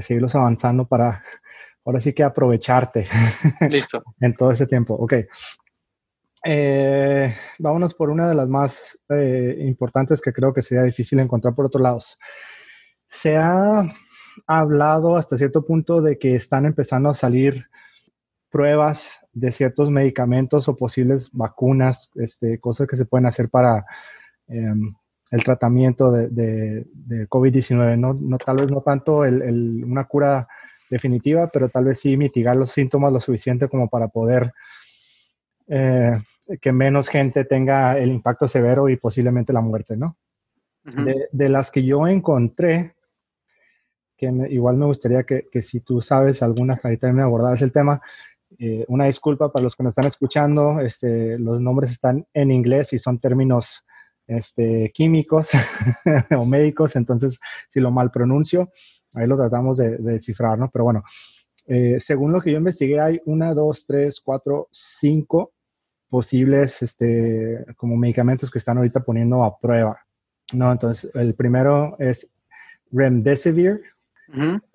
[0.01, 1.21] seguirlos avanzando para
[1.85, 3.09] ahora sí que aprovecharte.
[3.69, 4.05] Listo.
[4.21, 4.95] en todo ese tiempo.
[4.95, 5.15] Ok.
[6.45, 11.53] Eh, vámonos por una de las más eh, importantes que creo que sería difícil encontrar
[11.57, 12.19] por otros lados.
[13.11, 13.93] Se ha
[14.47, 17.67] hablado hasta cierto punto de que están empezando a salir
[18.51, 23.85] pruebas de ciertos medicamentos o posibles vacunas, este, cosas que se pueden hacer para
[24.47, 24.95] em,
[25.33, 27.99] el tratamiento de, de, COVID-19.
[27.99, 30.47] No, no, tal vez no tanto el, una cura
[30.91, 34.53] definitiva, pero tal vez sí mitigar los síntomas lo suficiente como para poder
[35.69, 36.21] eh,
[36.61, 40.17] que menos gente tenga el impacto severo y posiblemente la muerte, ¿no?
[40.85, 42.97] de, las que yo encontré,
[44.17, 47.73] que igual me gustaría que, que, si tú sabes algunas, ahí también me abordaras el
[47.73, 48.03] tema.
[48.59, 52.93] Eh, una disculpa para los que nos están escuchando, este, los nombres están en inglés
[52.93, 53.87] y son términos
[54.37, 55.51] este, químicos
[56.37, 58.71] o médicos, entonces si lo mal pronuncio,
[59.15, 60.71] ahí lo tratamos de, descifrar, ¿no?
[60.71, 61.03] Pero bueno,
[61.67, 65.53] eh, según lo que yo investigué, hay una, dos, tres, cuatro, cinco
[66.09, 69.99] posibles este, como medicamentos que están ahorita poniendo a prueba,
[70.53, 70.71] ¿no?
[70.71, 72.29] Entonces, el primero es
[72.91, 73.81] Remdesivir,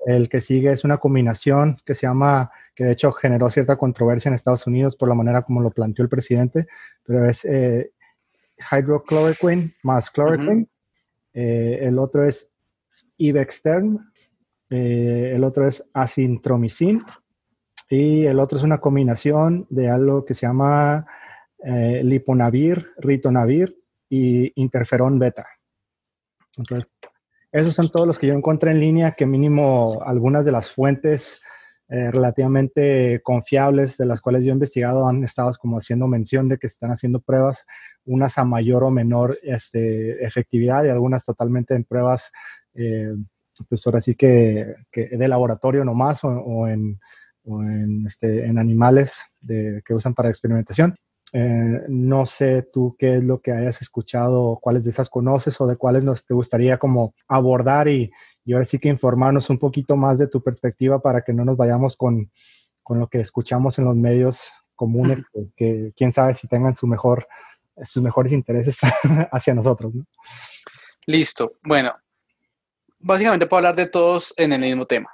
[0.05, 4.29] el que sigue es una combinación que se llama, que de hecho generó cierta controversia
[4.29, 6.67] en Estados Unidos por la manera como lo planteó el presidente,
[7.03, 7.91] pero es eh,
[8.71, 10.67] hydrochloroquine más chloroquine.
[11.33, 12.51] Eh, el otro es
[13.17, 14.11] Ivextern.
[14.69, 17.03] Eh, el otro es acintromicin.
[17.89, 21.05] Y el otro es una combinación de algo que se llama
[21.63, 23.77] eh, liponavir, ritonavir
[24.09, 25.47] y interferón beta.
[26.57, 26.97] Entonces,
[27.51, 31.41] esos son todos los que yo encontré en línea, que mínimo algunas de las fuentes
[31.89, 36.57] eh, relativamente confiables de las cuales yo he investigado han estado como haciendo mención de
[36.57, 37.65] que están haciendo pruebas,
[38.05, 42.31] unas a mayor o menor este, efectividad y algunas totalmente en pruebas,
[42.73, 43.15] eh,
[43.69, 46.99] pues ahora sí que, de laboratorio nomás o, o en,
[47.45, 50.95] o en, este, en animales de, que usan para experimentación.
[51.33, 55.67] Eh, no sé tú qué es lo que hayas escuchado, cuáles de esas conoces o
[55.67, 58.11] de cuáles nos te gustaría como abordar y,
[58.45, 61.57] y ahora sí que informarnos un poquito más de tu perspectiva para que no nos
[61.57, 62.31] vayamos con,
[62.81, 65.21] con lo que escuchamos en los medios comunes,
[65.57, 67.27] que, quién sabe si tengan su mejor,
[67.83, 68.79] sus mejores intereses
[69.33, 69.91] hacia nosotros.
[71.05, 71.55] Listo.
[71.63, 71.93] Bueno,
[72.99, 75.09] básicamente puedo hablar de todos en el mismo tema.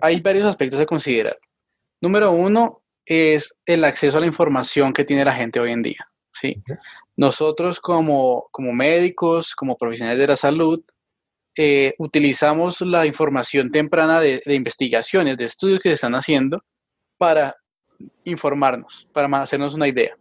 [0.00, 1.38] Hay varios aspectos a considerar.
[2.00, 6.08] Número uno es el acceso a la información que tiene la gente hoy en día.
[6.40, 6.62] ¿sí?
[7.16, 10.82] Nosotros como, como médicos, como profesionales de la salud,
[11.56, 16.64] eh, utilizamos la información temprana de, investigaciones, de estudios que se están haciendo
[17.18, 17.56] para
[18.24, 20.16] informarnos, para hacernos una idea.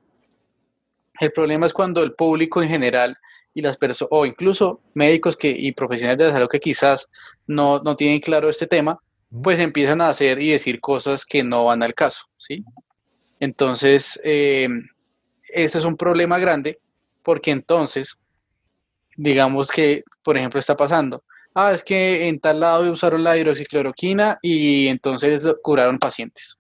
[1.19, 3.17] El problema es cuando el público en general
[3.53, 7.07] y las personas, o incluso médicos que, y profesionales de la salud que quizás
[7.47, 8.99] no, no tienen claro este tema,
[9.43, 12.63] pues empiezan a hacer y decir cosas que no van al caso, ¿sí?
[13.39, 14.67] Entonces, eh,
[15.49, 16.79] este es un problema grande
[17.23, 18.17] porque entonces,
[19.15, 24.39] digamos que, por ejemplo, está pasando, ah, es que en tal lado usaron la hidroxicloroquina
[24.41, 26.57] y entonces curaron pacientes.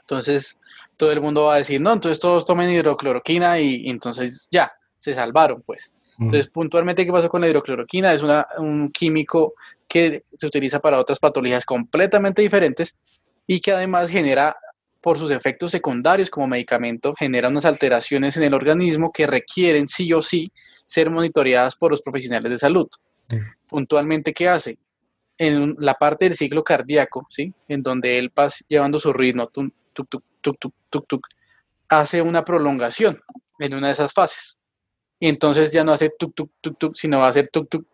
[0.00, 0.58] Entonces,
[0.96, 5.14] todo el mundo va a decir, no, entonces todos tomen hidrocloroquina y, entonces ya, se
[5.14, 5.90] salvaron, pues.
[6.18, 8.12] Entonces, puntualmente, ¿qué pasó con la hidrocloroquina?
[8.12, 8.22] Es
[8.58, 9.54] un químico
[9.88, 12.94] que se utiliza para otras patologías completamente diferentes
[13.46, 14.56] y que además genera,
[15.00, 20.12] por sus efectos secundarios como medicamento, genera unas alteraciones en el organismo que requieren sí
[20.12, 20.50] o sí
[20.84, 22.88] ser monitoreadas por los profesionales de salud.
[23.68, 24.78] Puntualmente, ¿qué hace?
[25.38, 27.52] En la parte del ciclo cardíaco, ¿sí?
[27.68, 31.26] En donde él pasa llevando su ritmo, tuk, tuk, tuk, tuk, tuk, tuk,
[31.88, 33.20] hace una prolongación
[33.58, 34.58] en una de esas fases.
[35.20, 37.86] Y entonces ya no hace tuk, tuk, tuk, tuk, sino va a hacer tuk, tuk,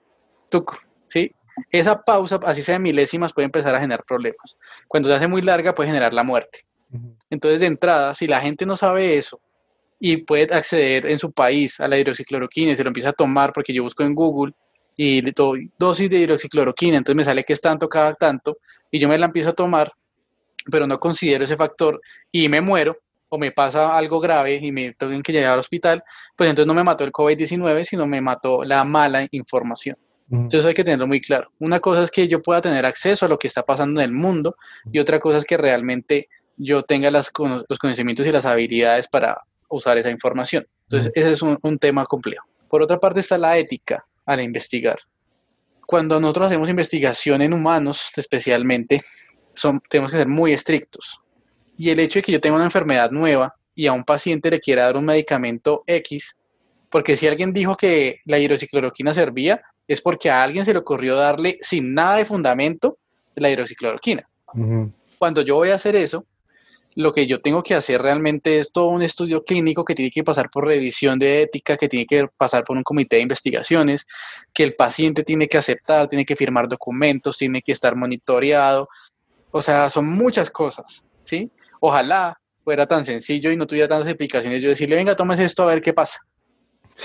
[0.49, 1.33] tuk, ¿sí?
[1.71, 4.57] Esa pausa, así sea de milésimas, puede empezar a generar problemas.
[4.89, 6.65] Cuando se hace muy larga, puede generar la muerte.
[7.31, 9.41] Entonces, de entrada, si la gente no sabe eso
[9.99, 13.53] y puede acceder en su país a la hidroxicloroquina y se lo empieza a tomar,
[13.53, 14.53] porque yo busco en Google
[14.97, 18.59] y le doy dosis de hidroxicloroquina, entonces me sale que es tanto cada tanto,
[18.91, 19.91] y yo me la empiezo a tomar,
[20.71, 22.01] pero no considero ese factor
[22.31, 22.99] y me muero,
[23.35, 26.05] o me pasa algo grave y me tengo que llegar al hospital,
[26.37, 29.97] pues entonces no me mató el COVID-19, sino me mató la mala información.
[30.33, 31.51] Entonces hay que tenerlo muy claro.
[31.59, 34.13] Una cosa es que yo pueda tener acceso a lo que está pasando en el
[34.13, 34.57] mundo
[34.91, 37.31] y otra cosa es que realmente yo tenga las,
[37.69, 40.67] los conocimientos y las habilidades para usar esa información.
[40.85, 42.47] Entonces ese es un, tema complejo.
[42.69, 45.01] Por otra parte está la ética al investigar.
[45.87, 49.03] Cuando nosotros hacemos investigación en humanos especialmente,
[49.53, 51.21] son, tenemos que ser muy estrictos.
[51.77, 54.61] Y el hecho de que yo tenga una enfermedad nueva y a un paciente le
[54.61, 56.37] quiera dar un medicamento X,
[56.91, 61.17] porque si alguien dijo que la hidroxicloroquina servía, es porque a alguien se le ocurrió
[61.17, 62.99] darle sin nada de fundamento
[63.35, 64.29] la hidroxicloroquina.
[65.19, 66.27] Cuando yo voy a hacer eso,
[66.95, 70.23] lo que yo tengo que hacer realmente es todo un estudio clínico que tiene que
[70.23, 74.07] pasar por revisión de ética, que tiene que pasar por un comité de investigaciones,
[74.53, 78.89] que el paciente tiene que aceptar, tiene que firmar documentos, tiene que estar monitoreado.
[79.51, 81.51] O sea, son muchas cosas, ¿sí?
[81.81, 84.63] Ojalá fuera tan sencillo y no tuviera tantas explicaciones.
[84.63, 86.21] Yo decirle, venga, tómese esto a ver qué pasa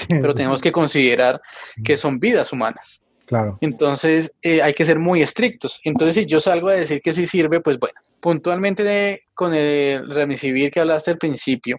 [0.09, 1.41] pero tenemos que considerar
[1.83, 3.01] que son vidas humanas.
[3.25, 3.57] Claro.
[3.59, 5.81] Entonces eh, hay que ser muy estrictos.
[5.83, 10.71] Entonces, si yo salgo a decir que sí sirve, pues bueno, puntualmente con el remicivir
[10.71, 11.77] que hablaste al principio,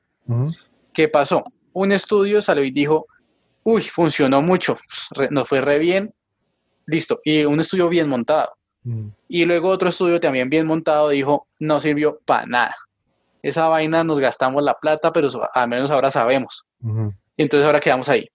[0.93, 1.43] ¿qué pasó?
[1.73, 3.07] Un estudio salió y dijo,
[3.63, 4.77] uy, funcionó mucho,
[5.31, 6.13] nos fue re bien,
[6.87, 8.53] listo, y un estudio bien montado.
[9.29, 12.77] Y luego otro estudio también bien montado dijo, no sirvió para nada.
[13.43, 16.65] Esa vaina nos gastamos la plata, pero al menos ahora sabemos.
[16.83, 18.29] Y entonces ahora quedamos ahí.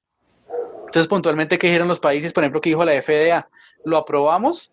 [0.85, 2.33] Entonces, puntualmente, ¿qué dijeron los países?
[2.33, 3.49] Por ejemplo, ¿qué dijo la FDA?
[3.83, 4.71] Lo aprobamos,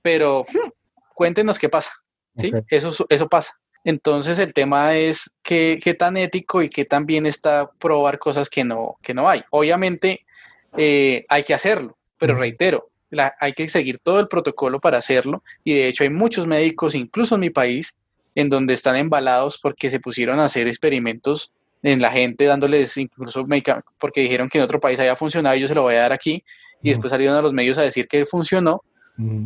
[0.00, 0.70] pero hmm,
[1.14, 1.92] cuéntenos qué pasa.
[2.36, 2.50] ¿sí?
[2.68, 3.58] Eso, eso pasa.
[3.84, 8.48] Entonces, el tema es qué, qué, tan ético y qué tan bien está probar cosas
[8.48, 9.42] que no, que no hay.
[9.50, 10.24] Obviamente,
[10.76, 12.90] eh, hay que hacerlo, pero reitero,
[13.38, 15.42] hay que seguir todo el protocolo para hacerlo.
[15.64, 17.94] Y de hecho, hay muchos médicos, incluso en mi país,
[18.34, 23.46] en donde están embalados porque se pusieron a hacer experimentos en la gente dándoles incluso
[23.98, 26.12] porque dijeron que en otro país había funcionado y yo se lo voy a dar
[26.12, 26.44] aquí
[26.82, 28.82] y después salieron a los medios a decir que funcionó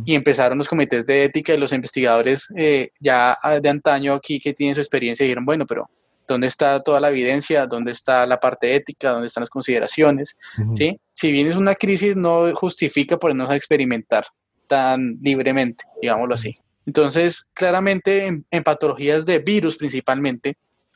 [0.05, 4.53] y empezaron los comités de ética y los investigadores eh, ya de antaño aquí que
[4.53, 5.89] tienen su experiencia y dijeron, bueno, pero
[6.25, 7.67] ¿dónde está toda la evidencia?
[7.67, 9.11] ¿Dónde está la parte ética?
[9.11, 10.37] ¿Dónde están las consideraciones?
[10.75, 10.97] ¿Sí?
[11.13, 14.25] Si bien es una crisis, no justifica ponernos a experimentar
[14.67, 16.57] tan libremente, digámoslo así.
[16.85, 20.55] Entonces, claramente en patologías de virus principalmente,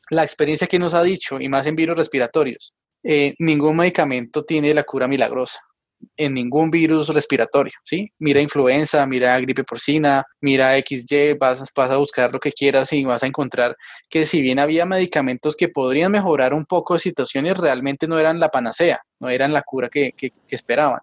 [0.09, 2.73] la experiencia que nos ha dicho, y más en virus respiratorios,
[3.03, 5.59] eh, ningún medicamento tiene la cura milagrosa.
[6.15, 8.09] en ningún virus respiratorio, ¿sí?
[8.19, 13.03] Mira influenza, mira gripe porcina, mira XY, vas, vas a buscar lo que quieras y
[13.03, 13.75] vas a encontrar
[14.09, 18.39] que si bien había medicamentos que podrían mejorar un poco de situaciones, realmente no eran
[18.39, 20.13] la panacea, no eran la cura que,
[20.49, 21.01] esperaban.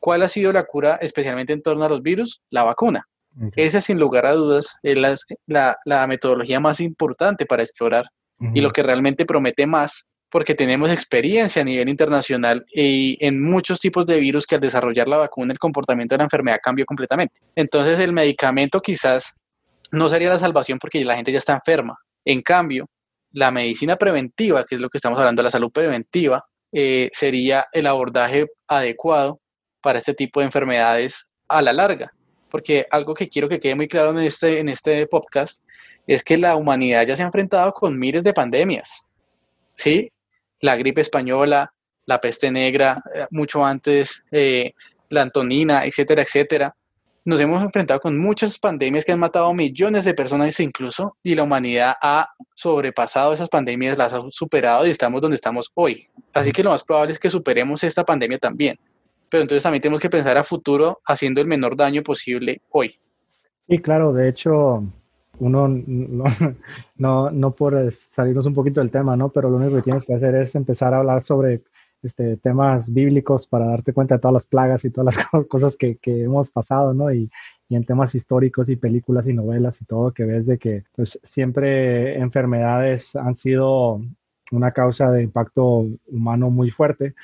[0.00, 2.40] ¿Cuál ha sido la cura especialmente en torno a los virus?
[2.50, 3.06] La vacuna.
[3.54, 4.98] Esa, sin lugar a dudas, es
[5.46, 8.04] la, la, metodología más importante para explorar
[8.52, 10.04] y lo que realmente promete más
[10.34, 15.06] porque tenemos experiencia a nivel internacional y en muchos tipos de virus que al desarrollar
[15.06, 17.40] la vacuna el comportamiento de la enfermedad cambió completamente.
[17.54, 19.34] Entonces el medicamento quizás
[19.92, 21.96] no sería la salvación porque la gente ya está enferma.
[22.24, 22.88] En cambio,
[23.30, 27.66] la medicina preventiva, que es lo que estamos hablando de la salud preventiva, eh, sería
[27.72, 29.40] el abordaje adecuado
[29.80, 32.12] para este tipo de enfermedades a la larga.
[32.50, 35.62] Porque algo que quiero que quede muy claro en este, en este podcast
[36.06, 39.02] es que la humanidad ya se ha enfrentado con miles de pandemias.
[39.76, 40.10] ¿sí?
[40.64, 41.72] la gripe española,
[42.06, 44.72] la peste negra, eh, mucho antes eh,
[45.10, 46.74] la antonina, etcétera, etcétera.
[47.26, 51.42] Nos hemos enfrentado con muchas pandemias que han matado millones de personas incluso y la
[51.42, 56.08] humanidad ha sobrepasado esas pandemias, las ha superado y estamos donde estamos hoy.
[56.34, 58.78] Así que lo más probable es que superemos esta pandemia también.
[59.30, 62.98] Pero entonces también tenemos que pensar a futuro haciendo el menor daño posible hoy.
[63.66, 64.82] Sí, claro, de hecho,
[65.38, 65.68] uno
[66.96, 69.30] no, no, por salirnos un poquito del tema, ¿no?
[69.30, 71.62] Pero lo único que tienes que hacer es empezar a hablar sobre
[72.02, 75.96] este, temas bíblicos para darte cuenta de todas las plagas y todas las cosas que,
[75.96, 77.12] que hemos pasado, ¿no?
[77.12, 77.30] Y,
[77.68, 81.18] y, en temas históricos y películas y novelas y todo, que ves de que pues,
[81.24, 84.00] siempre enfermedades han sido
[84.52, 87.14] una causa de impacto humano muy fuerte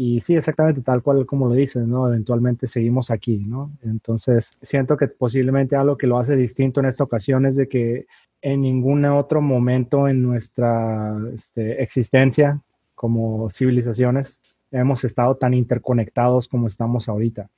[0.00, 2.06] y sí, exactamente tal cual como lo dices, ¿no?
[2.06, 3.72] Eventualmente seguimos aquí, ¿no?
[3.82, 8.06] Entonces, siento que posiblemente algo que lo hace distinto en esta ocasión es de que
[8.40, 12.60] en ningún otro momento en nuestra este, existencia
[12.94, 14.38] como civilizaciones
[14.70, 17.50] hemos estado tan interconectados como estamos ahorita.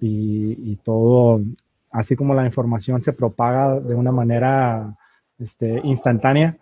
[0.00, 1.42] Y, todo,
[1.92, 4.96] así como la información se propaga de una manera
[5.38, 6.58] este, instantánea,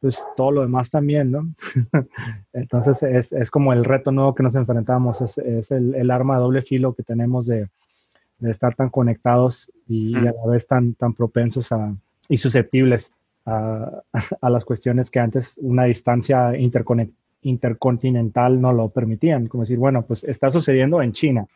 [0.00, 1.54] pues todo lo demás también, ¿no?
[2.52, 6.36] Entonces es, es, como el reto nuevo que nos enfrentamos, es, es el, el, arma
[6.36, 7.68] de doble filo que tenemos de,
[8.38, 11.94] de estar tan conectados y, a la vez tan, tan propensos a,
[12.28, 13.12] y susceptibles
[13.46, 14.02] a,
[14.40, 20.24] a, las cuestiones que antes una distancia intercontinental no lo permitían, como decir, bueno, pues
[20.24, 21.46] está sucediendo en China,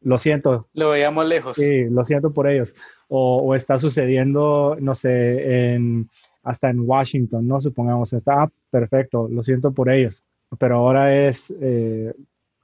[0.00, 0.66] lo siento.
[0.74, 1.56] Lo veíamos lejos.
[1.56, 2.74] Sí, lo siento por ellos.
[3.08, 6.10] O, o está sucediendo, no sé, en
[6.44, 7.60] hasta en Washington, ¿no?
[7.60, 10.22] Supongamos, está perfecto, lo siento por ellos,
[10.58, 12.14] pero ahora es, eh,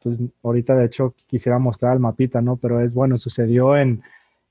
[0.02, 2.56] pues ahorita de hecho quisiera mostrar el mapita, ¿no?
[2.56, 4.02] Pero es bueno, sucedió en,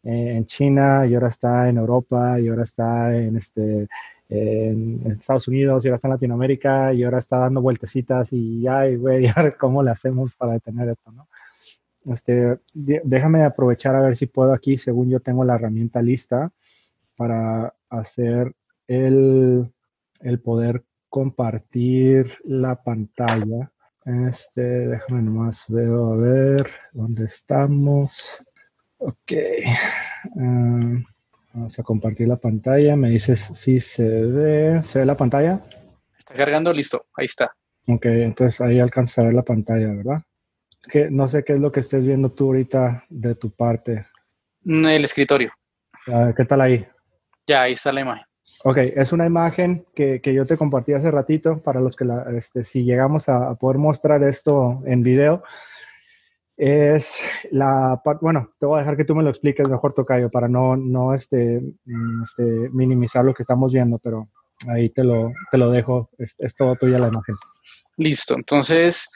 [0.03, 3.88] en China y ahora está en Europa y ahora está en, este,
[4.30, 8.95] en, Estados Unidos y ahora está en Latinoamérica y ahora está dando vueltecitas y ay,
[8.95, 9.27] güey,
[9.60, 11.27] cómo le hacemos para detener esto, ¿no?
[12.06, 16.51] Este, déjame aprovechar a ver si puedo aquí, según yo tengo la herramienta lista
[17.15, 18.53] para hacer
[18.90, 19.72] el,
[20.20, 23.72] el poder compartir la pantalla.
[24.03, 28.40] Este, déjame nomás veo a ver dónde estamos.
[28.98, 29.34] Ok.
[30.38, 31.03] Ah,
[31.53, 32.95] vamos a compartir la pantalla.
[32.95, 34.82] Me dices si se ve.
[34.84, 35.61] ¿Se ve la pantalla?
[36.18, 37.06] Está cargando, listo.
[37.16, 37.56] Ahí está.
[37.88, 40.22] Ok, entonces ahí alcanza a ver la pantalla, ¿verdad?
[40.91, 44.07] Que, no sé qué es lo que estés viendo tú ahorita de tu parte.
[44.66, 45.52] El escritorio.
[46.07, 46.86] Ah, ¿Qué tal ahí?
[47.48, 48.28] Ya, ahí está la imagen.
[48.64, 52.26] Ok, es una imagen que, que, yo te compartí hace ratito para los que, la,
[52.36, 55.44] este, si llegamos a, poder mostrar esto en video,
[56.57, 57.22] es
[57.52, 60.49] la parte, bueno, te voy a dejar que tú me lo expliques mejor, Tocayo, para
[60.49, 64.27] no, no este, mm, este, minimizar lo que estamos viendo, pero
[64.68, 67.36] ahí te lo, te lo dejo, es, es todo tuya la imagen.
[67.95, 69.07] Listo, entonces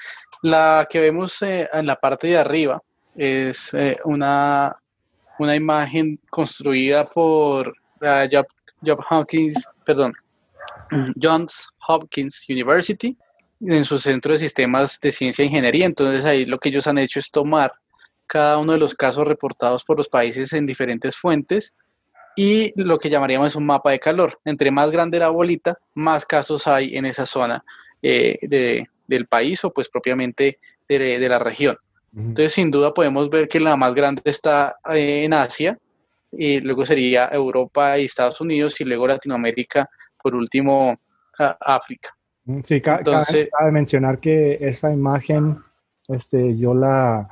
[0.41, 2.81] la que vemos eh, en la parte de arriba
[3.13, 4.73] es eh, una,
[5.37, 8.29] una imagen construida por uh,
[8.85, 10.13] Johns Hopkins, perdón,
[11.21, 13.17] Johns Hopkins University
[13.61, 15.85] en su centro de sistemas de ciencia e ingeniería.
[15.85, 17.73] Entonces ahí lo que ellos han hecho es tomar
[18.27, 21.73] cada uno de los casos reportados por los países en diferentes fuentes
[22.35, 24.39] y lo que llamaríamos un mapa de calor.
[24.43, 27.63] Entre más grande la bolita, más casos hay en esa zona
[28.01, 31.77] eh, de, del país o pues propiamente de, de la región.
[32.15, 35.79] Entonces, sin duda podemos ver que la más grande está eh, en Asia,
[36.37, 39.89] y luego sería Europa y Estados Unidos y luego Latinoamérica,
[40.21, 40.99] por último
[41.37, 42.15] África.
[42.45, 45.63] Mm, sí, Entonces, cabe, mencionar que esa imagen
[46.07, 47.27] este, yo la,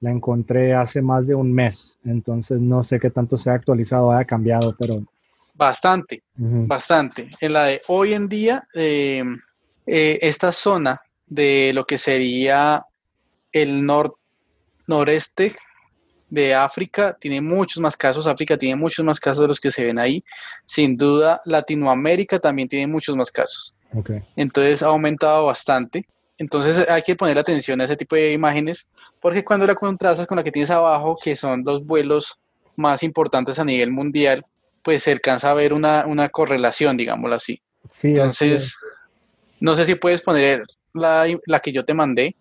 [0.00, 4.12] la encontré hace más de un mes, entonces no sé qué tanto se ha actualizado,
[4.12, 5.02] haya cambiado, pero...
[5.54, 7.30] Bastante, bastante.
[7.38, 9.22] En la de hoy en día, eh,
[9.86, 12.82] eh, esta zona de lo que sería
[13.52, 14.16] el norte
[14.86, 15.54] noreste
[16.30, 19.84] de África tiene muchos más casos, África tiene muchos más casos de los que se
[19.84, 20.24] ven ahí.
[20.64, 23.74] Sin duda, Latinoamérica también tiene muchos más casos.
[24.36, 26.06] Entonces ha aumentado bastante.
[26.38, 28.86] Entonces hay que poner atención a ese tipo de imágenes,
[29.20, 32.38] porque cuando la contrastas con la que tienes abajo, que son los vuelos
[32.76, 34.46] más importantes a nivel mundial,
[34.82, 37.60] pues se alcanza a ver una, correlación, digámoslo así.
[38.02, 38.76] Entonces,
[39.58, 40.62] no sé si puedes poner
[40.94, 42.36] la, la que yo te mandé,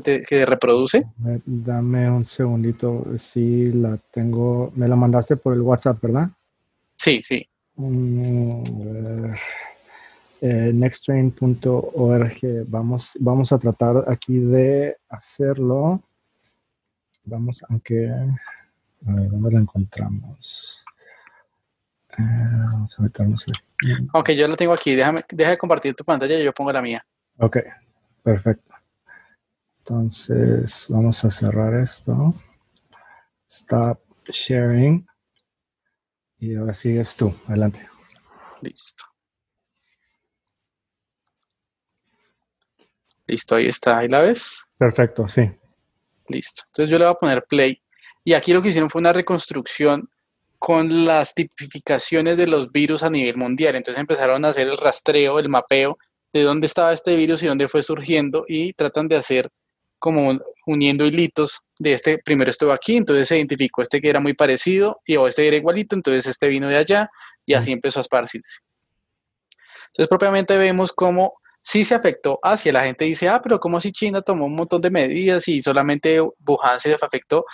[0.00, 1.04] que te reproduce.
[1.44, 6.30] Dame un segundito, si la tengo, me la mandaste por el WhatsApp, ¿verdad?
[6.96, 7.48] Sí, sí.
[10.40, 16.02] Eh, nexttrain.org, vamos, vamos a tratar aquí de hacerlo.
[17.24, 20.84] Vamos, aunque, a ver, ¿dónde la encontramos?
[22.18, 22.22] Eh,
[22.72, 23.60] vamos a meternos aquí.
[24.12, 26.82] Ok, yo la tengo aquí, déjame, deja de compartir tu pantalla y yo pongo la
[26.82, 27.04] mía.
[27.38, 27.58] Ok,
[28.22, 28.73] perfecto.
[29.86, 32.32] Entonces, vamos a cerrar esto.
[33.46, 35.06] Stop sharing.
[36.38, 37.34] Y ahora sigues tú.
[37.48, 37.86] Adelante.
[38.62, 39.04] Listo.
[43.26, 43.98] Listo, ahí está.
[43.98, 44.58] ¿Ahí la ves?
[44.78, 45.50] Perfecto, sí.
[46.28, 46.62] Listo.
[46.68, 47.78] Entonces yo le voy a poner play.
[48.24, 50.08] Y aquí lo que hicieron fue una reconstrucción
[50.58, 53.76] con las tipificaciones de los virus a nivel mundial.
[53.76, 55.98] Entonces empezaron a hacer el rastreo, el mapeo
[56.32, 59.50] de dónde estaba este virus y dónde fue surgiendo y tratan de hacer
[60.04, 64.34] como uniendo hilitos de este, primero estuvo aquí, entonces se identificó este que era muy
[64.34, 67.08] parecido y o este era igualito, entonces este vino de allá
[67.46, 68.58] y así empezó a esparcirse.
[69.86, 71.32] Entonces propiamente vemos cómo
[71.62, 74.82] sí se afectó hacia la gente dice, ah, pero ¿cómo si China tomó un montón
[74.82, 77.46] de medidas y solamente Wuhan se afectó?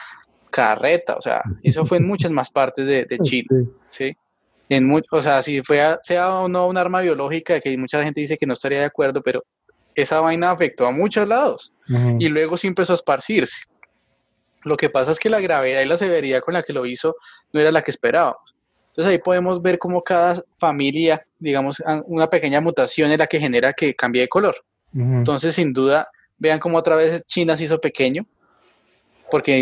[0.50, 4.12] Carreta, o sea, eso fue en muchas más partes de, China, ¿sí?
[4.68, 8.36] En o sea, si fue sea o no un arma biológica, que mucha gente dice
[8.36, 9.44] que no estaría de acuerdo, pero
[10.02, 11.72] esa vaina afectó a muchos lados
[12.18, 13.64] y luego sí empezó a esparcirse.
[14.62, 17.16] Lo que pasa es que la gravedad y la severidad con la que lo hizo
[17.52, 18.54] no era la que esperábamos.
[18.88, 23.72] Entonces ahí podemos ver cómo cada familia, digamos, una pequeña mutación es la que genera
[23.72, 24.56] que cambie de color.
[24.92, 26.08] Entonces, sin duda,
[26.38, 28.26] vean cómo otra vez China se hizo pequeño,
[29.30, 29.54] porque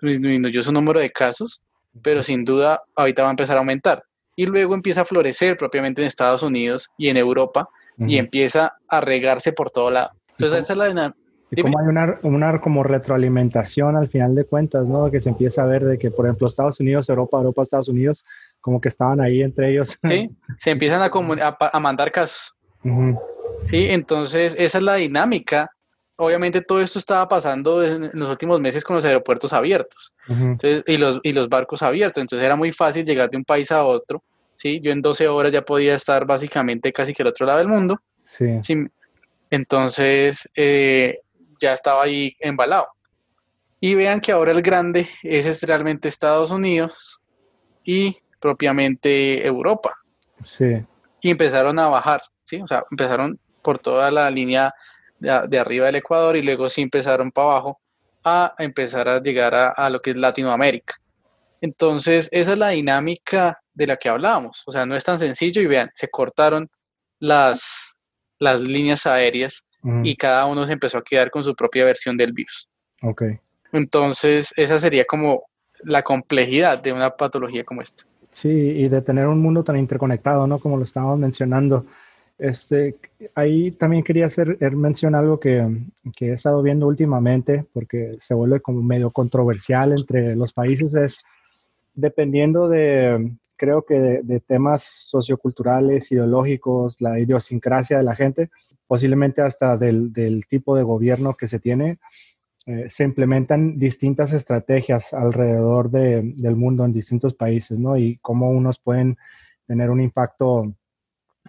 [0.00, 1.60] disminuyó su número de casos,
[2.02, 4.02] pero sin duda ahorita va a empezar a aumentar.
[4.34, 7.68] Y luego empieza a florecer propiamente en Estados Unidos y en Europa,
[8.00, 10.10] y empieza a regarse por todo lado.
[10.32, 11.16] Entonces, esa es la dinámica.
[11.52, 15.10] Y como hay una, una, como retroalimentación al final de cuentas, ¿no?
[15.10, 18.24] Que se empieza a ver de que, por ejemplo, Estados Unidos, Europa, Europa, Estados Unidos,
[18.60, 19.98] como que estaban ahí entre ellos.
[20.02, 21.10] Sí, se empiezan a,
[21.72, 22.54] a, mandar casos.
[23.68, 25.70] Sí, entonces esa es la dinámica.
[26.16, 30.14] Obviamente todo esto estaba pasando en los últimos meses con los aeropuertos abiertos
[30.86, 32.20] y, los, y los barcos abiertos.
[32.20, 34.22] Entonces era muy fácil llegar de un país a otro
[34.60, 34.80] ¿sí?
[34.80, 38.00] Yo en 12 horas ya podía estar básicamente casi que al otro lado del mundo.
[38.22, 38.60] Sí.
[39.50, 41.20] Entonces eh,
[41.60, 42.88] ya estaba ahí embalado.
[43.80, 47.20] Y vean que ahora el grande es realmente Estados Unidos
[47.82, 49.96] y propiamente Europa.
[50.44, 50.84] Sí.
[51.22, 52.60] Y empezaron a bajar, ¿sí?
[52.60, 54.74] O sea, empezaron por toda la línea
[55.18, 57.80] de, arriba del Ecuador y luego sí empezaron para abajo
[58.22, 61.00] a empezar a llegar a, a lo que es Latinoamérica.
[61.62, 64.62] Entonces, esa es la dinámica de la que hablábamos.
[64.66, 66.68] O sea, no es tan sencillo y vean, se cortaron
[67.18, 67.94] las,
[68.38, 69.62] las líneas aéreas
[70.04, 72.68] y cada uno se empezó a quedar con su propia versión del virus.
[73.00, 73.22] Ok.
[73.72, 75.44] Entonces, esa sería como
[75.82, 78.04] la complejidad de una patología como esta.
[78.32, 80.58] Sí, y de tener un mundo tan interconectado, ¿no?
[80.58, 81.86] Como lo estábamos mencionando.
[82.36, 82.96] Este,
[83.34, 85.66] ahí también quería hacer er, mención algo que,
[86.14, 91.24] que, he estado viendo últimamente, porque se vuelve como medio controversial entre los países, es
[91.94, 98.48] dependiendo de, creo que de, temas socioculturales, ideológicos, la idiosincrasia de la gente,
[98.86, 100.14] posiblemente hasta del,
[100.48, 101.98] tipo de gobierno que se tiene,
[102.64, 107.98] eh, se implementan distintas estrategias alrededor del mundo en distintos países, ¿no?
[107.98, 109.18] Y cómo unos pueden
[109.66, 110.74] tener un impacto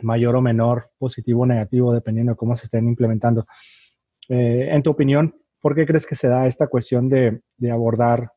[0.01, 3.45] mayor o menor, positivo o negativo, dependiendo de cómo se estén implementando.
[4.27, 8.33] Eh, en tu opinión, ¿por qué crees que se da esta cuestión de, de abordar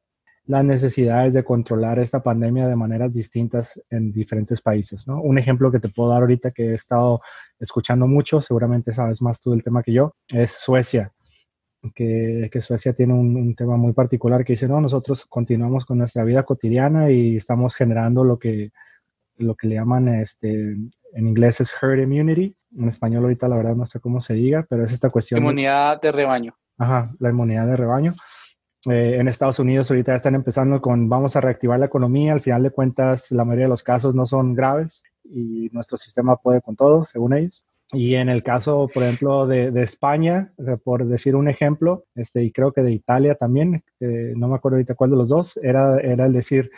[0.46, 5.08] las necesidades de controlar esta pandemia de maneras distintas en diferentes países.
[5.08, 5.20] ¿no?
[5.20, 7.22] Un ejemplo que te puedo dar ahorita que he estado
[7.58, 11.12] escuchando mucho, seguramente sabes más tú del tema que yo, es Suecia.
[11.94, 16.24] Que, que Suecia tiene un, tema muy particular que dice, no, nosotros continuamos con nuestra
[16.24, 18.70] vida cotidiana y estamos generando lo que,
[19.36, 20.76] lo que le llaman, este,
[21.12, 24.66] en inglés es herd immunity, en español ahorita la verdad no sé cómo se diga,
[24.66, 25.40] pero es esta cuestión.
[25.40, 26.56] Inmunidad de, de rebaño.
[26.78, 28.14] Ajá, la inmunidad de rebaño
[28.90, 32.32] eh, en Estados Unidos ahorita están empezando con vamos a reactivar la economía.
[32.32, 36.36] Al final de cuentas, la mayoría de los casos no son graves y nuestro sistema
[36.36, 37.64] puede con todo, según ellos.
[37.92, 40.52] Y en el caso, por ejemplo, de, España,
[40.82, 44.94] por decir un ejemplo, este, y creo que de Italia también, no me acuerdo ahorita
[44.94, 46.70] cuál de los dos, era, era el decir,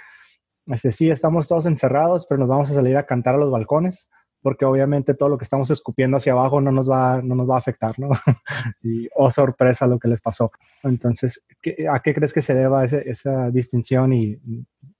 [0.66, 4.11] este, sí, estamos todos encerrados, pero nos vamos a salir a cantar a los balcones,
[4.47, 7.56] porque obviamente todo lo que estamos escupiendo hacia abajo no nos va, no nos va
[7.56, 8.10] a afectar, ¿no?
[8.81, 10.52] y, oh, sorpresa lo que les pasó.
[10.85, 11.43] Entonces,
[11.90, 14.39] ¿a qué crees que se deba esa distinción y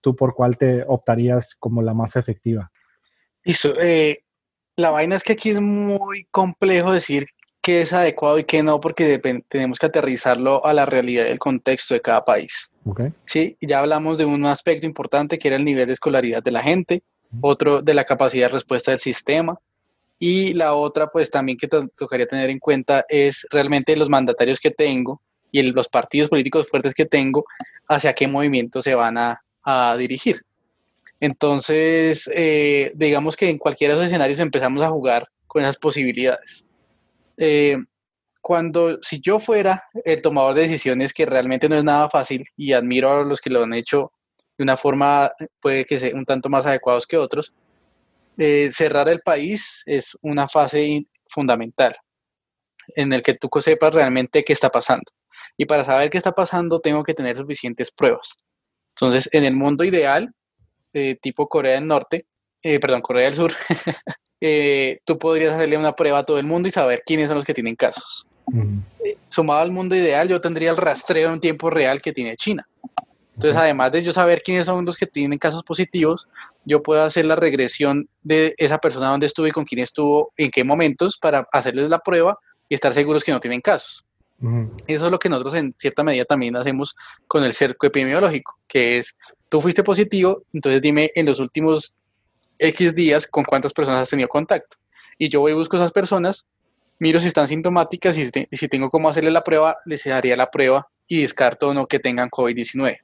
[0.01, 2.73] tú por cuál te optarías como la más efectiva?
[3.45, 3.73] Listo.
[3.81, 4.25] Eh,
[4.75, 7.29] la vaina es que aquí es muy complejo decir
[7.63, 11.95] qué es adecuado y qué no, porque tenemos que aterrizarlo a la realidad del contexto
[11.95, 12.69] de cada país.
[12.85, 13.13] Okay.
[13.27, 16.65] Sí, ya hablamos de un aspecto importante que era el nivel de escolaridad de la
[16.65, 17.05] gente,
[17.41, 19.59] otro de la capacidad de respuesta del sistema,
[20.19, 24.71] y la otra, pues también que tocaría tener en cuenta es realmente los mandatarios que
[24.71, 25.21] tengo
[25.53, 27.45] y los partidos políticos fuertes que tengo,
[27.89, 29.41] hacia qué movimiento se van a,
[29.99, 30.43] dirigir.
[31.19, 36.65] Entonces, eh, digamos que en cualquiera de los escenarios empezamos a jugar con esas posibilidades.
[37.37, 37.77] Eh,
[38.41, 42.75] cuando, si yo fuera el tomador de decisiones, que realmente no es nada fácil y
[42.75, 44.13] admiro a los que lo han hecho
[44.57, 47.53] de una forma, puede que sea un tanto más adecuados que otros,
[48.39, 51.97] eh, cerrar el país es una fase fundamental
[52.95, 55.11] en el que tú sepas realmente qué está pasando.
[55.57, 58.37] Y para saber qué está pasando tengo que tener suficientes pruebas.
[58.95, 60.33] Entonces, en el mundo ideal,
[60.93, 62.27] eh, tipo Corea del Norte,
[62.63, 63.53] eh, perdón, Corea del Sur,
[65.05, 67.55] tú podrías hacerle una prueba a todo el mundo y saber quiénes son los que
[67.55, 68.27] tienen casos.
[69.29, 72.67] sumado al mundo ideal, yo tendría el rastreo en tiempo real que tiene China.
[73.37, 76.27] Entonces, además de yo saber quiénes son los que tienen casos positivos,
[76.65, 80.51] yo puedo hacer la regresión de esa persona donde estuvo y con quién estuvo, en
[80.51, 84.07] qué momentos, para hacerles la prueba y estar seguros que no tienen casos.
[84.87, 86.95] Eso es lo que nosotros en cierta medida también hacemos
[87.29, 89.15] con el cerco epidemiológico, que es,
[89.51, 91.95] tú fuiste positivo, entonces dime en los últimos
[92.59, 94.79] X días con cuántas personas has tenido contacto.
[95.19, 96.47] Y yo voy y busco esas personas,
[96.99, 100.89] miro si están sintomáticas y si, tengo cómo hacerle la prueba, les haría la prueba
[101.07, 102.99] y descarto o no que tengan COVID-19.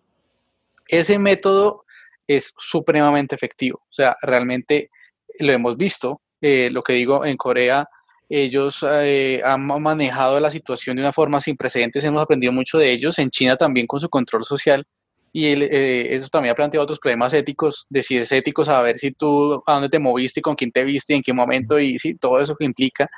[0.87, 1.85] Ese método
[2.27, 3.79] es supremamente efectivo.
[3.83, 4.91] O sea, realmente
[5.39, 6.21] lo hemos visto.
[6.41, 7.89] Eh, lo que digo, en Corea
[8.35, 12.91] ellos eh, han manejado la situación de una forma sin precedentes, hemos aprendido mucho de
[12.91, 14.87] ellos, en China también con su control social,
[15.35, 19.13] y eh, eso también ha planteado otros problemas éticos, de si es ético saber si
[19.13, 22.41] tú, a dónde te moviste, con quién te viste, en qué momento, y sí, todo
[22.41, 23.11] eso que implica,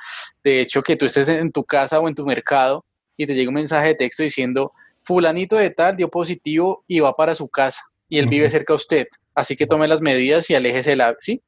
[0.43, 2.83] de hecho, que tú estés en tu casa o en tu mercado
[3.15, 4.73] y te llega un mensaje de texto diciendo,
[5.05, 8.75] fulanito de tal dio positivo y va para su casa y él vive cerca de
[8.75, 11.41] usted, así que tome las medidas y aléjese la, ¿sí?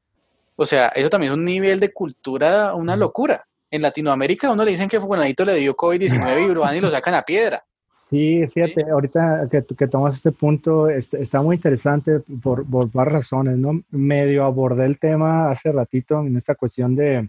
[0.56, 3.46] O sea, eso también es un nivel de cultura, una locura.
[3.70, 6.90] En Latinoamérica uno le dicen que fulanito le dio COVID-19 y lo van y lo
[6.90, 7.62] sacan a piedra.
[7.92, 13.12] Sí, fíjate, ahorita que, que, tomas este punto, este, está muy interesante por, por varias
[13.12, 13.82] razones, ¿no?
[13.90, 17.28] Medio abordé el tema hace ratito en esta cuestión de,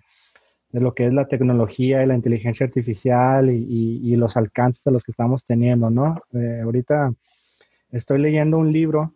[0.71, 4.91] de lo que es la tecnología y la inteligencia artificial y, y, los alcances de
[4.91, 6.21] los que estamos teniendo, ¿no?
[6.33, 7.13] Eh, ahorita
[7.91, 9.15] estoy leyendo un libro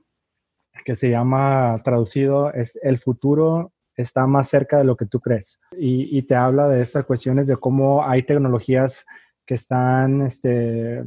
[0.84, 5.60] que se llama, traducido, es El futuro está más cerca de lo que tú crees.
[5.78, 9.06] Y, y te habla de estas cuestiones de cómo hay tecnologías
[9.46, 11.04] que están este,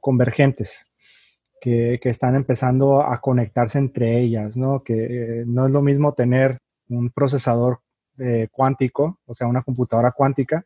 [0.00, 0.84] convergentes,
[1.60, 4.82] que, que, están empezando a conectarse entre ellas, ¿no?
[4.82, 7.80] Que eh, no es lo mismo tener un procesador
[8.20, 10.64] eh, cuántico, o sea, una computadora cuántica,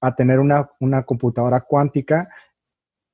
[0.00, 2.28] a tener una, una computadora cuántica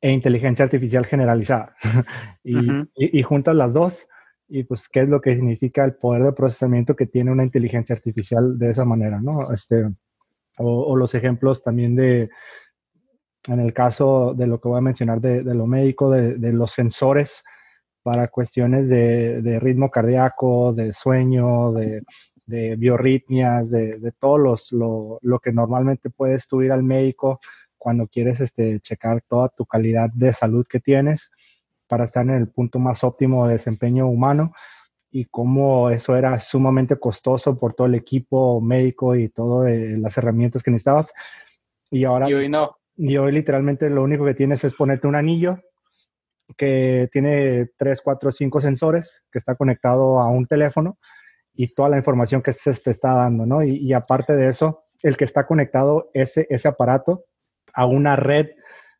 [0.00, 1.74] e inteligencia artificial generalizada.
[2.44, 4.06] y, juntas las dos,
[4.48, 7.94] y pues, ¿qué es lo que significa el poder de procesamiento que tiene una inteligencia
[7.94, 9.50] artificial de esa manera, ¿no?
[9.50, 9.88] Este,
[10.58, 12.28] o, los ejemplos también de,
[13.48, 16.72] en el caso de lo que voy a mencionar de, lo médico, de, de, los
[16.72, 17.42] sensores
[18.02, 22.02] para cuestiones de, de ritmo cardíaco, de sueño, de
[22.46, 27.40] de biorritmias, de, de todo los, lo, lo, que normalmente puedes tú ir al médico
[27.78, 31.30] cuando quieres este, checar toda tu calidad de salud que tienes
[31.86, 34.52] para estar en el punto más óptimo de desempeño humano
[35.10, 40.18] y cómo eso era sumamente costoso por todo el equipo médico y todas eh, las
[40.18, 41.12] herramientas que necesitabas.
[41.90, 42.28] Y ahora...
[42.28, 42.76] Y hoy no.
[42.96, 45.60] Y hoy literalmente lo único que tienes es ponerte un anillo
[46.56, 50.98] que tiene 3, 4, 5 sensores que está conectado a un teléfono
[51.54, 53.62] y toda la información que se te está dando, ¿no?
[53.62, 57.24] Y, aparte de eso, el que está conectado ese, ese aparato
[57.72, 58.48] a una red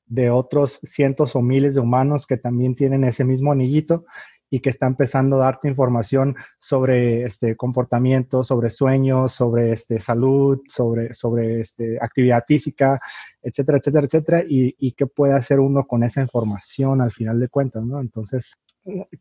[0.06, 4.04] de otros cientos o miles de humanos que también tienen ese mismo anillito
[4.50, 10.60] y que está empezando a darte información sobre este comportamiento, sobre sueños, sobre este salud,
[10.66, 13.00] sobre, sobre este actividad física,
[13.42, 17.48] etcétera, etcétera, etcétera, y, y qué puede hacer uno con esa información al final de
[17.48, 18.00] cuentas, ¿no?
[18.00, 18.52] Entonces,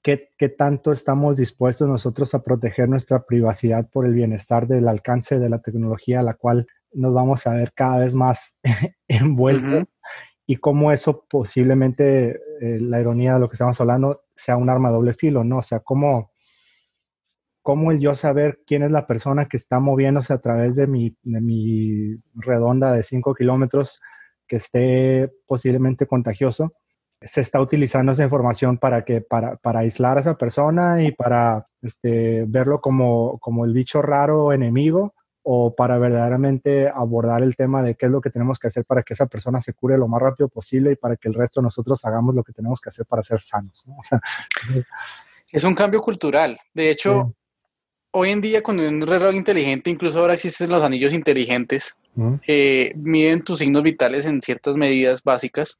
[0.01, 5.39] ¿qué, ¿qué, tanto estamos dispuestos nosotros a proteger nuestra privacidad por el bienestar del alcance
[5.39, 8.57] de la tecnología a la cual nos vamos a ver cada vez más
[9.07, 9.85] envueltos
[10.45, 14.89] y cómo eso posiblemente, eh, la ironía de lo que estamos hablando, sea un arma
[14.89, 15.59] doble filo, ¿no?
[15.59, 16.31] O sea, cómo,
[17.61, 21.15] cómo el yo saber quién es la persona que está moviéndose a través de mi,
[21.23, 24.01] de mi redonda de 5 kilómetros
[24.47, 26.73] que esté posiblemente contagioso,
[27.25, 31.67] se está utilizando esa información para que para, para aislar a esa persona y para
[31.81, 35.13] este, verlo como, como el bicho raro enemigo
[35.43, 39.03] o para verdaderamente abordar el tema de qué es lo que tenemos que hacer para
[39.03, 41.65] que esa persona se cure lo más rápido posible y para que el resto de
[41.65, 43.85] nosotros hagamos lo que tenemos que hacer para ser sanos.
[45.51, 46.57] es un cambio cultural.
[46.73, 47.33] De hecho,
[48.11, 51.93] hoy en día con un reloj inteligente, incluso ahora existen los anillos inteligentes,
[52.47, 55.77] eh, miden tus signos vitales en ciertas medidas básicas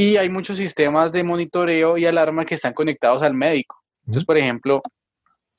[0.00, 3.84] y hay muchos sistemas de monitoreo y alarma que están conectados al médico.
[4.06, 4.80] Entonces, por ejemplo,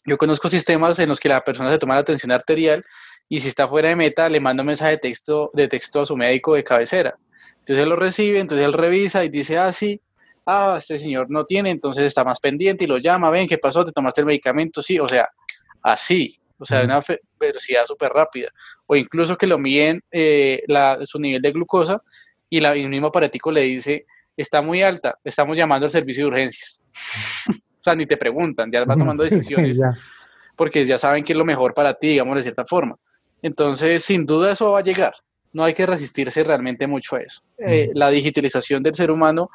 [0.04, 2.84] yo conozco sistemas en los que la persona se toma la tensión arterial
[3.30, 6.08] y si está fuera de meta le manda un mensaje de texto, de texto a
[6.08, 7.14] su médico de cabecera.
[7.60, 10.02] Entonces él lo recibe, entonces él revisa y dice, ah, sí,
[10.48, 13.86] ah, este señor no tiene, entonces está más pendiente y lo llama, ven, ¿qué pasó?
[13.86, 14.82] ¿Te tomaste el medicamento?
[14.82, 15.30] Sí, o sea,
[15.84, 17.04] así, o sea, de una
[17.40, 18.50] velocidad súper rápida.
[18.88, 20.64] O incluso que lo miden eh,
[21.04, 22.02] su nivel de glucosa
[22.50, 26.28] y la, el mismo aparatico le dice, está muy alta, estamos llamando al servicio de
[26.30, 26.80] urgencias.
[27.50, 29.80] o sea, ni te preguntan, ya va tomando decisiones.
[30.56, 32.96] Porque ya saben que es lo mejor para ti, digamos, de cierta forma.
[33.42, 35.14] Entonces, sin duda eso va a llegar.
[35.54, 37.42] No hay que resistirse realmente mucho a eso.
[37.58, 39.50] Eh, la digitalización del ser humano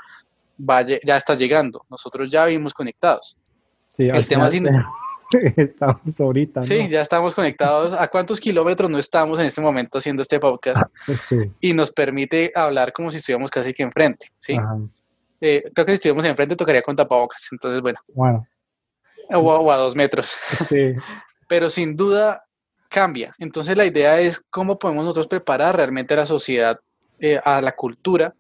[0.59, 1.85] ya está llegando.
[1.89, 3.39] Nosotros ya vivimos conectados.
[3.95, 4.69] Sí, el tema sin...
[5.57, 6.63] estamos ahorita.
[6.63, 7.93] Sí, ya estamos conectados.
[7.93, 10.83] ¿A cuántos kilómetros no estamos en este momento haciendo este podcast?
[11.61, 14.29] Y nos permite hablar como si estuviéramos casi que enfrente.
[14.39, 14.57] ¿sí?
[15.41, 17.49] Eh, creo que si estuviéramos enfrente tocaría con tapabocas.
[17.53, 17.99] Entonces, bueno.
[18.09, 18.47] Bueno.
[19.31, 20.35] O, a dos metros.
[20.69, 20.95] Sí.
[21.49, 22.45] Pero sin duda
[22.89, 23.35] cambia.
[23.39, 26.81] Entonces la idea es cómo podemos nosotros preparar realmente a la sociedad,
[27.21, 28.35] eh, a la cultura,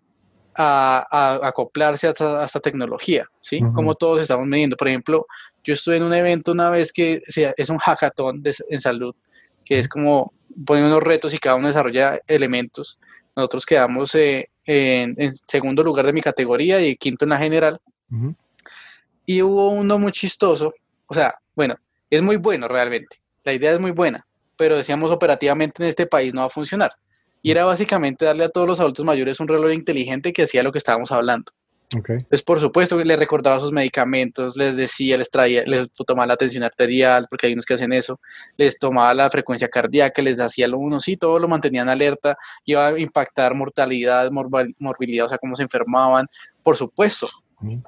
[0.56, 3.60] a, acoplarse a esta, tecnología, ¿sí?
[3.74, 4.76] Como todos estamos midiendo.
[4.76, 5.26] Por ejemplo,
[5.66, 8.40] yo estuve en un evento una vez que es un hackathon
[8.70, 9.14] en salud,
[9.64, 10.32] que es como
[10.64, 13.00] poner unos retos y cada uno desarrolla elementos.
[13.34, 17.80] Nosotros quedamos eh, en, segundo lugar de mi categoría y quinto en la general.
[19.26, 20.72] Y hubo uno muy chistoso,
[21.08, 21.74] o sea, bueno,
[22.08, 24.24] es muy bueno realmente, la idea es muy buena,
[24.56, 26.92] pero decíamos operativamente en este país no va a funcionar.
[27.42, 30.70] Y era básicamente darle a todos los adultos mayores un reloj inteligente que hacía lo
[30.70, 31.50] que estábamos hablando.
[31.94, 32.16] Okay.
[32.16, 36.64] Entonces, por supuesto, les recordaba sus medicamentos, les decía, les traía, les tomaba la tensión
[36.64, 38.18] arterial, porque hay unos que hacen eso,
[38.56, 42.88] les tomaba la frecuencia cardíaca, les hacía lo uno, sí, todo lo mantenían alerta, iba
[42.88, 46.26] a impactar mortalidad, morbilidad, o sea, cómo se enfermaban,
[46.62, 47.28] por supuesto.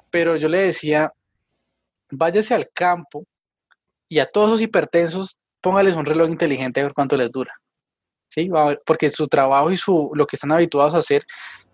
[0.09, 1.11] Pero yo le decía,
[2.09, 3.25] váyase al campo
[4.07, 7.53] y a todos esos hipertensos póngales un reloj inteligente a ver cuánto les dura.
[8.29, 8.49] ¿Sí?
[8.85, 11.23] Porque su trabajo y su, lo que están habituados a hacer,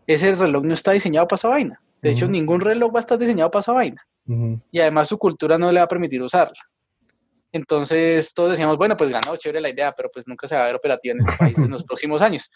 [0.07, 1.81] ese reloj no está diseñado para esa vaina.
[2.05, 4.05] De hecho, ningún reloj va a estar diseñado para esa vaina.
[4.71, 6.59] Y además su cultura no le va a permitir usarla.
[7.51, 10.65] Entonces todos decíamos, bueno, pues ganó, chévere la idea, pero pues nunca se va a
[10.67, 12.51] ver operativa en este país en los próximos años.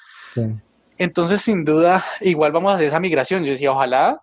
[0.99, 3.43] Entonces, sin duda, igual vamos a hacer esa migración.
[3.43, 4.21] Yo decía, ojalá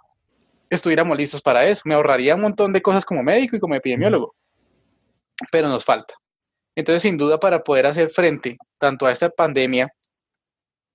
[0.71, 1.83] estuviéramos listos para eso.
[1.87, 4.37] Me ahorraría un montón de cosas como médico y como epidemiólogo.
[5.51, 6.15] Pero nos falta.
[6.77, 9.93] Entonces, sin duda, para poder hacer frente tanto a esta pandemia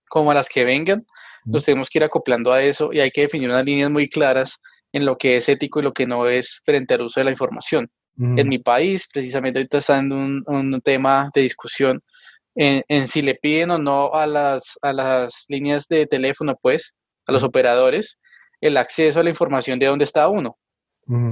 [0.08, 1.06] como a las que vengan,
[1.46, 4.58] nos tenemos que ir acoplando a eso y hay que definir unas líneas muy claras
[4.94, 7.32] en lo que es ético y lo que no es frente al uso de la
[7.32, 7.90] información.
[8.18, 12.02] En mi país, precisamente ahorita está en un, tema de discusión
[12.54, 16.94] en, si le piden o no a las, a las líneas de teléfono, pues,
[17.26, 18.20] a los operadores,
[18.60, 20.58] el acceso a la información de dónde está uno,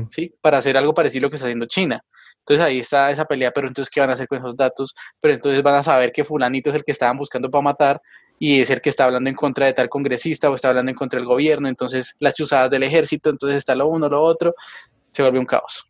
[0.09, 0.33] ¿sí?
[0.41, 2.01] Para hacer algo parecido a lo que está haciendo China.
[2.39, 4.95] Entonces ahí está esa pelea, pero entonces, ¿qué van a hacer con esos datos?
[5.19, 8.01] Pero entonces van a saber que fulanito es el que estaban buscando para matar
[8.39, 10.95] y es el que está hablando en contra de tal congresista o está hablando en
[10.95, 14.55] contra del gobierno, entonces las chuzadas del ejército, entonces está lo uno, lo otro,
[15.11, 15.85] se vuelve un caos.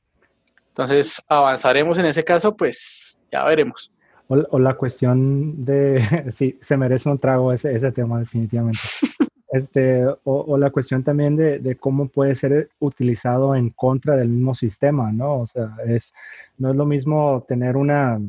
[0.69, 3.91] Entonces, avanzaremos en ese caso, pues ya veremos.
[4.27, 6.01] O, la cuestión de,
[6.31, 8.79] sí, se merece un trago ese, ese tema definitivamente.
[9.51, 15.11] Este, o, la cuestión también de, cómo puede ser utilizado en contra del mismo sistema,
[15.11, 15.39] ¿no?
[15.39, 16.13] O sea, es,
[16.59, 18.21] no es lo mismo tener una,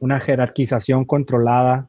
[0.00, 1.88] una jerarquización controlada,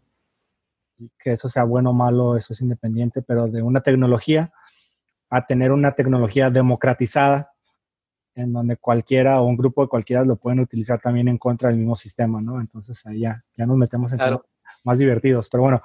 [1.20, 4.52] que eso sea bueno o malo, eso es independiente, pero de una tecnología
[5.30, 7.52] a tener una tecnología democratizada
[8.36, 11.78] en donde cualquiera o un grupo de cualquiera lo pueden utilizar también en contra del
[11.78, 12.60] mismo sistema, ¿no?
[12.60, 14.20] Entonces ahí ya, ya nos metemos en
[14.84, 15.50] más divertidos.
[15.50, 15.82] Pero bueno,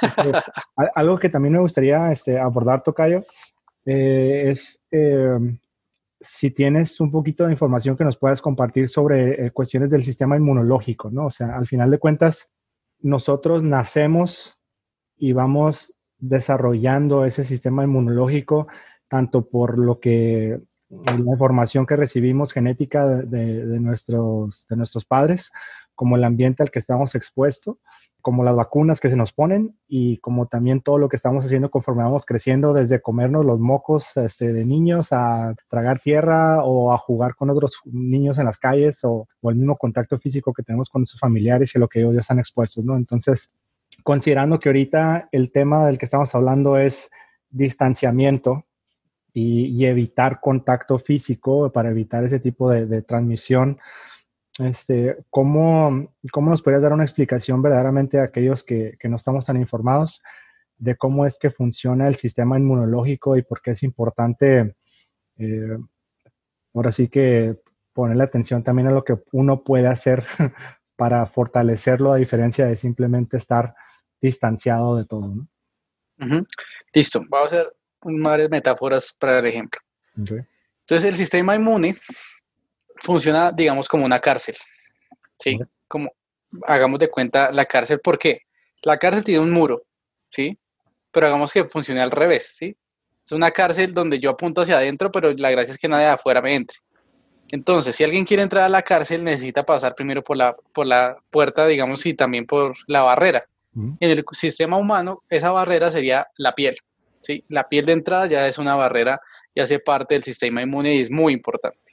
[0.00, 0.32] este,
[0.94, 3.24] algo que también me gustaría este, abordar, Tocayo,
[3.84, 5.38] eh, es eh,
[6.20, 10.36] si tienes un poquito de información que nos puedas compartir sobre eh, cuestiones del sistema
[10.36, 11.26] inmunológico, ¿no?
[11.26, 12.52] O sea, al final de cuentas,
[13.00, 14.58] nosotros nacemos
[15.16, 18.66] y vamos desarrollando ese sistema inmunológico
[19.08, 25.50] tanto por lo que la información que recibimos genética de, nuestros, de nuestros padres,
[25.96, 27.78] como el ambiente al que estamos expuestos,
[28.20, 31.70] como las vacunas que se nos ponen y como también todo lo que estamos haciendo
[31.70, 36.98] conforme vamos creciendo, desde comernos los mocos este, de niños a tragar tierra o a
[36.98, 40.88] jugar con otros niños en las calles o, o, el mismo contacto físico que tenemos
[40.88, 42.96] con nuestros familiares y lo que ellos ya están expuestos, ¿no?
[42.96, 43.50] Entonces,
[44.02, 47.10] considerando que ahorita el tema del que estamos hablando es
[47.50, 48.64] distanciamiento
[49.32, 53.78] y, evitar contacto físico para evitar ese tipo de, transmisión.
[54.58, 59.46] Este, ¿cómo, ¿Cómo nos podrías dar una explicación verdaderamente a aquellos que, que no estamos
[59.46, 60.22] tan informados
[60.78, 64.76] de cómo es que funciona el sistema inmunológico y por qué es importante,
[65.38, 65.78] eh,
[66.74, 67.56] ahora sí que
[67.92, 70.26] ponerle atención también a lo que uno puede hacer
[70.96, 73.74] para fortalecerlo a diferencia de simplemente estar
[74.20, 75.34] distanciado de todo.
[76.18, 76.46] ¿no?
[76.92, 77.72] Listo, vamos a hacer
[78.02, 79.80] varias metáforas para el ejemplo.
[80.16, 81.98] Entonces, el sistema inmune
[83.02, 84.56] funciona, digamos, como una cárcel.
[85.38, 85.58] ¿Sí?
[85.88, 86.10] Como,
[86.66, 88.42] hagamos de cuenta la cárcel, ¿por qué?
[88.82, 89.82] La cárcel tiene un muro,
[90.30, 90.58] ¿sí?
[91.10, 92.76] Pero hagamos que funcione al revés, ¿sí?
[93.24, 96.12] Es una cárcel donde yo apunto hacia adentro, pero la gracia es que nadie de
[96.12, 96.78] afuera me entre.
[97.48, 101.16] Entonces, si alguien quiere entrar a la cárcel, necesita pasar primero por la, por la
[101.30, 103.44] puerta, digamos, y también por la barrera.
[104.00, 106.76] En el sistema humano, esa barrera sería la piel.
[107.20, 107.44] ¿sí?
[107.48, 109.20] La piel de entrada ya es una barrera
[109.54, 111.85] y hace parte del sistema inmune y es muy importante.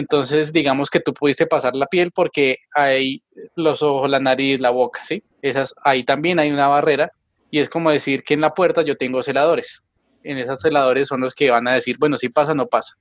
[0.00, 3.22] Entonces, digamos que tú pudiste pasar la piel porque hay
[3.54, 5.22] los ojos, la nariz, la boca, ¿sí?
[5.42, 7.12] Esas, ahí también hay una barrera
[7.50, 9.84] y es como decir que en la puerta yo tengo celadores.
[10.22, 12.96] En esos celadores son los que van a decir, bueno, si pasa, no pasa,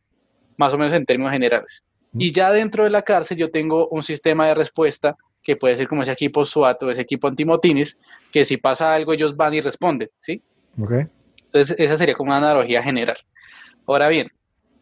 [0.57, 1.83] más o menos en términos generales.
[2.17, 5.87] Y ya dentro de la cárcel yo tengo un sistema de respuesta que puede ser
[5.87, 7.97] como ese equipo SWAT o ese equipo antimotines,
[8.29, 10.43] que si pasa algo ellos van y responden, ¿sí?
[10.77, 11.05] Okay.
[11.45, 13.15] Entonces esa sería como una analogía general.
[13.87, 14.29] Ahora bien,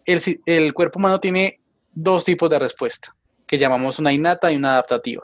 [0.05, 1.59] el, el cuerpo humano tiene
[1.99, 3.15] dos tipos de respuesta,
[3.47, 5.23] que llamamos una innata y una adaptativa.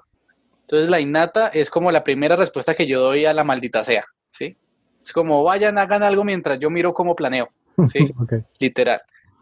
[0.61, 4.05] Entonces la innata es como la primera respuesta que yo doy a la maldita sea,
[4.31, 4.57] ¿sí?
[5.01, 7.49] Es como vayan, hagan algo mientras yo miro cómo planeo,
[7.91, 8.05] ¿sí?
[8.59, 9.01] Literal.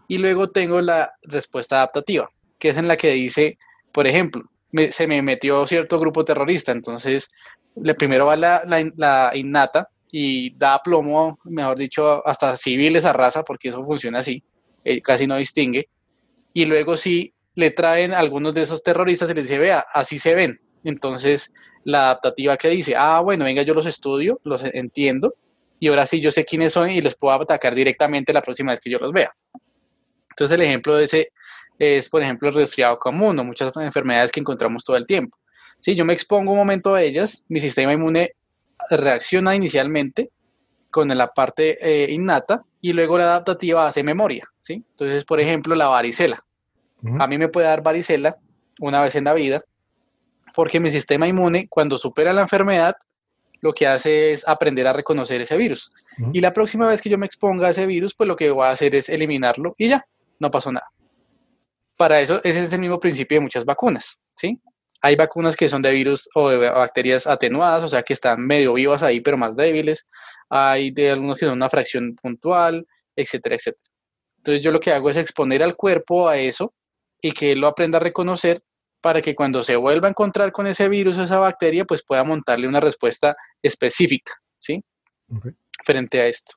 [0.09, 2.29] Y luego tengo la respuesta adaptativa,
[2.59, 3.57] que es en la que dice,
[3.93, 4.43] por ejemplo,
[4.89, 7.29] se me metió cierto grupo terrorista, entonces
[7.75, 13.43] le primero va la, la, innata y da plomo, mejor dicho, hasta civiles a raza,
[13.43, 14.43] porque eso funciona así,
[14.83, 15.87] eh, casi no distingue,
[16.53, 20.33] y luego sí le traen algunos de esos terroristas y les dice, vea, así se
[20.33, 21.51] ven, entonces
[21.83, 25.35] la adaptativa que dice, ah, bueno, venga, yo los estudio, los entiendo,
[25.79, 28.79] y ahora sí yo sé quiénes son y los puedo atacar directamente la próxima vez
[28.79, 29.31] que yo los vea.
[30.29, 31.31] Entonces el ejemplo de ese
[31.79, 35.37] es, por ejemplo, el resfriado común o muchas enfermedades que encontramos todo el tiempo.
[35.79, 38.33] Si yo me expongo un momento a ellas, mi sistema inmune
[38.91, 40.29] reacciona inicialmente
[40.91, 44.47] con la parte eh, innata y luego la adaptativa hace memoria.
[44.61, 44.73] ¿sí?
[44.73, 46.43] Entonces, por ejemplo, la varicela.
[47.17, 48.37] A mí me puede dar varicela
[48.79, 49.63] una vez en la vida
[50.53, 52.95] porque mi sistema inmune, cuando supera la enfermedad,
[53.61, 55.91] lo que hace es aprender a reconocer ese virus.
[56.33, 58.65] Y la próxima vez que yo me exponga a ese virus, pues lo que voy
[58.65, 60.05] a hacer es eliminarlo y ya,
[60.39, 60.87] no pasó nada.
[61.95, 64.59] Para eso, ese es el mismo principio de muchas vacunas, ¿sí?
[65.01, 68.73] Hay vacunas que son de virus o de bacterias atenuadas, o sea, que están medio
[68.73, 70.05] vivas ahí, pero más débiles.
[70.53, 73.89] Hay de algunos que son una fracción puntual, etcétera, etcétera.
[74.37, 76.73] Entonces yo lo que hago es exponer al cuerpo a eso
[77.21, 78.61] y que él lo aprenda a reconocer
[78.99, 82.23] para que cuando se vuelva a encontrar con ese virus o esa bacteria, pues pueda
[82.23, 84.83] montarle una respuesta específica, ¿sí?
[85.85, 86.55] Frente a esto.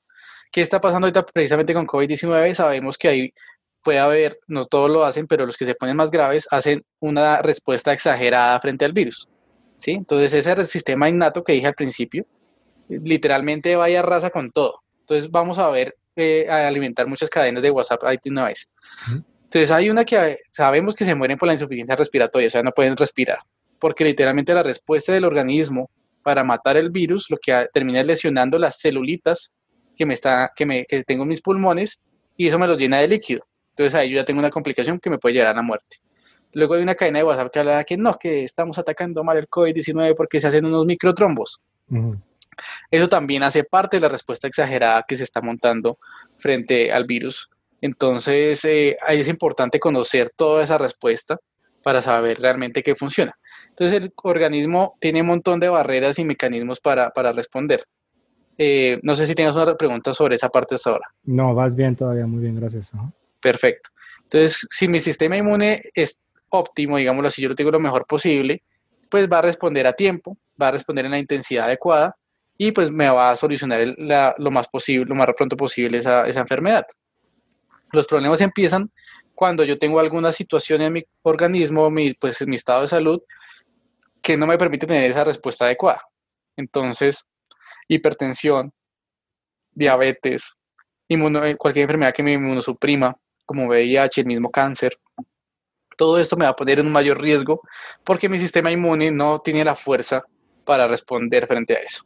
[0.51, 2.55] ¿Qué está pasando ahorita precisamente con COVID-19?
[2.55, 3.35] Sabemos que hay
[3.85, 7.43] puede haber, no todos lo hacen, pero los que se ponen más graves hacen una
[7.43, 9.29] respuesta exagerada frente al virus.
[9.79, 9.93] ¿sí?
[9.93, 12.27] Entonces ese sistema innato que dije al principio,
[12.89, 14.81] literalmente vaya a raza con todo.
[15.01, 18.69] Entonces vamos a ver, eh, a alimentar muchas cadenas de WhatsApp ahí de una vez.
[19.44, 22.73] Entonces hay una que sabemos que se mueren por la insuficiencia respiratoria, o sea, no
[22.73, 23.39] pueden respirar,
[23.78, 25.90] porque literalmente la respuesta del organismo
[26.23, 29.52] para matar el virus lo que termina lesionando las celulitas
[29.94, 32.01] que, me está, que, me, que tengo en mis pulmones
[32.36, 33.47] y eso me los llena de líquido.
[33.70, 35.98] Entonces ahí yo ya tengo una complicación que me puede llevar a la muerte.
[36.52, 39.36] Luego hay una cadena de WhatsApp que habla de que no, que estamos atacando mal
[39.36, 41.61] el COVID-19 porque se hacen unos microtrombos.
[42.90, 45.98] Eso también hace parte de la respuesta exagerada que se está montando
[46.39, 47.48] frente al virus.
[47.81, 51.39] Entonces, eh, ahí es importante conocer toda esa respuesta
[51.82, 53.36] para saber realmente qué funciona.
[53.68, 57.85] Entonces, el organismo tiene un montón de barreras y mecanismos para, para responder.
[58.56, 61.06] Eh, no sé si tienes una pregunta sobre esa parte hasta ahora.
[61.24, 62.90] No, vas bien todavía, muy bien, gracias.
[63.40, 63.90] Perfecto.
[64.22, 66.18] Entonces, si mi sistema inmune es
[66.48, 68.62] óptimo, digámoslo así, yo lo tengo lo mejor posible,
[69.10, 72.16] pues va a responder a tiempo, va a responder en la intensidad adecuada
[72.56, 73.81] y pues me va a solucionar
[74.39, 76.86] lo más posible, lo más pronto posible esa, esa enfermedad.
[77.93, 78.90] Los problemas empiezan
[79.35, 83.20] cuando yo tengo alguna situación en mi organismo, mi, pues en mi estado de salud,
[84.22, 86.02] que no me permite tener esa respuesta adecuada.
[86.56, 87.24] Entonces,
[87.89, 88.72] hipertensión,
[89.72, 90.55] diabetes,
[91.09, 94.98] eh, cualquier enfermedad que me inmunosuprima, como VIH, el mismo cáncer,
[95.97, 97.60] todo esto me va a poner en un mayor riesgo
[98.02, 100.24] porque mi sistema inmune no tiene la fuerza
[100.64, 102.05] para responder frente a eso.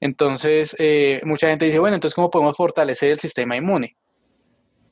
[0.00, 3.96] Entonces, eh, mucha gente dice, bueno, entonces, ¿cómo podemos fortalecer el sistema inmune?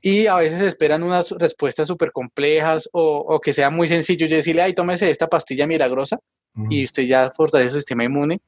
[0.03, 4.27] Y a veces esperan unas respuestas súper complejas o, que sea muy sencillo.
[4.27, 6.19] Yo decirle, ay, tómese esta pastilla milagrosa
[6.71, 8.41] y usted ya fortalece su sistema inmune.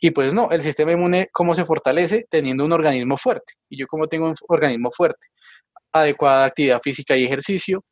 [0.00, 2.26] Y pues no, el sistema inmune, ¿cómo se fortalece?
[2.28, 3.54] Teniendo un organismo fuerte.
[3.68, 5.28] Y yo como tengo un organismo fuerte,
[5.92, 7.84] adecuada actividad física y ejercicio,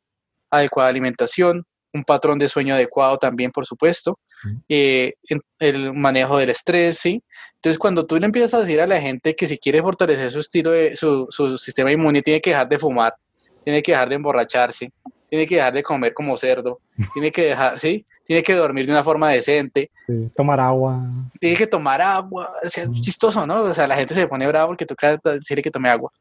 [0.51, 4.19] adecuada alimentación, un patrón de sueño adecuado también, por supuesto,
[4.67, 5.13] eh,
[5.59, 7.23] el manejo del estrés, ¿sí?
[7.63, 10.41] Entonces, cuando tú le empiezas a decir a la gente que si quiere fortalecer su
[10.41, 13.15] estilo de, su, su sistema inmune, tiene que dejar de fumar,
[13.63, 14.91] tiene que dejar de emborracharse,
[15.29, 16.81] tiene que dejar de comer como cerdo,
[17.13, 18.05] tiene que dejar, ¿sí?
[18.27, 19.91] Tiene que dormir de una forma decente.
[20.35, 21.09] tomar agua.
[21.39, 22.49] Tiene que tomar agua.
[22.63, 23.63] es chistoso, ¿no?
[23.63, 26.11] O sea, la gente se pone bravo porque toca decirle que tome agua.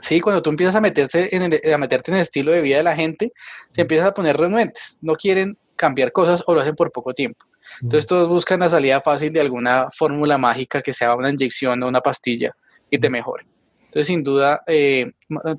[0.00, 2.82] Sí, cuando tú empiezas a, meterse en a meterte en el estilo de vida de
[2.84, 3.32] la gente,
[3.72, 4.96] se empiezas a poner renuentes.
[5.00, 7.44] No quieren cambiar cosas o lo hacen por poco tiempo.
[7.82, 11.88] Entonces todos buscan la salida fácil de alguna fórmula mágica que sea una inyección o
[11.88, 12.54] una pastilla
[12.88, 13.44] y te mejore.
[13.86, 15.10] Entonces sin duda eh,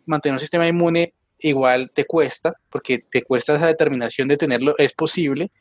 [0.05, 4.93] mantener un sistema inmune igual te cuesta, porque te cuesta esa determinación de tenerlo, es
[4.93, 5.51] posible,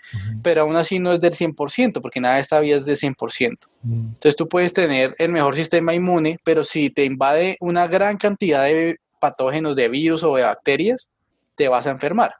[0.43, 3.59] pero aún así no es del 100%, porque nada de esta vida es de 100%.
[3.85, 8.65] Entonces tú puedes tener el mejor sistema inmune, pero si te invade una gran cantidad
[8.65, 11.09] de patógenos, de virus o de bacterias,
[11.57, 12.35] te vas a enfermar,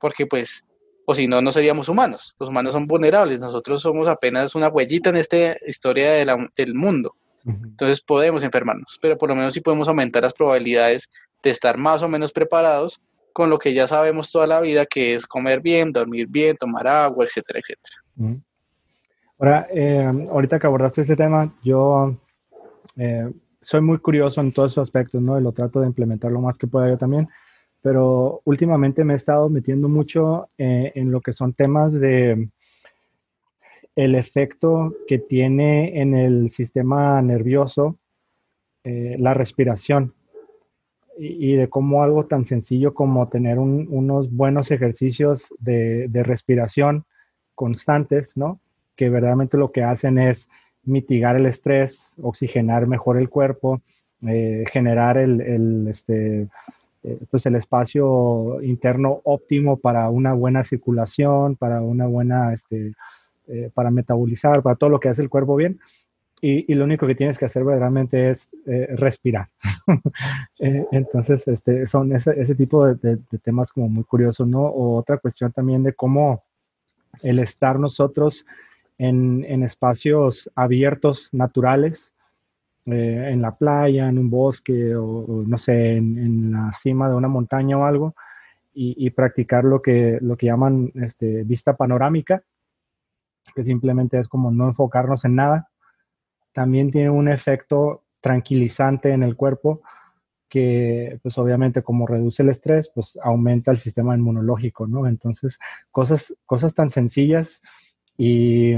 [0.00, 0.64] porque pues,
[1.10, 2.36] o si no, no seríamos humanos.
[2.38, 6.12] Los humanos son vulnerables, nosotros somos apenas una huellita en esta historia
[6.54, 7.16] del mundo.
[7.46, 11.08] Entonces podemos enfermarnos, pero por lo menos sí podemos aumentar las probabilidades
[11.42, 13.00] de estar más o menos preparados
[13.32, 16.86] con lo que ya sabemos toda la vida, que es comer bien, dormir bien, tomar
[16.86, 18.42] agua, etcétera, etcétera.
[19.38, 22.16] Ahora, eh, ahorita que abordaste este tema, yo
[22.98, 23.32] eh,
[23.62, 25.40] soy muy curioso en todos esos aspectos, ¿no?
[25.40, 27.30] Y lo trato de implementar lo más que pueda yo también,
[27.82, 32.48] pero últimamente me he estado metiendo mucho eh, en lo que son temas de
[33.96, 37.98] el efecto que tiene en el sistema nervioso
[38.84, 40.14] la respiración
[41.18, 47.04] y, de cómo algo tan sencillo como tener unos buenos ejercicios de, respiración
[47.54, 48.60] constantes, ¿no?
[48.96, 50.48] Que verdaderamente lo que hacen es
[50.84, 53.82] mitigar el estrés, oxigenar mejor el cuerpo,
[54.26, 56.48] eh, generar el, este, eh,
[57.30, 62.92] pues el espacio interno óptimo para una buena circulación, para una buena, este,
[63.46, 65.80] eh, para metabolizar, para todo lo que hace el cuerpo bien
[66.40, 69.48] y, lo único que tienes que hacer verdaderamente es eh, respirar.
[70.60, 74.62] Eh, entonces, este, son ese, tipo de, temas como muy curiosos, ¿no?
[74.62, 76.42] O otra cuestión también de cómo
[77.22, 78.44] el estar nosotros
[78.98, 82.10] en espacios abiertos, naturales,
[82.92, 87.28] eh, en la playa, en un bosque o, no sé, en, la cima de una
[87.28, 88.14] montaña o algo,
[88.80, 92.44] y, practicar lo que, lo que llaman este, vista panorámica,
[93.52, 95.68] que simplemente es como no enfocarnos en nada,
[96.52, 99.82] también tiene un efecto tranquilizante en el cuerpo
[100.48, 105.08] que pues obviamente como reduce el estrés, pues aumenta el sistema inmunológico, ¿no?
[105.08, 105.58] Entonces,
[105.90, 107.60] cosas, cosas tan sencillas
[108.16, 108.74] y,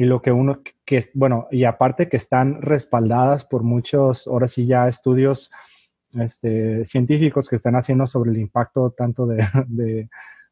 [0.00, 4.64] y lo que uno, que bueno, y aparte que están respaldadas por muchos, ahora sí
[4.64, 5.50] ya estudios
[6.18, 10.08] este, científicos que están haciendo sobre el impacto tanto de, de,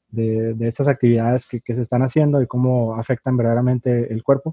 [0.09, 4.53] de, de estas actividades que, que, se están haciendo y cómo afectan verdaderamente el cuerpo.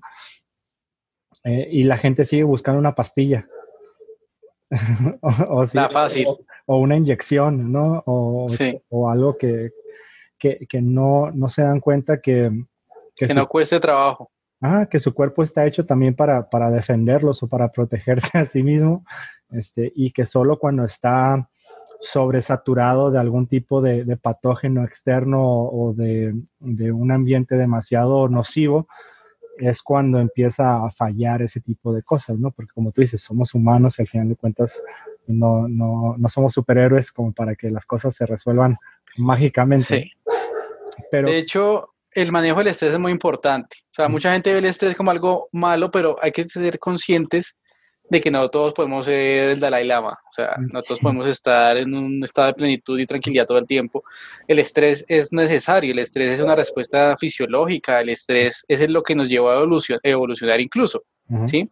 [1.43, 3.45] Eh, y la gente sigue buscando una pastilla.
[5.21, 6.25] o, fácil.
[6.67, 8.01] O, una inyección, ¿no?
[8.05, 8.47] O,
[8.87, 9.73] o algo que,
[10.39, 12.63] que, que, no, no se dan cuenta que...
[13.13, 14.31] Que, no cueste trabajo.
[14.65, 18.63] Ah, que su cuerpo está hecho también para, para defenderlos o para protegerse a sí
[18.63, 19.05] mismo.
[19.51, 21.49] Este, y que solo cuando está
[21.99, 28.87] sobresaturado de algún tipo de, de patógeno externo o de, de, un ambiente demasiado nocivo,
[29.57, 32.51] es cuando empieza a fallar ese tipo de cosas, ¿no?
[32.51, 34.83] Porque como tú dices, somos humanos y al final de cuentas
[35.27, 38.77] no, no, no somos superhéroes como para que las cosas se resuelvan
[39.17, 40.01] mágicamente.
[40.01, 40.11] Sí.
[41.09, 43.77] Pero, de hecho, el manejo del estrés es muy importante.
[43.91, 47.55] O sea, mucha gente ve el estrés como algo malo, pero hay que ser conscientes
[48.09, 51.75] de que no todos podemos ser el Dalai Lama, o sea, no todos podemos estar
[51.75, 54.03] en un estado de plenitud y tranquilidad todo el tiempo.
[54.47, 59.15] El estrés es necesario, el estrés es una respuesta fisiológica, el estrés es lo que
[59.15, 59.65] nos lleva a
[60.03, 61.03] evolucionar incluso,
[61.47, 61.69] ¿sí?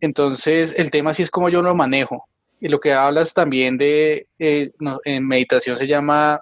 [0.00, 2.26] Entonces, el tema sí es cómo yo lo manejo.
[2.58, 4.70] Y lo que hablas también de, eh,
[5.04, 6.40] en meditación se llama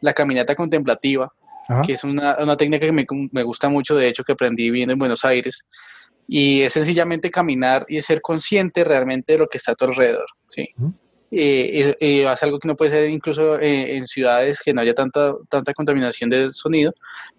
[0.00, 1.30] la caminata contemplativa,
[1.86, 4.92] que es una, una técnica que me, me, gusta mucho, de hecho, que aprendí viviendo
[4.92, 5.60] en Buenos Aires.
[6.26, 10.26] Y es sencillamente caminar y ser consciente realmente de lo que está a tu alrededor.
[10.48, 10.68] ¿sí?
[11.32, 15.34] Eh, es algo que no puede ser incluso eh, en ciudades que no haya tanta,
[15.48, 16.92] tanta contaminación de sonido,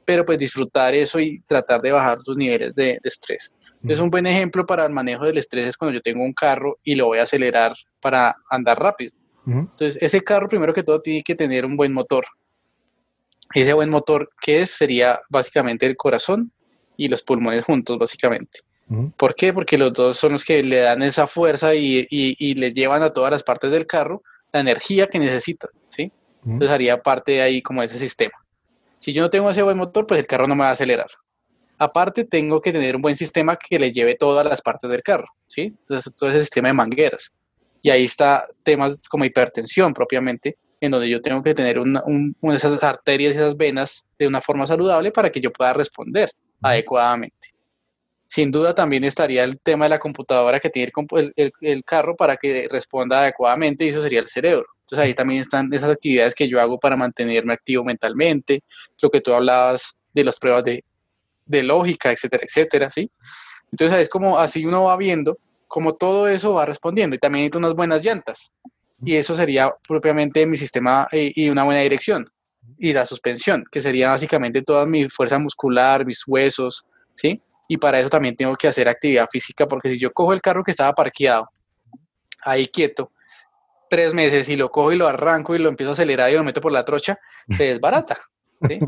[0.06, 3.52] pero pues disfrutar eso y tratar de bajar tus niveles de, estrés.
[3.84, 6.78] Es un buen ejemplo para el manejo del estrés es cuando yo tengo un carro
[6.84, 9.14] y lo voy a acelerar para andar rápido.
[9.46, 12.26] Entonces, ese carro primero que todo tiene que tener un buen motor.
[13.54, 14.72] Ese buen motor, ¿qué es?
[14.72, 16.52] Sería básicamente el corazón
[16.98, 18.60] y los pulmones juntos, básicamente.
[19.16, 19.54] ¿Por qué?
[19.54, 23.14] Porque los dos son los que le dan esa fuerza y, y, le llevan a
[23.14, 24.22] todas las partes del carro
[24.52, 26.12] la energía que necesita, ¿sí?
[26.44, 28.34] Entonces haría parte de ahí como ese sistema.
[29.00, 31.10] Si yo no tengo ese buen motor, pues el carro no me va a acelerar.
[31.78, 35.28] Aparte, tengo que tener un buen sistema que le lleve todas las partes del carro,
[35.48, 35.74] ¿sí?
[35.80, 37.32] Entonces, todo ese sistema de mangueras.
[37.82, 42.04] Y ahí está temas como hipertensión propiamente, en donde yo tengo que tener una,
[42.54, 47.50] esas arterias y esas venas de una forma saludable para que yo pueda responder adecuadamente.
[48.28, 50.92] Sin duda también estaría el tema de la computadora que tiene
[51.36, 54.66] el, carro para que responda adecuadamente y eso sería el cerebro.
[54.80, 58.64] Entonces ahí también están esas actividades que yo hago para mantenerme activo mentalmente,
[59.02, 60.84] lo que tú hablabas de las pruebas de,
[61.64, 63.12] lógica, etcétera, etcétera, ¿sí?
[63.72, 65.38] Entonces es como así uno va viendo
[65.68, 68.52] cómo todo eso va respondiendo y también necesito unas buenas llantas
[69.04, 72.30] y eso sería propiamente mi sistema eh, y una buena dirección
[72.78, 77.42] y la suspensión, que sería básicamente toda mi fuerza muscular, mis huesos, ¿sí?
[77.68, 80.64] y para eso también tengo que hacer actividad física, porque si yo cojo el carro
[80.64, 81.50] que estaba parqueado,
[82.44, 83.12] ahí quieto,
[83.90, 86.44] tres meses y lo cojo y lo arranco y lo empiezo a acelerar y lo
[86.44, 87.20] meto por la trocha,
[87.50, 88.20] se desbarata.
[88.68, 88.80] ¿sí?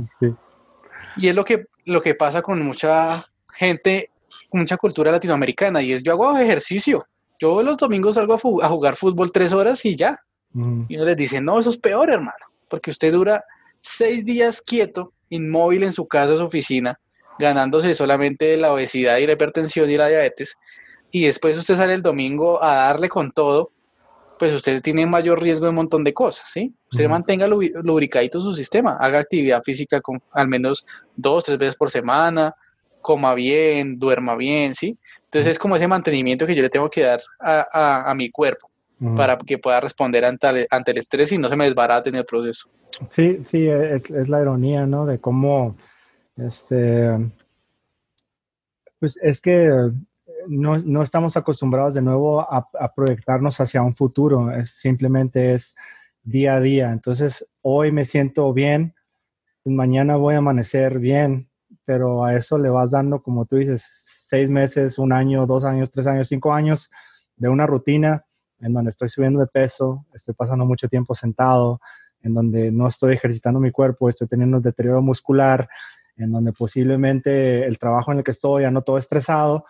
[1.17, 4.09] Y es lo que, lo que pasa con mucha gente,
[4.51, 7.05] mucha cultura latinoamericana, y es yo hago ejercicio.
[7.43, 10.23] Yo los domingos salgo a, jugar fútbol tres horas y ya.
[10.87, 13.43] Y uno les dice, no, eso es peor, hermano, porque usted dura
[13.81, 17.01] seis días quieto, inmóvil en su casa o su oficina,
[17.37, 20.55] ganándose solamente la obesidad y la hipertensión y la diabetes,
[21.11, 23.71] y después usted sale el domingo a darle con todo,
[24.39, 26.73] pues usted tiene mayor riesgo de un montón de cosas, ¿sí?
[26.89, 31.91] Usted mantenga lubricadito su sistema, haga actividad física con al menos dos, tres veces por
[31.91, 32.55] semana,
[33.01, 34.97] coma bien, duerma bien, ¿sí?
[35.33, 38.69] Entonces es como ese mantenimiento que yo le tengo que dar a, a, mi cuerpo
[39.15, 42.25] para que pueda responder ante, ante, el estrés y no se me desbarate en el
[42.25, 42.69] proceso.
[43.09, 45.07] Sí, sí, es, es la ironía, ¿no?
[45.07, 45.75] De cómo
[46.37, 47.31] este,
[48.99, 49.91] pues es que
[50.47, 55.75] no, no estamos acostumbrados de nuevo a, proyectarnos hacia un futuro, es, simplemente es
[56.21, 56.91] día a día.
[56.91, 58.93] Entonces, hoy me siento bien,
[59.65, 61.49] mañana voy a amanecer bien,
[61.85, 63.83] pero a eso le vas dando, como tú dices,
[64.33, 66.89] seis meses, un año, dos años, tres años, cinco años
[67.35, 68.25] de una rutina
[68.61, 71.79] en donde estoy subiendo de peso, estoy pasando mucho tiempo sentado,
[72.19, 75.69] en donde no estoy ejercitando mi cuerpo, estoy teniendo un deterioro muscular,
[76.15, 79.65] en donde posiblemente el trabajo en el que estoy ya no todo estresado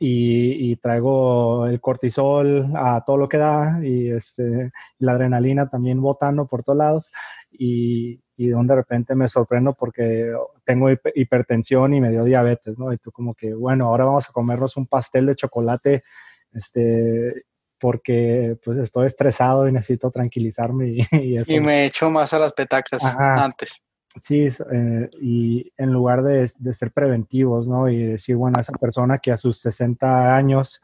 [0.00, 6.46] y, traigo el cortisol a todo lo que da y este, la adrenalina también botando
[6.46, 7.12] por todos lados
[7.50, 10.32] y, y donde de repente me sorprendo porque
[10.64, 12.92] tengo hipertensión y me dio diabetes, ¿no?
[12.92, 16.04] Y tú como que, bueno, ahora vamos a comernos un pastel de chocolate,
[16.52, 17.44] este,
[17.80, 21.52] porque pues estoy estresado y necesito tranquilizarme y, y eso.
[21.52, 23.82] Y me echo más a las petacas antes.
[24.16, 27.88] Sí, eh, y en lugar de, ser preventivos, ¿no?
[27.88, 30.80] Y decir, bueno, esa persona que a sus 60 años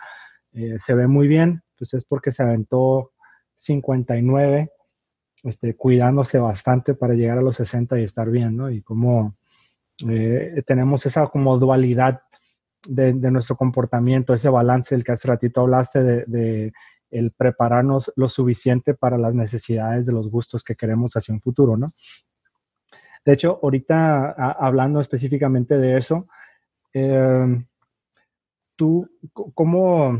[0.53, 3.13] eh, se ve muy bien, pues es porque se aventó
[3.55, 4.71] 59,
[5.45, 8.71] este, cuidándose bastante para llegar a los 60 y estar bien, ¿no?
[8.71, 9.37] Y como
[10.09, 12.23] eh, tenemos esa como dualidad
[12.87, 16.73] de, nuestro comportamiento, ese balance del que hace ratito hablaste de, de
[17.11, 21.77] el prepararnos lo suficiente para las necesidades de los gustos que queremos hacia un futuro,
[21.77, 21.93] ¿no?
[23.25, 26.27] De hecho, ahorita hablando específicamente de eso,
[26.93, 27.67] em,
[28.77, 30.19] tú, ¿cómo,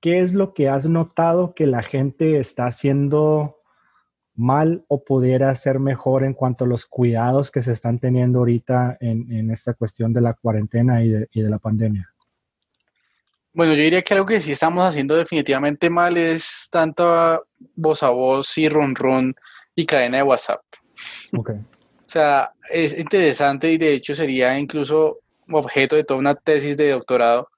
[0.00, 3.57] qué es lo que has notado que la gente está haciendo
[4.38, 8.96] mal o pudiera hacer mejor en cuanto a los cuidados que se están teniendo ahorita
[9.00, 12.08] en, esta cuestión de la cuarentena y de, la pandemia?
[13.52, 17.44] Bueno, yo diría que algo que sí estamos haciendo definitivamente mal es tanto
[17.74, 19.34] voz a voz y ron ron
[19.74, 20.60] y cadena de WhatsApp.
[21.36, 21.56] Okay.
[22.08, 25.18] O sea, es interesante y de hecho sería incluso
[25.50, 27.50] objeto de toda una tesis de doctorado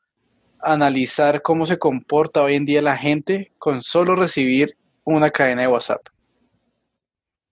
[0.61, 5.69] analizar cómo se comporta hoy en día la gente con solo recibir una cadena de
[5.69, 6.03] WhatsApp.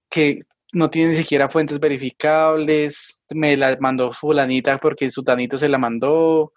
[0.09, 0.40] Que
[0.72, 5.78] no tiene ni siquiera fuentes verificables, me la mandó fulanita porque su tanito se la
[5.78, 6.52] mandó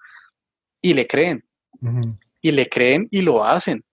[0.81, 1.43] y le creen.
[2.41, 3.83] y le creen y lo hacen.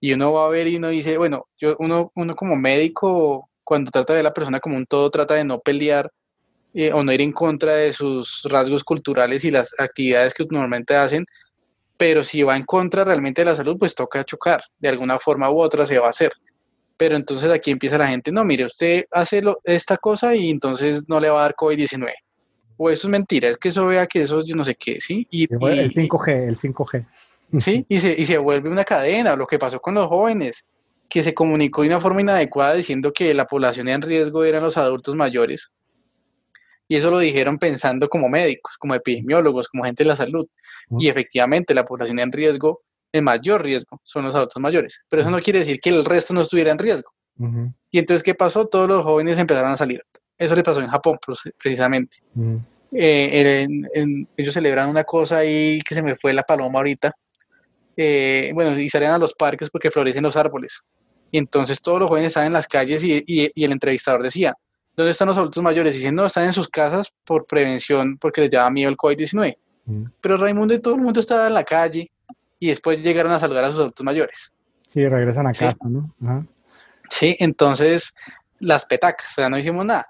[0.00, 3.90] Y uno va a ver y uno dice, bueno, yo, uno, uno como médico, cuando
[3.90, 6.10] trata de la persona como un todo, trata de no pelear
[6.74, 10.94] eh, o no ir en contra de sus rasgos culturales y las actividades que normalmente
[10.94, 11.24] hacen,
[11.96, 15.50] pero si va en contra realmente de la salud, pues toca chocar, de alguna forma
[15.50, 16.32] u otra se va a hacer.
[16.96, 21.18] Pero entonces aquí empieza la gente, no, mire, usted hace esta cosa y entonces no
[21.18, 22.12] le va a dar COVID-19.
[22.76, 25.26] O eso es mentira, es que eso vea que eso yo no sé qué, ¿sí?
[25.30, 27.06] Y, el 5G, el 5G.
[27.60, 30.64] Sí, y se, y se vuelve una cadena, lo que pasó con los jóvenes,
[31.08, 34.76] que se comunicó de una forma inadecuada diciendo que la población en riesgo eran los
[34.76, 35.70] adultos mayores.
[36.88, 40.46] Y eso lo dijeron pensando como médicos, como epidemiólogos, como gente de la salud.
[40.98, 42.82] Y efectivamente la población en riesgo,
[43.14, 45.00] el mayor riesgo, son los adultos mayores.
[45.08, 47.10] Pero eso no quiere decir que el resto no estuviera en riesgo.
[47.90, 48.66] Y entonces, ¿qué pasó?
[48.66, 50.02] Todos los jóvenes empezaron a salir.
[50.36, 51.18] Eso le pasó en Japón,
[51.56, 52.16] precisamente.
[52.90, 53.68] Eh,
[54.36, 57.12] ellos celebran una cosa ahí que se me fue la paloma ahorita.
[57.96, 60.80] Eh, bueno, y salen a los parques porque florecen los árboles.
[61.30, 64.56] Y entonces todos los jóvenes están en las calles y, y el entrevistador decía,
[64.96, 65.94] ¿dónde están los adultos mayores?
[65.94, 69.56] Y dicen, no, están en sus casas por prevención porque les llama miedo el COVID-19.
[70.20, 72.10] Pero Raimundo y todo el mundo estaba en la calle
[72.64, 74.50] y después llegaron a saludar a sus adultos mayores.
[74.88, 76.46] Sí, regresan a casa, ¿no?
[77.10, 78.14] Sí, entonces
[78.58, 80.08] las petacas, o sea, no hicimos nada.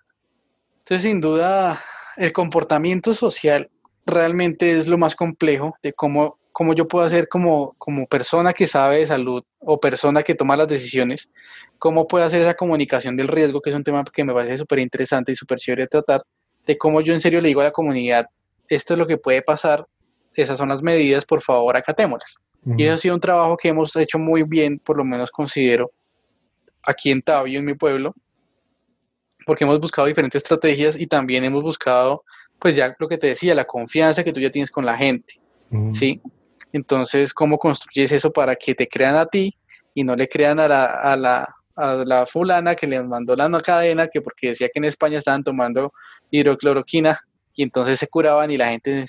[0.79, 1.83] Entonces, sin duda,
[2.17, 3.69] el comportamiento social
[4.07, 8.69] realmente es lo más complejo de cómo, cómo yo puedo hacer como, como persona que
[8.69, 11.29] sabe de salud o persona que toma las decisiones,
[11.79, 14.79] cómo puedo hacer esa comunicación del riesgo, que es un tema que me parece súper
[14.79, 16.23] interesante y súper chévere tratar,
[16.65, 18.27] de cómo yo en serio le digo a la comunidad,
[18.69, 19.89] esto es lo que puede pasar,
[20.43, 22.37] esas son las medidas, por favor, acatémoslas.
[22.79, 25.91] Y eso ha sido un trabajo que hemos hecho muy bien, por lo menos considero,
[26.83, 28.15] aquí en Tabio, en mi pueblo,
[29.45, 32.25] porque hemos buscado diferentes estrategias y también hemos buscado,
[32.59, 35.35] pues ya lo que te decía, la confianza que tú ya tienes con la gente,
[35.93, 36.23] ¿sí?
[36.73, 39.55] Entonces, ¿cómo construyes eso para que te crean a ti
[39.93, 43.63] y no le crean a la, a la, a la fulana que le mandó la
[43.63, 45.93] cadena, que porque decía que en España estaban tomando
[46.31, 47.21] hidrocloroquina
[47.55, 49.07] y entonces se curaban y la gente,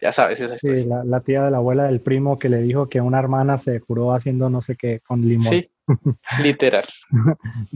[0.00, 0.82] ya sabes esa historia.
[0.82, 3.80] Sí, la, tía de la abuela del primo que le dijo que una hermana se
[3.80, 5.52] curó haciendo no sé qué con limón.
[5.52, 5.70] Sí,
[6.42, 6.84] literal.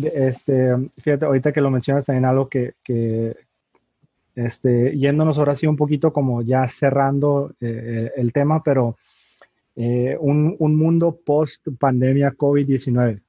[0.02, 3.36] este, fíjate, ahorita que lo mencionas también algo que, que
[4.34, 8.96] este, yéndonos ahora sí un poquito como ya cerrando eh, el tema, pero
[9.74, 13.20] eh, un, un, mundo post pandemia COVID-19.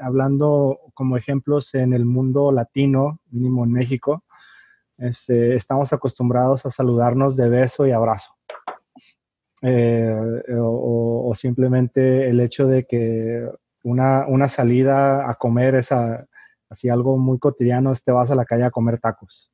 [0.00, 4.24] Hablando como ejemplos en el mundo latino, mínimo en México,
[5.02, 8.34] este, estamos acostumbrados a saludarnos de beso y abrazo.
[9.62, 10.14] Eh,
[10.58, 13.48] o, simplemente el hecho de que
[13.84, 18.64] una, una salida a comer es así algo muy cotidiano, te vas a la calle
[18.64, 19.50] a comer tacos.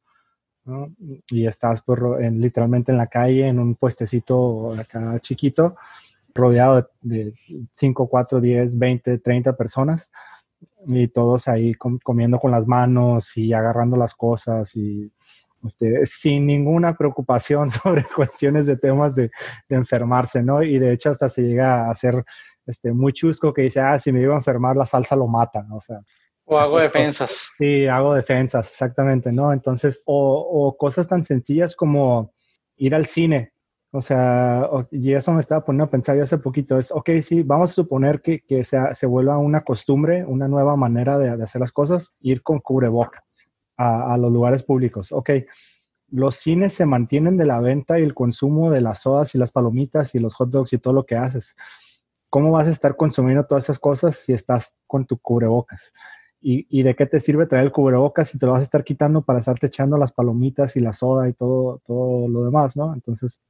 [1.28, 1.82] Y estás
[2.20, 5.76] en, literalmente en la calle, en un puestecito acá chiquito,
[6.34, 7.34] rodeado de
[7.74, 10.12] 5, 4, 10, 20, 30 personas
[10.86, 15.10] y todos ahí comiendo con las manos y agarrando las cosas y
[15.66, 19.30] este, sin ninguna preocupación sobre cuestiones de temas de,
[19.68, 20.62] enfermarse, ¿no?
[20.62, 22.24] Y de hecho hasta se llega a hacer
[22.66, 25.66] este, muy chusco que dice, ah, si me iba a enfermar la salsa lo mata,
[25.72, 26.00] o sea.
[26.44, 27.50] O hago defensas.
[27.58, 29.52] Sí, hago defensas, exactamente, ¿no?
[29.52, 32.32] Entonces, o, cosas tan sencillas como
[32.76, 33.52] ir al cine,
[33.90, 37.42] o sea, y eso me estaba poniendo a pensar yo hace poquito, es, ok, sí,
[37.42, 41.60] vamos a suponer que, que se vuelva una costumbre, una nueva manera de, de hacer
[41.60, 43.27] las cosas, ir con cubrebocas
[43.78, 45.12] a, los lugares públicos.
[45.12, 45.30] Ok,
[46.10, 49.52] los cines se mantienen de la venta y el consumo de las sodas y las
[49.52, 51.56] palomitas y los hot dogs y todo lo que haces.
[52.28, 55.92] ¿Cómo vas a estar consumiendo todas esas cosas si estás con tu cubrebocas?
[56.40, 58.84] ¿Y, y de qué te sirve traer el cubrebocas si te lo vas a estar
[58.84, 62.94] quitando para estarte echando las palomitas y la soda y todo, todo lo demás, ¿no?
[62.94, 63.40] Entonces,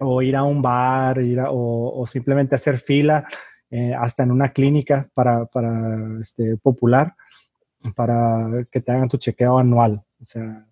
[0.00, 3.26] o ir a un bar, ir o, simplemente hacer fila
[3.70, 7.14] eh, hasta en una clínica para, para este, popular
[7.94, 10.02] para que te hagan tu chequeo anual.
[10.20, 10.66] O sea,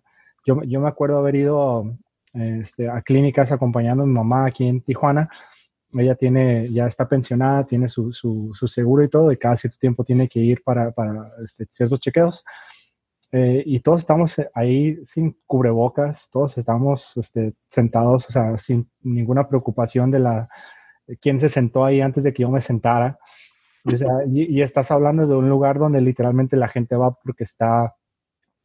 [0.45, 1.97] yo, yo me acuerdo haber ido
[2.33, 5.29] este, a clínicas acompañando a mi mamá aquí en Tijuana.
[5.93, 10.05] Ella tiene, ya está pensionada, tiene su, su, seguro y todo, y cada cierto tiempo
[10.05, 12.45] tiene que ir para, para este, ciertos chequeos.
[13.33, 19.47] Eh, y todos estamos ahí sin cubrebocas, todos estamos este, sentados, o sea, sin ninguna
[19.47, 20.49] preocupación de la
[21.19, 23.17] quién se sentó ahí antes de que yo me sentara.
[24.27, 27.95] Y, estás hablando de un lugar donde literalmente la gente va porque está,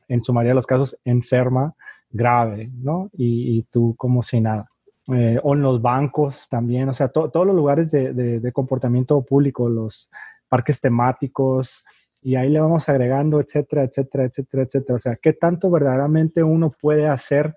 [0.09, 1.75] en su mayoría de los casos, enferma,
[2.11, 3.11] grave, ¿no?
[3.13, 4.71] Y, tú como si nada.
[5.09, 9.69] Eh, o en los bancos también, o sea, todos los lugares de, de, comportamiento público,
[9.69, 10.11] los
[10.49, 11.85] parques temáticos,
[12.21, 14.97] y ahí le vamos agregando, etcétera, etcétera, etcétera, etcétera.
[14.97, 17.55] O sea, ¿qué tanto verdaderamente uno puede hacer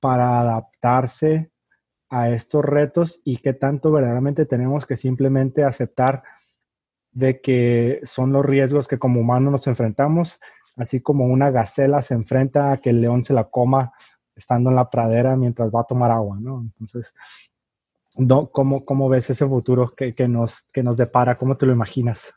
[0.00, 1.50] para adaptarse
[2.10, 6.24] a estos retos y qué tanto verdaderamente tenemos que simplemente aceptar
[7.12, 10.40] de que son los riesgos que como humanos nos enfrentamos,
[10.76, 13.92] así como una gacela se enfrenta a que el león se la coma
[14.36, 16.62] estando en la pradera mientras va a tomar agua, ¿no?
[16.62, 17.12] Entonces,
[18.52, 21.36] ¿cómo, cómo ves ese futuro que, que, nos, que nos depara?
[21.36, 22.32] ¿Cómo te lo imaginas?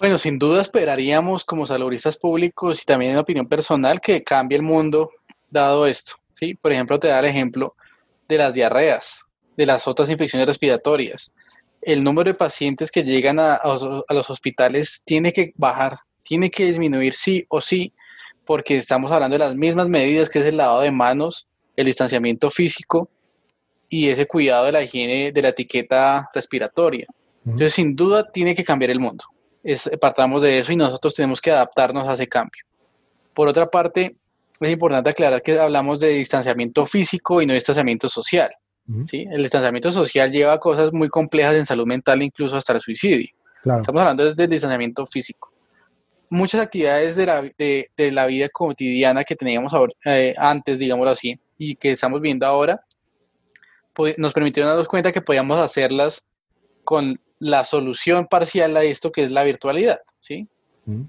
[0.00, 4.62] Bueno, sin duda esperaríamos como saludistas públicos y también en opinión personal que cambie el
[4.62, 5.10] mundo
[5.48, 6.14] dado esto.
[6.32, 6.54] ¿sí?
[6.54, 7.76] Por ejemplo, te da el ejemplo
[8.26, 9.20] de las diarreas,
[9.56, 11.30] de las otras infecciones respiratorias.
[11.82, 16.66] El número de pacientes que llegan a, a los hospitales tiene que bajar, tiene que
[16.66, 17.92] disminuir sí o sí,
[18.44, 21.46] porque estamos hablando de las mismas medidas que es el lavado de manos,
[21.76, 23.08] el distanciamiento físico
[23.88, 27.06] y ese cuidado de la higiene de la etiqueta respiratoria.
[27.44, 29.24] Entonces, sin duda, tiene que cambiar el mundo
[29.62, 32.64] es, partamos de eso y nosotros tenemos que adaptarnos a ese cambio.
[33.34, 34.16] Por otra parte,
[34.60, 38.52] es importante aclarar que hablamos de distanciamiento físico y no distanciamiento social.
[39.08, 39.26] ¿Sí?
[39.30, 43.28] El distanciamiento social lleva a cosas muy complejas en salud mental, incluso hasta el suicidio.
[43.64, 45.52] Estamos hablando del distanciamiento físico.
[46.28, 49.72] Muchas actividades de la, de, de la vida cotidiana que teníamos
[50.04, 52.84] eh, antes, digámoslo así, y que estamos viendo ahora,
[53.92, 56.24] pues, nos permitieron darnos cuenta que podíamos hacerlas
[56.84, 60.48] con la solución parcial a esto que es la virtualidad, ¿sí?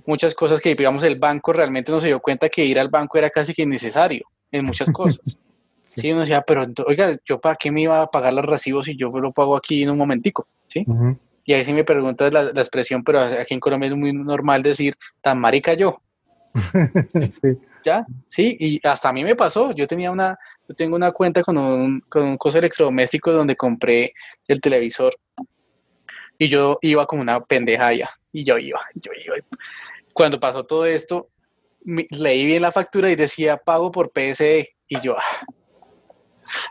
[0.06, 3.18] Muchas cosas que, digamos, el banco realmente no se dio cuenta que ir al banco
[3.18, 5.38] era casi que innecesario en muchas cosas.
[5.96, 6.12] Sí.
[6.12, 9.10] uno decía, pero oiga, ¿yo para qué me iba a pagar los recibos si yo
[9.10, 10.48] lo pago aquí en un momentico?
[10.68, 10.86] ¿Sí?
[11.46, 14.96] Y ahí sí me preguntas la, expresión, pero aquí en Colombia es muy normal decir,
[15.22, 16.02] tan marica yo.
[17.42, 17.58] sí.
[17.84, 18.06] ¿Ya?
[18.30, 19.74] Sí, y hasta a mí me pasó.
[19.74, 20.38] Yo tenía una,
[20.68, 24.14] yo tengo una cuenta con un, con un cosa electrodoméstico donde compré
[24.48, 25.14] el televisor
[26.38, 28.10] y yo iba como una pendeja allá.
[28.32, 29.36] Y yo iba, yo iba.
[30.14, 31.30] Cuando pasó todo esto,
[31.86, 34.76] leí bien la factura y decía pago por PSE.
[34.88, 35.46] Y yo, ah,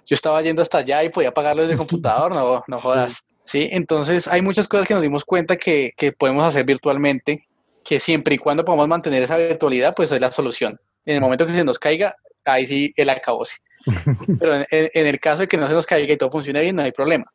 [0.06, 3.24] yo estaba yendo hasta allá y podía pagarlo desde el computador, no, no jodas.
[3.44, 3.68] ¿Sí?
[3.70, 7.46] Entonces hay muchas cosas que nos dimos cuenta que, que, podemos hacer virtualmente,
[7.84, 10.78] que siempre y cuando podamos mantener esa virtualidad, pues es la solución.
[11.04, 13.56] En el momento que se nos caiga, ahí sí el acabose.
[14.38, 16.76] Pero en, en, el caso de que no se nos caiga y todo funcione bien,
[16.76, 17.26] no hay problema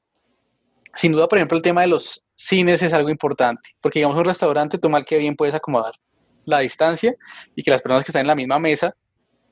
[0.97, 4.25] sin duda, por ejemplo, el tema de los cines es algo importante, porque digamos un
[4.25, 5.93] restaurante, tú mal que bien puedes acomodar
[6.43, 7.15] la distancia
[7.55, 8.95] y que las personas que están en la misma mesa,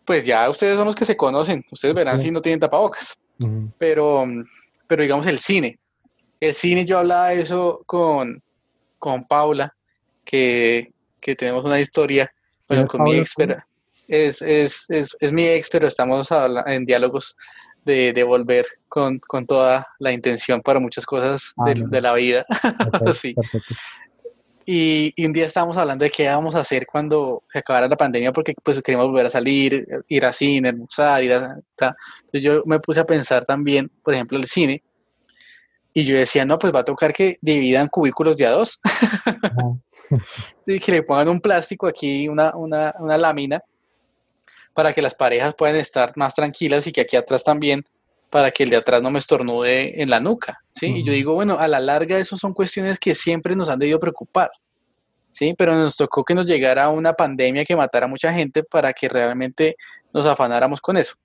[0.06, 3.18] pues ya ustedes son los que se conocen, ustedes verán si no tienen tapabocas.
[3.77, 4.26] Pero,
[4.88, 5.77] pero digamos el cine,
[6.40, 8.41] el cine yo hablaba de eso con,
[8.98, 9.76] con Paula,
[10.23, 12.32] que, que tenemos una historia,
[12.68, 13.36] bueno, con mi ex,
[14.07, 16.30] es, es, es, es, mi ex, pero estamos
[16.68, 17.36] en diálogos
[17.84, 22.45] de, volver con, toda la intención para muchas cosas ah, de, la vida.
[23.14, 23.36] sí.
[24.67, 28.31] Y, un día estábamos hablando de qué íbamos a hacer cuando se acabara la pandemia,
[28.31, 31.57] porque pues queríamos volver a salir, ir a cine, almorzar, ir a...
[31.77, 34.81] Entonces yo me puse a pensar también, por ejemplo, el cine,
[35.93, 38.81] y yo decía, no, pues va a tocar que dividan cubículos de a dos.
[40.65, 43.63] y que le pongan un plástico aquí, una, una, una lámina,
[44.73, 47.85] para que las parejas puedan estar más tranquilas y que aquí atrás también,
[48.36, 50.88] para que el de atrás no me estornude en la nuca, ¿sí?
[50.88, 53.98] Y yo digo, bueno, a la larga eso son cuestiones que siempre nos han debido
[53.98, 54.52] preocupar,
[55.32, 55.56] ¿sí?
[55.57, 59.07] Pero nos tocó que nos llegara una pandemia que matara a mucha gente para que
[59.07, 59.78] realmente
[60.14, 61.16] nos afanáramos con eso.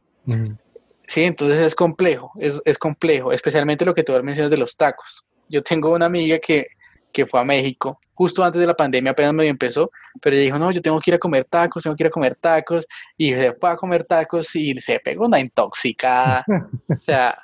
[1.09, 5.25] Sí, entonces es complejo, es, es, complejo, especialmente lo que tú mencionas de los tacos.
[5.49, 6.69] Yo tengo una amiga que
[7.13, 9.91] que fue a México, justo antes de la pandemia, apenas medio empezó,
[10.21, 12.11] pero ella dijo, no, yo tengo que ir a comer tacos, tengo que ir a
[12.11, 12.87] comer tacos,
[13.17, 16.45] y se fue a comer tacos y se pegó una intoxicada.
[16.91, 17.39] o sea,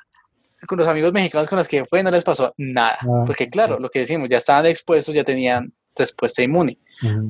[0.67, 3.79] con los amigos mexicanos con los que fue no les pasó nada, ah, porque claro,
[3.79, 6.77] lo que decimos, ya estaban expuestos, ya tenían respuesta inmune.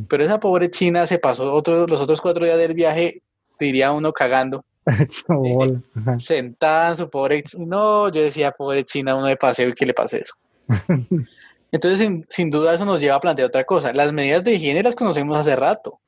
[0.10, 3.22] Pero esa pobre china se pasó otro, los otros cuatro días del viaje,
[3.57, 4.65] diría uno cagando.
[4.88, 7.44] Eh, sentada en su pobre...
[7.57, 10.34] No, yo decía, pobre china, uno de paseo y que le pase eso.
[11.72, 13.91] Entonces, sin, duda, eso nos lleva a plantear otra cosa.
[13.94, 15.99] Las medidas de higiene las conocemos hace rato.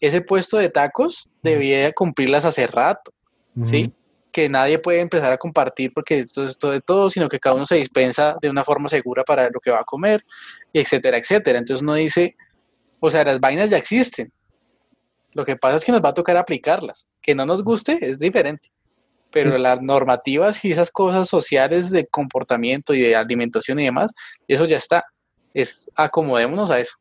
[0.00, 3.12] Ese puesto de tacos debía cumplirlas hace rato,
[3.64, 3.92] ¿sí?
[4.30, 7.56] Que nadie puede empezar a compartir porque esto es todo de todo, sino que cada
[7.56, 10.24] uno se dispensa de una forma segura para lo que va a comer,
[10.72, 11.58] etcétera, etcétera.
[11.58, 12.36] Entonces uno dice,
[13.00, 14.30] o sea, las vainas ya existen.
[15.32, 17.06] Lo que pasa es que nos va a tocar aplicarlas.
[17.22, 18.70] Que no nos guste es diferente
[19.36, 24.10] pero las normativas y esas cosas sociales de comportamiento y de alimentación y demás,
[24.48, 25.04] eso ya está.
[25.52, 26.94] Es acomodémonos a eso.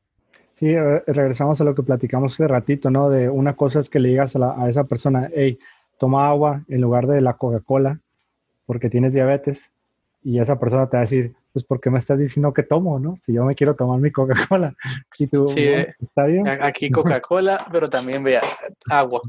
[0.56, 0.68] Sí,
[1.08, 3.10] regresamos a lo que platicamos hace ratito, ¿no?
[3.10, 5.58] De una cosa es que le digas a, a esa persona, hey,
[5.98, 8.02] toma agua en lugar de la Coca-Cola
[8.66, 9.72] porque tienes diabetes
[10.22, 13.00] y esa persona te va a decir, pues ¿por qué me estás diciendo que tomo,
[13.00, 13.18] no?
[13.26, 14.76] Si yo me quiero tomar mi Coca-Cola.
[15.18, 15.30] sí,
[16.02, 16.46] ¿está bien?
[16.50, 18.42] Aquí Coca-Cola, pero también vea
[18.90, 19.22] agua.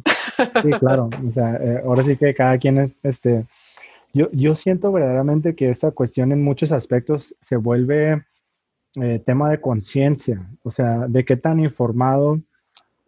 [0.61, 1.09] sí, claro.
[1.25, 3.45] O sea, eh, ahora sí que cada quien es, este,
[4.13, 8.25] yo, yo siento verdaderamente que esta cuestión en muchos aspectos se vuelve
[8.97, 12.41] eh, tema de conciencia, o sea, de qué tan informado,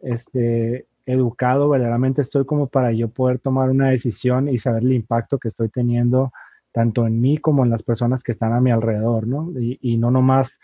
[0.00, 5.40] este, educado verdaderamente estoy como para yo poder tomar una decisión y saber el impacto
[5.40, 6.30] que estoy teniendo
[6.72, 9.50] tanto en mí como en las personas que están a mi alrededor, ¿no?
[9.60, 10.58] Y, y no nomás,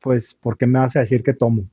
[0.00, 1.64] pues, ¿por qué me vas a decir que tomo?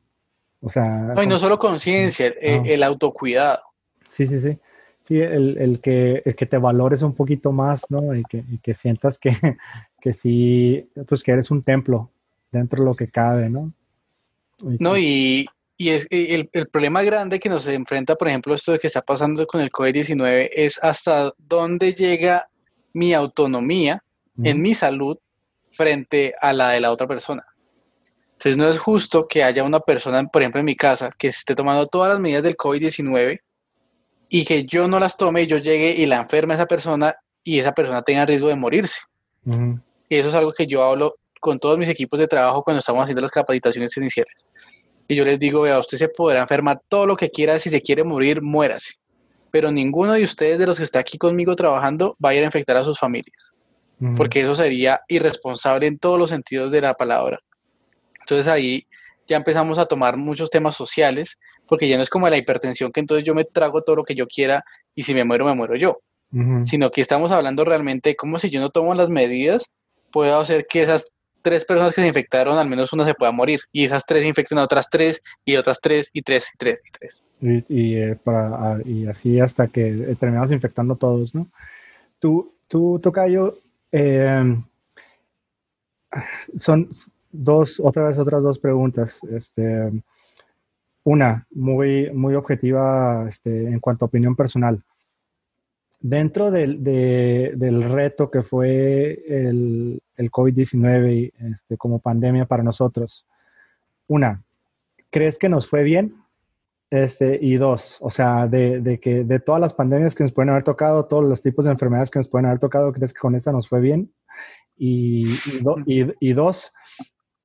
[0.62, 0.86] O sea...
[1.16, 3.62] No, y no solo conciencia, el, el, autocuidado.
[4.10, 4.58] Sí, sí, sí.
[5.06, 8.16] Sí, el, el, que, el que te valores un poquito más, ¿no?
[8.16, 9.32] Y que, y que sientas que,
[10.02, 12.10] que sí, pues que eres un templo
[12.52, 13.74] dentro de lo que cabe, ¿no?
[14.80, 18.80] no, y, y es el, el, problema grande que nos enfrenta, por ejemplo, esto de
[18.80, 22.48] que está pasando con el COVID-19, es hasta dónde llega
[22.94, 24.04] mi autonomía
[24.44, 25.18] en mi salud
[25.72, 27.46] frente a la de la otra persona.
[28.34, 31.56] Entonces no es justo que haya una persona, por ejemplo, en mi casa, que esté
[31.56, 33.40] tomando todas las medidas del COVID-19
[34.30, 37.16] y que yo no las tome y yo llegue y la enferme a esa persona
[37.44, 39.02] y esa persona tenga riesgo de morirse.
[39.46, 43.04] Y eso es algo que yo hablo con todos mis equipos de trabajo cuando estamos
[43.04, 44.46] haciendo las capacitaciones iniciales.
[45.08, 47.82] Y yo les digo, vea, usted se podrá enfermar todo lo que quiera, si se
[47.82, 48.96] quiere morir, muérase.
[49.54, 52.48] Pero ninguno de ustedes, de los que está aquí conmigo trabajando, va a ir a
[52.48, 53.54] infectar a sus familias.
[54.18, 57.40] Porque eso sería irresponsable en todos los sentidos de la palabra.
[58.20, 58.88] Entonces ahí
[59.28, 63.00] ya empezamos a tomar muchos temas sociales porque ya no es como la hipertensión que
[63.00, 64.66] entonces yo me trago todo lo que yo quiera
[64.96, 66.00] y si me muero, me muero yo,
[66.66, 69.70] sino que estamos hablando realmente de cómo si yo no tomo las medidas,
[70.12, 71.08] puedo hacer que esas
[71.44, 74.58] tres personas que se infectaron, al menos una se pueda morir, y esas tres infecten
[74.58, 77.24] a otras tres, y otras tres, y tres, y tres, y tres.
[77.70, 78.18] Y, eh,
[78.86, 81.48] y así hasta que eh, terminamos infectando todos, ¿no?
[82.18, 83.60] Tú, tú Tocayo,
[83.92, 84.58] eh,
[86.58, 86.90] son
[87.32, 89.20] dos, otra vez otras dos preguntas.
[89.30, 89.92] Este,
[91.04, 94.82] una, muy, muy objetiva este, en cuanto a opinión personal.
[96.00, 103.26] Dentro del, del reto que fue el, el COVID-19 este, como pandemia para nosotros,
[104.08, 104.44] una,
[105.10, 106.16] ¿crees que nos fue bien?
[106.90, 110.52] Este, y dos, o sea, de, de, que de todas las pandemias que nos pueden
[110.52, 113.34] haber tocado, todos los tipos de enfermedades que nos pueden haber tocado, ¿crees que con
[113.34, 114.14] esta nos fue bien?
[114.78, 115.26] Y,
[116.34, 116.74] dos,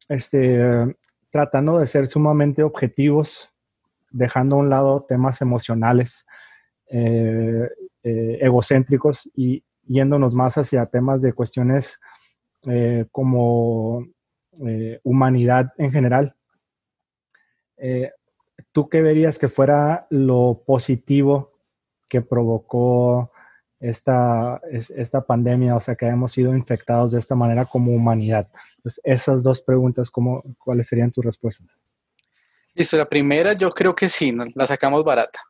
[0.08, 0.96] este,
[1.30, 3.50] tratando de ser sumamente objetivos,
[4.10, 6.26] dejando a un lado temas emocionales,
[6.90, 7.68] eh,
[8.02, 12.00] eh, egocéntricos y yéndonos más hacia temas de cuestiones
[12.66, 14.06] eh, como
[15.04, 16.34] humanidad en general.
[18.72, 21.52] ¿Tú qué verías que fuera lo positivo
[22.08, 23.30] que provocó
[23.78, 28.48] esta, esta pandemia, o sea, que hayamos sido infectados de esta manera como humanidad?
[28.82, 31.78] Pues esas dos preguntas, ¿cómo, ¿cuáles serían tus respuestas?
[32.74, 35.40] Listo, la primera yo creo que sí, la sacamos barata.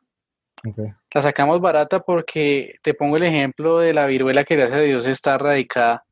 [1.13, 5.05] La sacamos barata porque te pongo el ejemplo de la viruela que gracias a Dios
[5.05, 6.05] está radicada.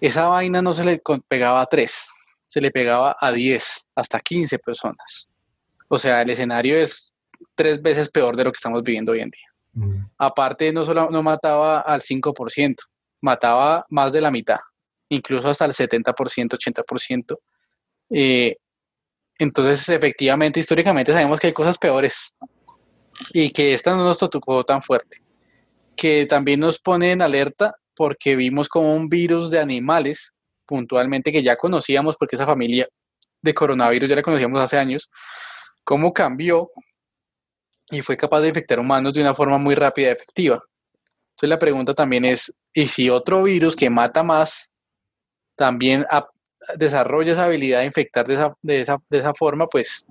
[0.00, 2.08] Esa vaina no se le pegaba a tres,
[2.46, 5.28] se le pegaba a diez, hasta quince personas.
[5.88, 7.12] O sea, el escenario es
[7.54, 9.48] tres veces peor de lo que estamos viviendo hoy en día.
[10.16, 12.76] Aparte, no solo no mataba al 5%,
[13.20, 14.58] mataba más de la mitad
[15.08, 17.38] incluso hasta el 70%, 80%.
[18.10, 18.56] Eh,
[19.38, 22.32] entonces, efectivamente, históricamente sabemos que hay cosas peores
[23.32, 25.22] y que esta no nos tocó tan fuerte,
[25.96, 30.32] que también nos pone en alerta porque vimos como un virus de animales,
[30.66, 32.88] puntualmente que ya conocíamos, porque esa familia
[33.42, 35.10] de coronavirus ya la conocíamos hace años,
[35.84, 36.70] cómo cambió
[37.90, 40.62] y fue capaz de infectar humanos de una forma muy rápida y efectiva.
[41.30, 44.68] Entonces la pregunta también es, ¿y si otro virus que mata más
[45.56, 46.04] también
[46.76, 50.04] desarrolla esa habilidad de infectar de esa, de esa, de esa forma, pues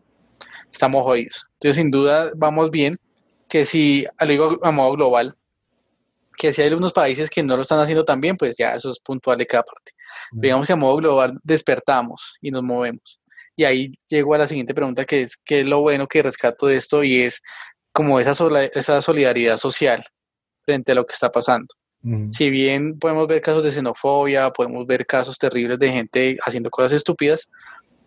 [0.72, 1.46] estamos jodidos.
[1.54, 2.96] Entonces, sin duda, vamos bien,
[3.48, 5.36] que si, digo a modo global,
[6.36, 8.90] que si hay algunos países que no lo están haciendo tan bien, pues ya eso
[8.90, 9.92] es puntual de cada parte.
[10.32, 13.20] Digamos que a modo global despertamos y nos movemos.
[13.56, 16.68] Y ahí llego a la siguiente pregunta, que es, ¿qué es lo bueno que rescato
[16.68, 17.04] de esto?
[17.04, 17.42] Y es
[17.94, 18.34] como esa,
[18.74, 20.04] esa solidaridad social
[20.64, 21.68] frente a lo que está pasando.
[22.34, 26.92] Si bien podemos ver casos de xenofobia, podemos ver casos terribles de gente haciendo cosas
[26.94, 27.50] estúpidas,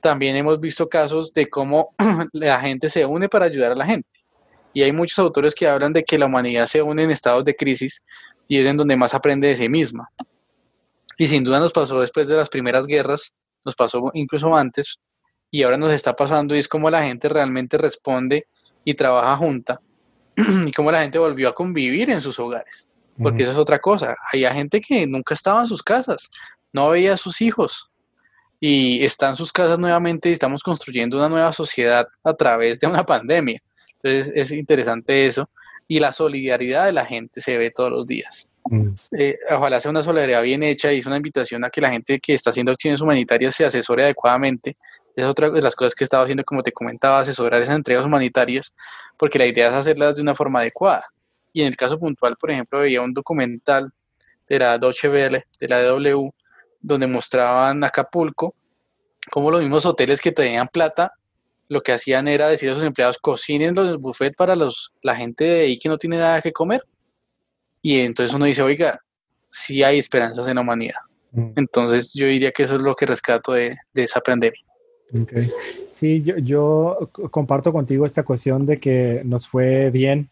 [0.01, 1.95] también hemos visto casos de cómo
[2.33, 4.09] la gente se une para ayudar a la gente.
[4.73, 7.55] Y hay muchos autores que hablan de que la humanidad se une en estados de
[7.55, 8.03] crisis
[8.47, 10.09] y es en donde más aprende de sí misma.
[11.17, 13.33] Y sin duda nos pasó después de las primeras guerras,
[13.65, 14.99] nos pasó incluso antes,
[15.51, 18.47] y ahora nos está pasando y es como la gente realmente responde
[18.85, 19.81] y trabaja junta
[20.67, 22.89] y cómo la gente volvió a convivir en sus hogares
[23.23, 24.17] porque eso es otra cosa.
[24.33, 26.31] Hay gente que nunca estaba en sus casas,
[26.73, 27.91] no veía a sus hijos
[28.61, 32.87] y está en sus casas nuevamente y estamos construyendo una nueva sociedad a través de
[32.87, 33.61] una pandemia.
[34.03, 35.49] Entonces es interesante eso
[35.87, 38.47] y la solidaridad de la gente se ve todos los días.
[38.65, 38.93] Mm.
[39.19, 42.21] Eh, ojalá sea una solidaridad bien hecha y es una invitación a que la gente
[42.21, 44.77] que está haciendo acciones humanitarias se asesore adecuadamente.
[45.17, 48.05] Es otra de las cosas que he estado haciendo, como te comentaba, asesorar esas entregas
[48.05, 48.73] humanitarias,
[49.17, 51.07] porque la idea es hacerlas de una forma adecuada.
[51.53, 53.91] Y en el caso puntual, por ejemplo, había un documental
[54.49, 56.31] de la Deutsche Welle, de la DW,
[56.81, 58.55] donde mostraban Acapulco,
[59.31, 61.13] como los mismos hoteles que tenían plata,
[61.69, 65.45] lo que hacían era decir a sus empleados, cocinen los buffet para los, la gente
[65.45, 66.83] de ahí que no tiene nada que comer.
[67.83, 69.01] Y entonces uno dice, oiga,
[69.51, 71.01] sí hay esperanzas en la humanidad.
[71.33, 71.51] Mm.
[71.57, 74.61] Entonces yo diría que eso es lo que rescato de, esa pandemia.
[75.23, 75.51] Okay.
[75.95, 80.31] Sí, yo, yo, comparto contigo esta cuestión de que nos fue bien.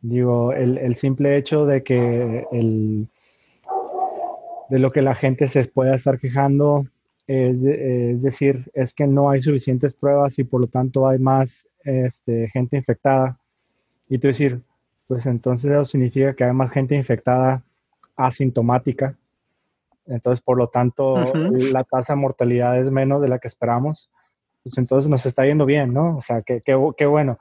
[0.00, 3.08] Digo, el, el simple hecho de que el,
[4.68, 6.86] de lo que la gente se pueda estar quejando,
[7.26, 12.48] es, decir, es que no hay suficientes pruebas y por lo tanto hay más este,
[12.52, 13.38] gente infectada.
[14.08, 14.60] Y tú decir,
[15.06, 17.62] pues entonces eso significa que hay más gente infectada
[18.16, 19.16] asintomática.
[20.06, 21.16] Entonces, por lo tanto,
[21.72, 24.10] la tasa de mortalidad es menos de la que esperamos.
[24.62, 26.18] Pues entonces nos está yendo bien, ¿no?
[26.18, 27.38] O sea, qué, qué, bueno.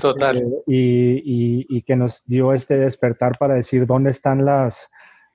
[0.00, 0.36] Total.
[0.36, 4.90] Este, y, y, que nos dio este despertar para decir dónde están las,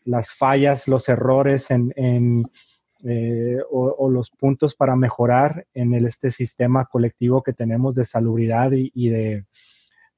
[0.06, 2.46] las fallas, los errores en, en
[3.06, 8.72] eh, o, los puntos para mejorar en el, este sistema colectivo que tenemos de salubridad
[8.74, 9.46] y, de,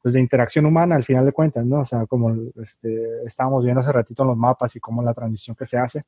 [0.02, 1.80] pues de interacción humana al final de cuentas, ¿no?
[1.80, 5.56] O sea, como este, estábamos viendo hace ratito en los mapas y cómo la transmisión
[5.56, 6.03] que se hace.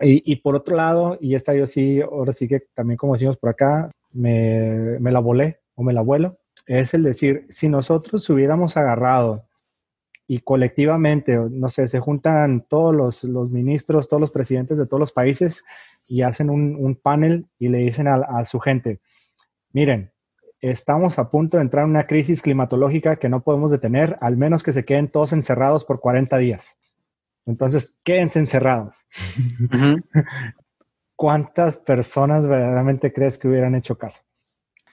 [0.00, 3.36] Y, y, por otro lado, y esta yo sí, ahora sí que también como decimos
[3.36, 8.28] por acá, me, me la volé o me la vuelo, es el decir, si nosotros
[8.30, 9.44] hubiéramos agarrado
[10.26, 15.00] y colectivamente, no sé, se juntan todos los, los, ministros, todos los presidentes de todos
[15.00, 15.64] los países
[16.08, 19.00] y hacen un, un panel y le dicen a, a, su gente,
[19.72, 20.10] miren,
[20.60, 24.62] estamos a punto de entrar en una crisis climatológica que no podemos detener, al menos
[24.62, 26.76] que se queden todos encerrados por 40 días.
[27.46, 28.96] Entonces, quédense encerrados.
[31.16, 34.22] ¿Cuántas personas verdaderamente crees que hubieran hecho caso?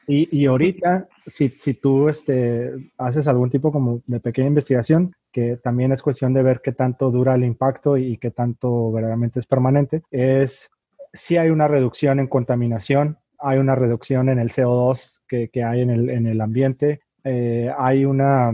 [0.08, 5.58] Y, y ahorita, si, si tú este, haces algún tipo como de pequeña investigación, que
[5.58, 9.48] también es cuestión de ver qué tanto dura el impacto y qué tanto verdaderamente es
[9.48, 10.70] permanente, es
[11.16, 15.90] si hay una reducción en contaminación, hay una reducción en el CO2 que, hay en
[15.90, 18.52] el, en el ambiente, eh, hay una,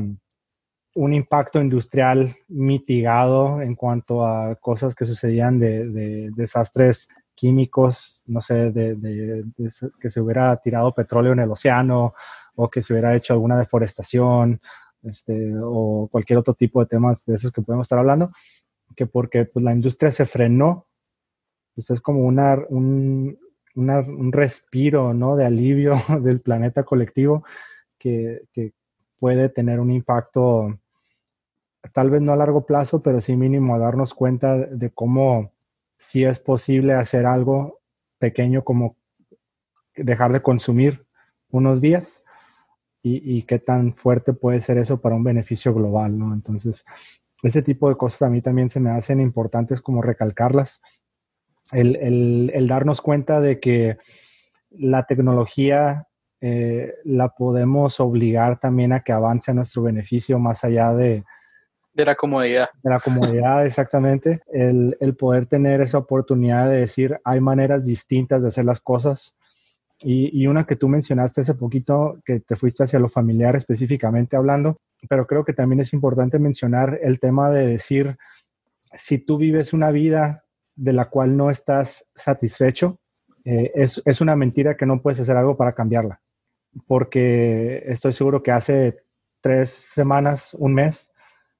[0.95, 8.41] un impacto industrial mitigado en cuanto a cosas que sucedían de, de desastres químicos, no
[8.41, 9.43] sé, de, de,
[9.99, 12.13] que se hubiera tirado petróleo en el océano
[12.55, 14.61] o que se hubiera hecho alguna deforestación
[15.03, 18.31] este, o cualquier otro tipo de temas de esos que podemos estar hablando,
[18.95, 20.87] que porque pues, la industria se frenó,
[21.75, 23.37] pues es como una, un,
[23.75, 25.35] un respiro ¿no?
[25.35, 27.43] de alivio del planeta colectivo
[27.97, 28.73] que, que,
[29.19, 30.79] puede tener un impacto,
[31.93, 35.51] tal vez no a largo plazo, pero sí mínimo a darnos cuenta de cómo
[35.99, 37.81] si es posible hacer algo
[38.17, 38.95] pequeño como
[39.95, 41.05] dejar de consumir
[41.51, 42.23] unos días
[43.03, 46.33] y, qué tan fuerte puede ser eso para un beneficio global, ¿no?
[46.33, 46.85] Entonces,
[47.41, 50.81] ese tipo de cosas a mí también se me hacen importantes como recalcarlas.
[51.71, 53.97] El, darnos cuenta de que
[54.71, 56.07] la tecnología
[56.41, 61.23] eh, la podemos obligar también a que avance a nuestro beneficio más allá de...
[61.93, 62.69] De la comodidad.
[62.81, 64.41] De la comodidad, exactamente.
[64.51, 69.35] El, el poder tener esa oportunidad de decir, hay maneras distintas de hacer las cosas
[70.03, 74.77] y, una que tú mencionaste hace poquito, que te fuiste hacia lo familiar específicamente hablando,
[75.07, 78.17] pero creo que también es importante mencionar el tema de decir,
[78.95, 80.40] si tú vives una vida
[80.75, 82.99] de la cual no estás satisfecho,
[83.43, 86.21] eh, es, es una mentira que no puedes hacer algo para cambiarla,
[86.87, 88.97] porque estoy seguro que hace
[89.41, 91.11] tres semanas, un mes,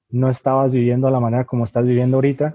[0.08, 2.54] no estabas viviendo la manera como estás viviendo ahorita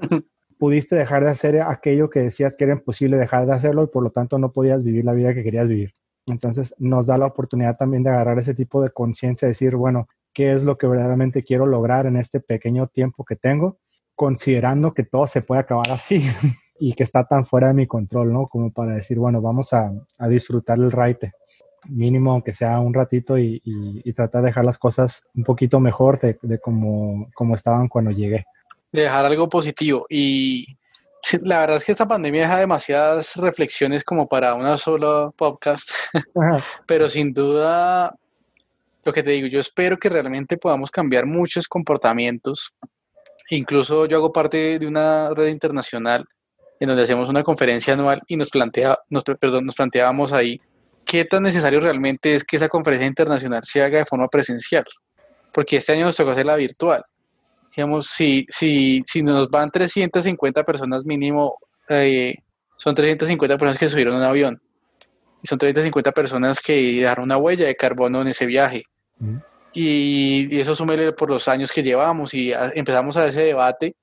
[0.58, 4.04] pudiste dejar de hacer aquello que decías que era imposible dejar de hacerlo y por
[4.04, 5.94] lo tanto no podías vivir la vida que querías vivir.
[6.26, 10.54] Entonces nos da la oportunidad también de agarrar ese tipo de conciencia, decir, bueno, ¿qué
[10.54, 13.78] es lo que verdaderamente quiero lograr en este pequeño tiempo que tengo?
[14.18, 16.26] Considerando que todo se puede acabar así
[16.80, 18.48] y que está tan fuera de mi control, ¿no?
[18.48, 19.94] Como para decir, bueno, vamos a,
[20.28, 21.32] disfrutar el raite
[21.88, 23.62] mínimo aunque sea un ratito y,
[24.14, 28.46] tratar de dejar las cosas un poquito mejor de, de como, como estaban cuando llegué
[28.92, 30.06] dejar algo positivo.
[30.10, 30.66] Y
[31.42, 35.90] la verdad es que esta pandemia deja demasiadas reflexiones como para una sola podcast,
[36.88, 38.16] pero sin duda,
[39.04, 42.74] lo que te digo, yo espero que realmente podamos cambiar muchos comportamientos.
[43.50, 46.26] Incluso yo hago parte de una red internacional
[46.80, 50.60] en donde hacemos una conferencia anual y nos, plantea, nos, perdón, nos planteábamos ahí
[51.06, 54.84] qué tan necesario realmente es que esa conferencia internacional se haga de forma presencial,
[55.54, 57.04] porque este año nos tocó hacerla virtual
[57.78, 62.34] digamos, si, si, si nos van 350 personas mínimo, eh,
[62.76, 64.60] son 350 personas que subieron un avión.
[65.44, 68.84] Y son 350 personas que dejaron una huella de carbono en ese viaje.
[69.74, 73.96] Y, y, eso súmele por los años que llevamos y empezamos a ese debate.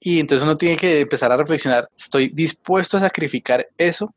[0.00, 4.14] Y entonces uno tiene que empezar a reflexionar, ¿estoy dispuesto a sacrificar eso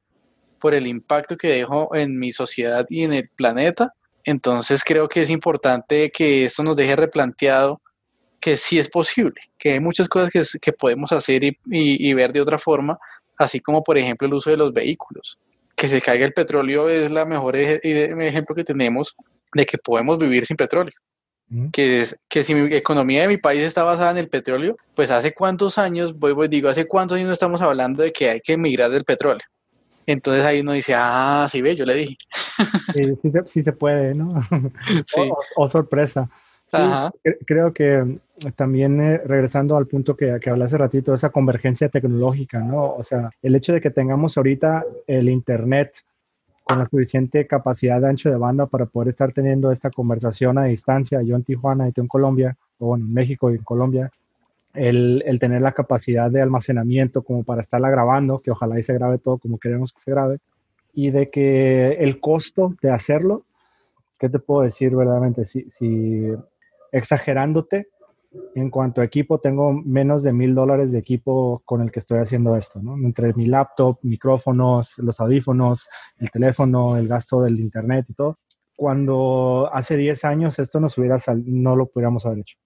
[0.60, 3.94] por el impacto que dejo en mi sociedad y en el planeta?
[4.24, 7.82] Entonces creo que es importante que esto nos deje replanteado
[8.40, 12.34] que sí es posible, que hay muchas cosas que, que podemos hacer y, y, ver
[12.34, 13.00] de otra forma,
[13.38, 15.40] así como por ejemplo el uso de los vehículos.
[15.78, 19.16] Que se caiga el petróleo es la mejor ejemplo que tenemos
[19.54, 20.94] de que podemos vivir sin petróleo.
[21.72, 25.12] Que, es, que si mi economía de mi país está basada en el petróleo, pues
[25.12, 28.40] hace cuántos años, voy, voy, digo, hace cuántos años no estamos hablando de que hay
[28.40, 29.46] que emigrar del petróleo.
[30.08, 32.18] Entonces ahí uno dice, ah, sí, ve, yo le dije.
[32.94, 34.42] Sí, sí, se, puede, ¿no?
[35.06, 35.30] Sí.
[35.56, 36.30] O, sorpresa.
[36.68, 36.80] Sí,
[37.46, 38.18] creo que
[38.56, 42.96] también eh, regresando al punto que, que hablé hace ratito, esa convergencia tecnológica, ¿no?
[42.96, 46.04] O sea, el hecho de que tengamos ahorita el Internet
[46.64, 50.66] con la suficiente capacidad de ancho de banda para poder estar teniendo esta conversación a
[50.66, 54.12] distancia, yo en Tijuana y tú en Colombia, o bueno, en México y en Colombia,
[54.74, 58.94] el, el, tener la capacidad de almacenamiento como para estarla grabando, que ojalá y se
[58.94, 60.40] grabe todo como queremos que se grabe,
[60.94, 63.44] y de que el costo de hacerlo,
[64.18, 65.46] ¿qué te puedo decir verdaderamente?
[65.46, 66.32] Si, si
[66.92, 67.88] exagerándote,
[68.56, 72.20] en cuanto a equipo, tengo menos de mil dólares de equipo con el que estoy
[72.20, 72.96] haciendo esto, ¿no?
[72.96, 78.40] Entre mi laptop, micrófonos, los audífonos, el teléfono, el gasto del internet y todo.
[78.76, 82.58] Cuando hace 10 años esto nos hubiera no lo pudiéramos haber hecho.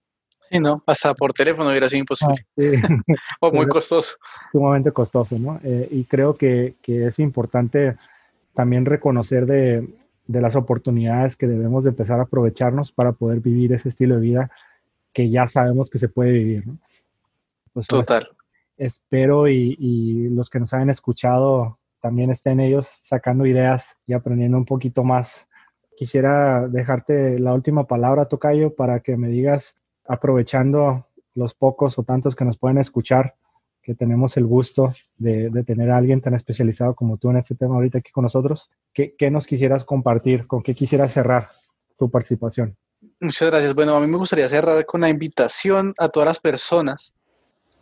[0.49, 2.45] Sí, no, hasta por teléfono hubiera sido imposible.
[2.57, 2.87] Ah,
[3.41, 4.15] o muy costoso.
[4.51, 5.59] Sumamente costoso, ¿no?
[5.63, 7.97] Eh, y creo que, que, es importante
[8.53, 9.85] también reconocer de,
[10.25, 14.21] de las oportunidades que debemos de empezar a aprovecharnos para poder vivir ese estilo de
[14.21, 14.51] vida
[15.17, 16.67] que ya sabemos que se puede vivir.
[16.67, 16.77] ¿no?
[17.73, 18.21] Pues, Total.
[18.77, 24.65] espero y, los que nos hayan escuchado también estén ellos sacando ideas y aprendiendo un
[24.65, 25.47] poquito más.
[25.97, 29.75] Quisiera dejarte la última palabra, Tocayo, para que me digas,
[30.07, 33.33] aprovechando los pocos o tantos que nos pueden escuchar,
[33.81, 37.73] que tenemos el gusto de, tener a alguien tan especializado como tú en este tema
[37.73, 40.45] ahorita aquí con nosotros, ¿qué, ¿qué, nos quisieras compartir?
[40.45, 41.49] ¿Con qué quisieras cerrar
[41.97, 42.77] tu participación?
[43.19, 43.73] Muchas gracias.
[43.73, 47.13] Bueno, a mí me gustaría cerrar con la invitación a todas las personas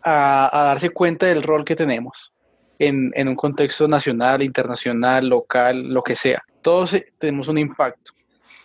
[0.01, 2.31] a, darse cuenta del rol que tenemos
[2.79, 6.41] en, un contexto nacional, internacional, local, lo que sea.
[6.61, 8.13] Todos eh, tenemos un impacto.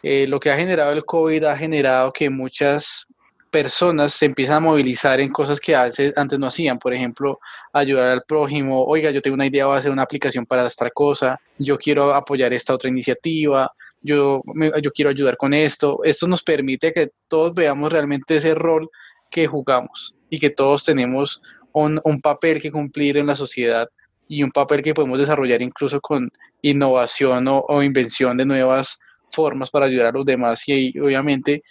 [0.02, 3.06] Eh, lo que ha generado el COVID ha generado que muchas
[3.50, 6.78] personas se empiezan a movilizar en cosas que antes no hacían.
[6.78, 7.40] Por ejemplo,
[7.72, 8.84] ayudar al prójimo.
[8.84, 11.40] Oiga, yo tengo una idea, voy a hacer una aplicación para esta cosa.
[11.58, 14.42] Yo quiero apoyar esta otra iniciativa yo,
[14.82, 16.00] yo quiero ayudar con esto.
[16.04, 18.88] Esto nos permite que todos veamos realmente ese rol
[19.30, 23.88] que jugamos y que todos tenemos un, un papel que cumplir en la sociedad
[24.30, 26.30] y un papel que podemos desarrollar incluso con
[26.62, 28.98] innovación o, invención de nuevas
[29.32, 31.64] formas para ayudar a los demás y, obviamente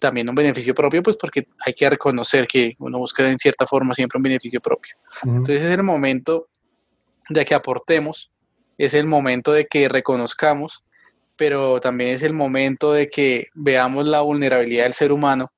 [0.00, 3.94] también un beneficio propio, pues porque hay que reconocer que uno busca en cierta forma
[3.94, 4.96] siempre un beneficio propio.
[5.22, 6.48] Entonces es el momento
[7.28, 8.32] de que aportemos,
[8.76, 10.82] es el momento de que reconozcamos
[11.40, 15.50] pero también es el momento de que veamos la vulnerabilidad del ser humano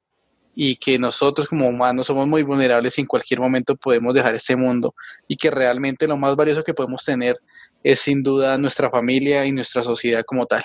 [0.54, 4.54] y que nosotros como humanos somos muy vulnerables y en cualquier momento podemos dejar este
[4.54, 4.94] mundo
[5.26, 7.36] y que realmente lo más valioso que podemos tener
[7.82, 10.62] es sin duda nuestra familia y nuestra sociedad como tal.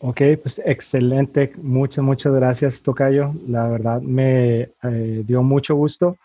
[0.00, 1.52] Ok, pues excelente.
[1.56, 3.32] Muchas, muchas gracias, Tocayo.
[3.46, 6.16] La verdad me eh, dio mucho gusto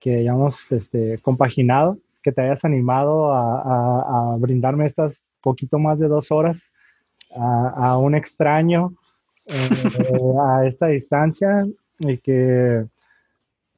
[0.00, 6.08] que hayamos este, compaginado, que te hayas animado a, a brindarme estas poquito más de
[6.08, 6.62] dos horas
[7.36, 8.94] a, un extraño
[9.46, 9.54] eh,
[10.42, 11.66] a esta distancia
[11.98, 12.86] y que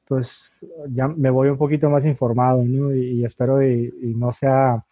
[0.07, 0.45] pues
[0.89, 4.85] ya me voy un poquito más informado y, espero y, no sea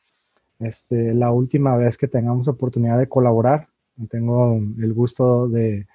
[0.60, 3.68] este, la última vez que tengamos oportunidad de colaborar.
[4.10, 5.88] Tengo el gusto de,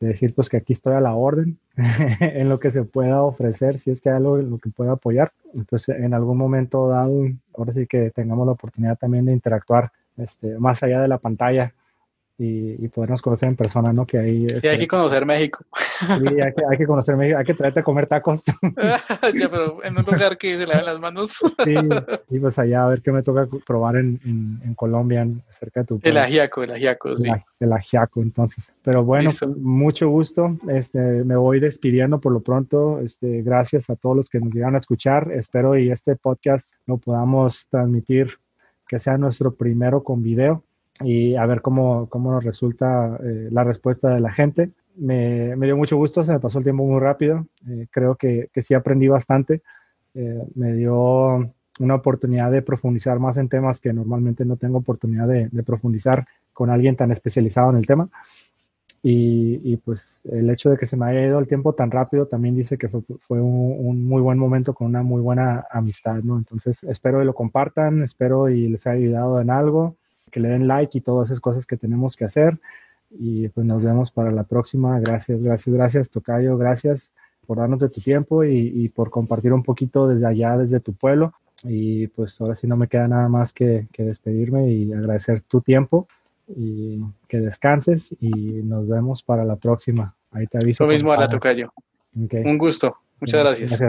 [0.00, 1.58] decir pues que aquí estoy a la orden
[2.20, 4.92] en lo que se pueda ofrecer, si es que hay algo en lo que pueda
[4.92, 5.32] apoyar.
[5.68, 10.58] Pues en algún momento dado, ahora sí que tengamos la oportunidad también de interactuar este,
[10.58, 11.74] más allá de la pantalla
[12.36, 14.06] y, podernos conocer en persona, ¿no?
[14.06, 15.64] Que ahí, sí, hay que conocer México.
[16.00, 18.42] Sí, hay que, hay que conocer México, hay que traerte a comer tacos.
[19.38, 21.30] ya, pero en un lugar que se laven las manos.
[21.64, 21.74] sí,
[22.30, 25.26] y pues allá a ver qué me toca probar en, en, Colombia,
[25.58, 27.30] cerca de tu El ajiaco, el ajiaco, sí.
[27.60, 28.68] El ajiaco, entonces.
[28.82, 30.58] Pero bueno, mucho gusto.
[30.68, 32.98] Este, me voy despidiendo por lo pronto.
[33.00, 35.30] Este, gracias a todos los que nos llegan a escuchar.
[35.30, 38.38] Espero y este podcast lo podamos transmitir
[38.88, 40.62] que sea nuestro primero con video
[41.00, 44.70] y a ver cómo, cómo nos resulta eh, la respuesta de la gente.
[44.96, 47.46] me, dio mucho gusto, se me pasó el tiempo muy rápido.
[47.68, 49.62] Eh, creo que, que, sí aprendí bastante.
[50.14, 51.50] Eh, me dio
[51.80, 56.70] una oportunidad de profundizar más en temas que normalmente no tengo oportunidad de, profundizar con
[56.70, 58.08] alguien tan especializado en el tema.
[59.06, 62.56] Y, pues el hecho de que se me haya ido el tiempo tan rápido también
[62.56, 66.38] dice que fue, fue un, un, muy buen momento con una muy buena amistad, ¿no?
[66.38, 69.96] Entonces espero que lo compartan, espero y les haya ayudado en algo,
[70.30, 72.58] que le den like y todas esas cosas que tenemos que hacer
[73.18, 74.98] y pues nos vemos para la próxima.
[75.00, 77.10] Gracias, gracias, gracias, Tocayo, gracias
[77.46, 81.34] por darnos de tu tiempo y, por compartir un poquito desde allá, desde tu pueblo.
[81.62, 86.08] Y pues ahora sí no me queda nada más que, despedirme y agradecer tu tiempo
[86.48, 90.14] y que descanses y nos vemos para la próxima.
[90.30, 90.84] Ahí te aviso.
[90.84, 91.72] Lo mismo a la Tocayo.
[92.14, 92.96] Un gusto.
[93.20, 93.80] Muchas gracias.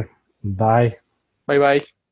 [0.42, 0.98] Bye.
[1.48, 1.96] Bye bye.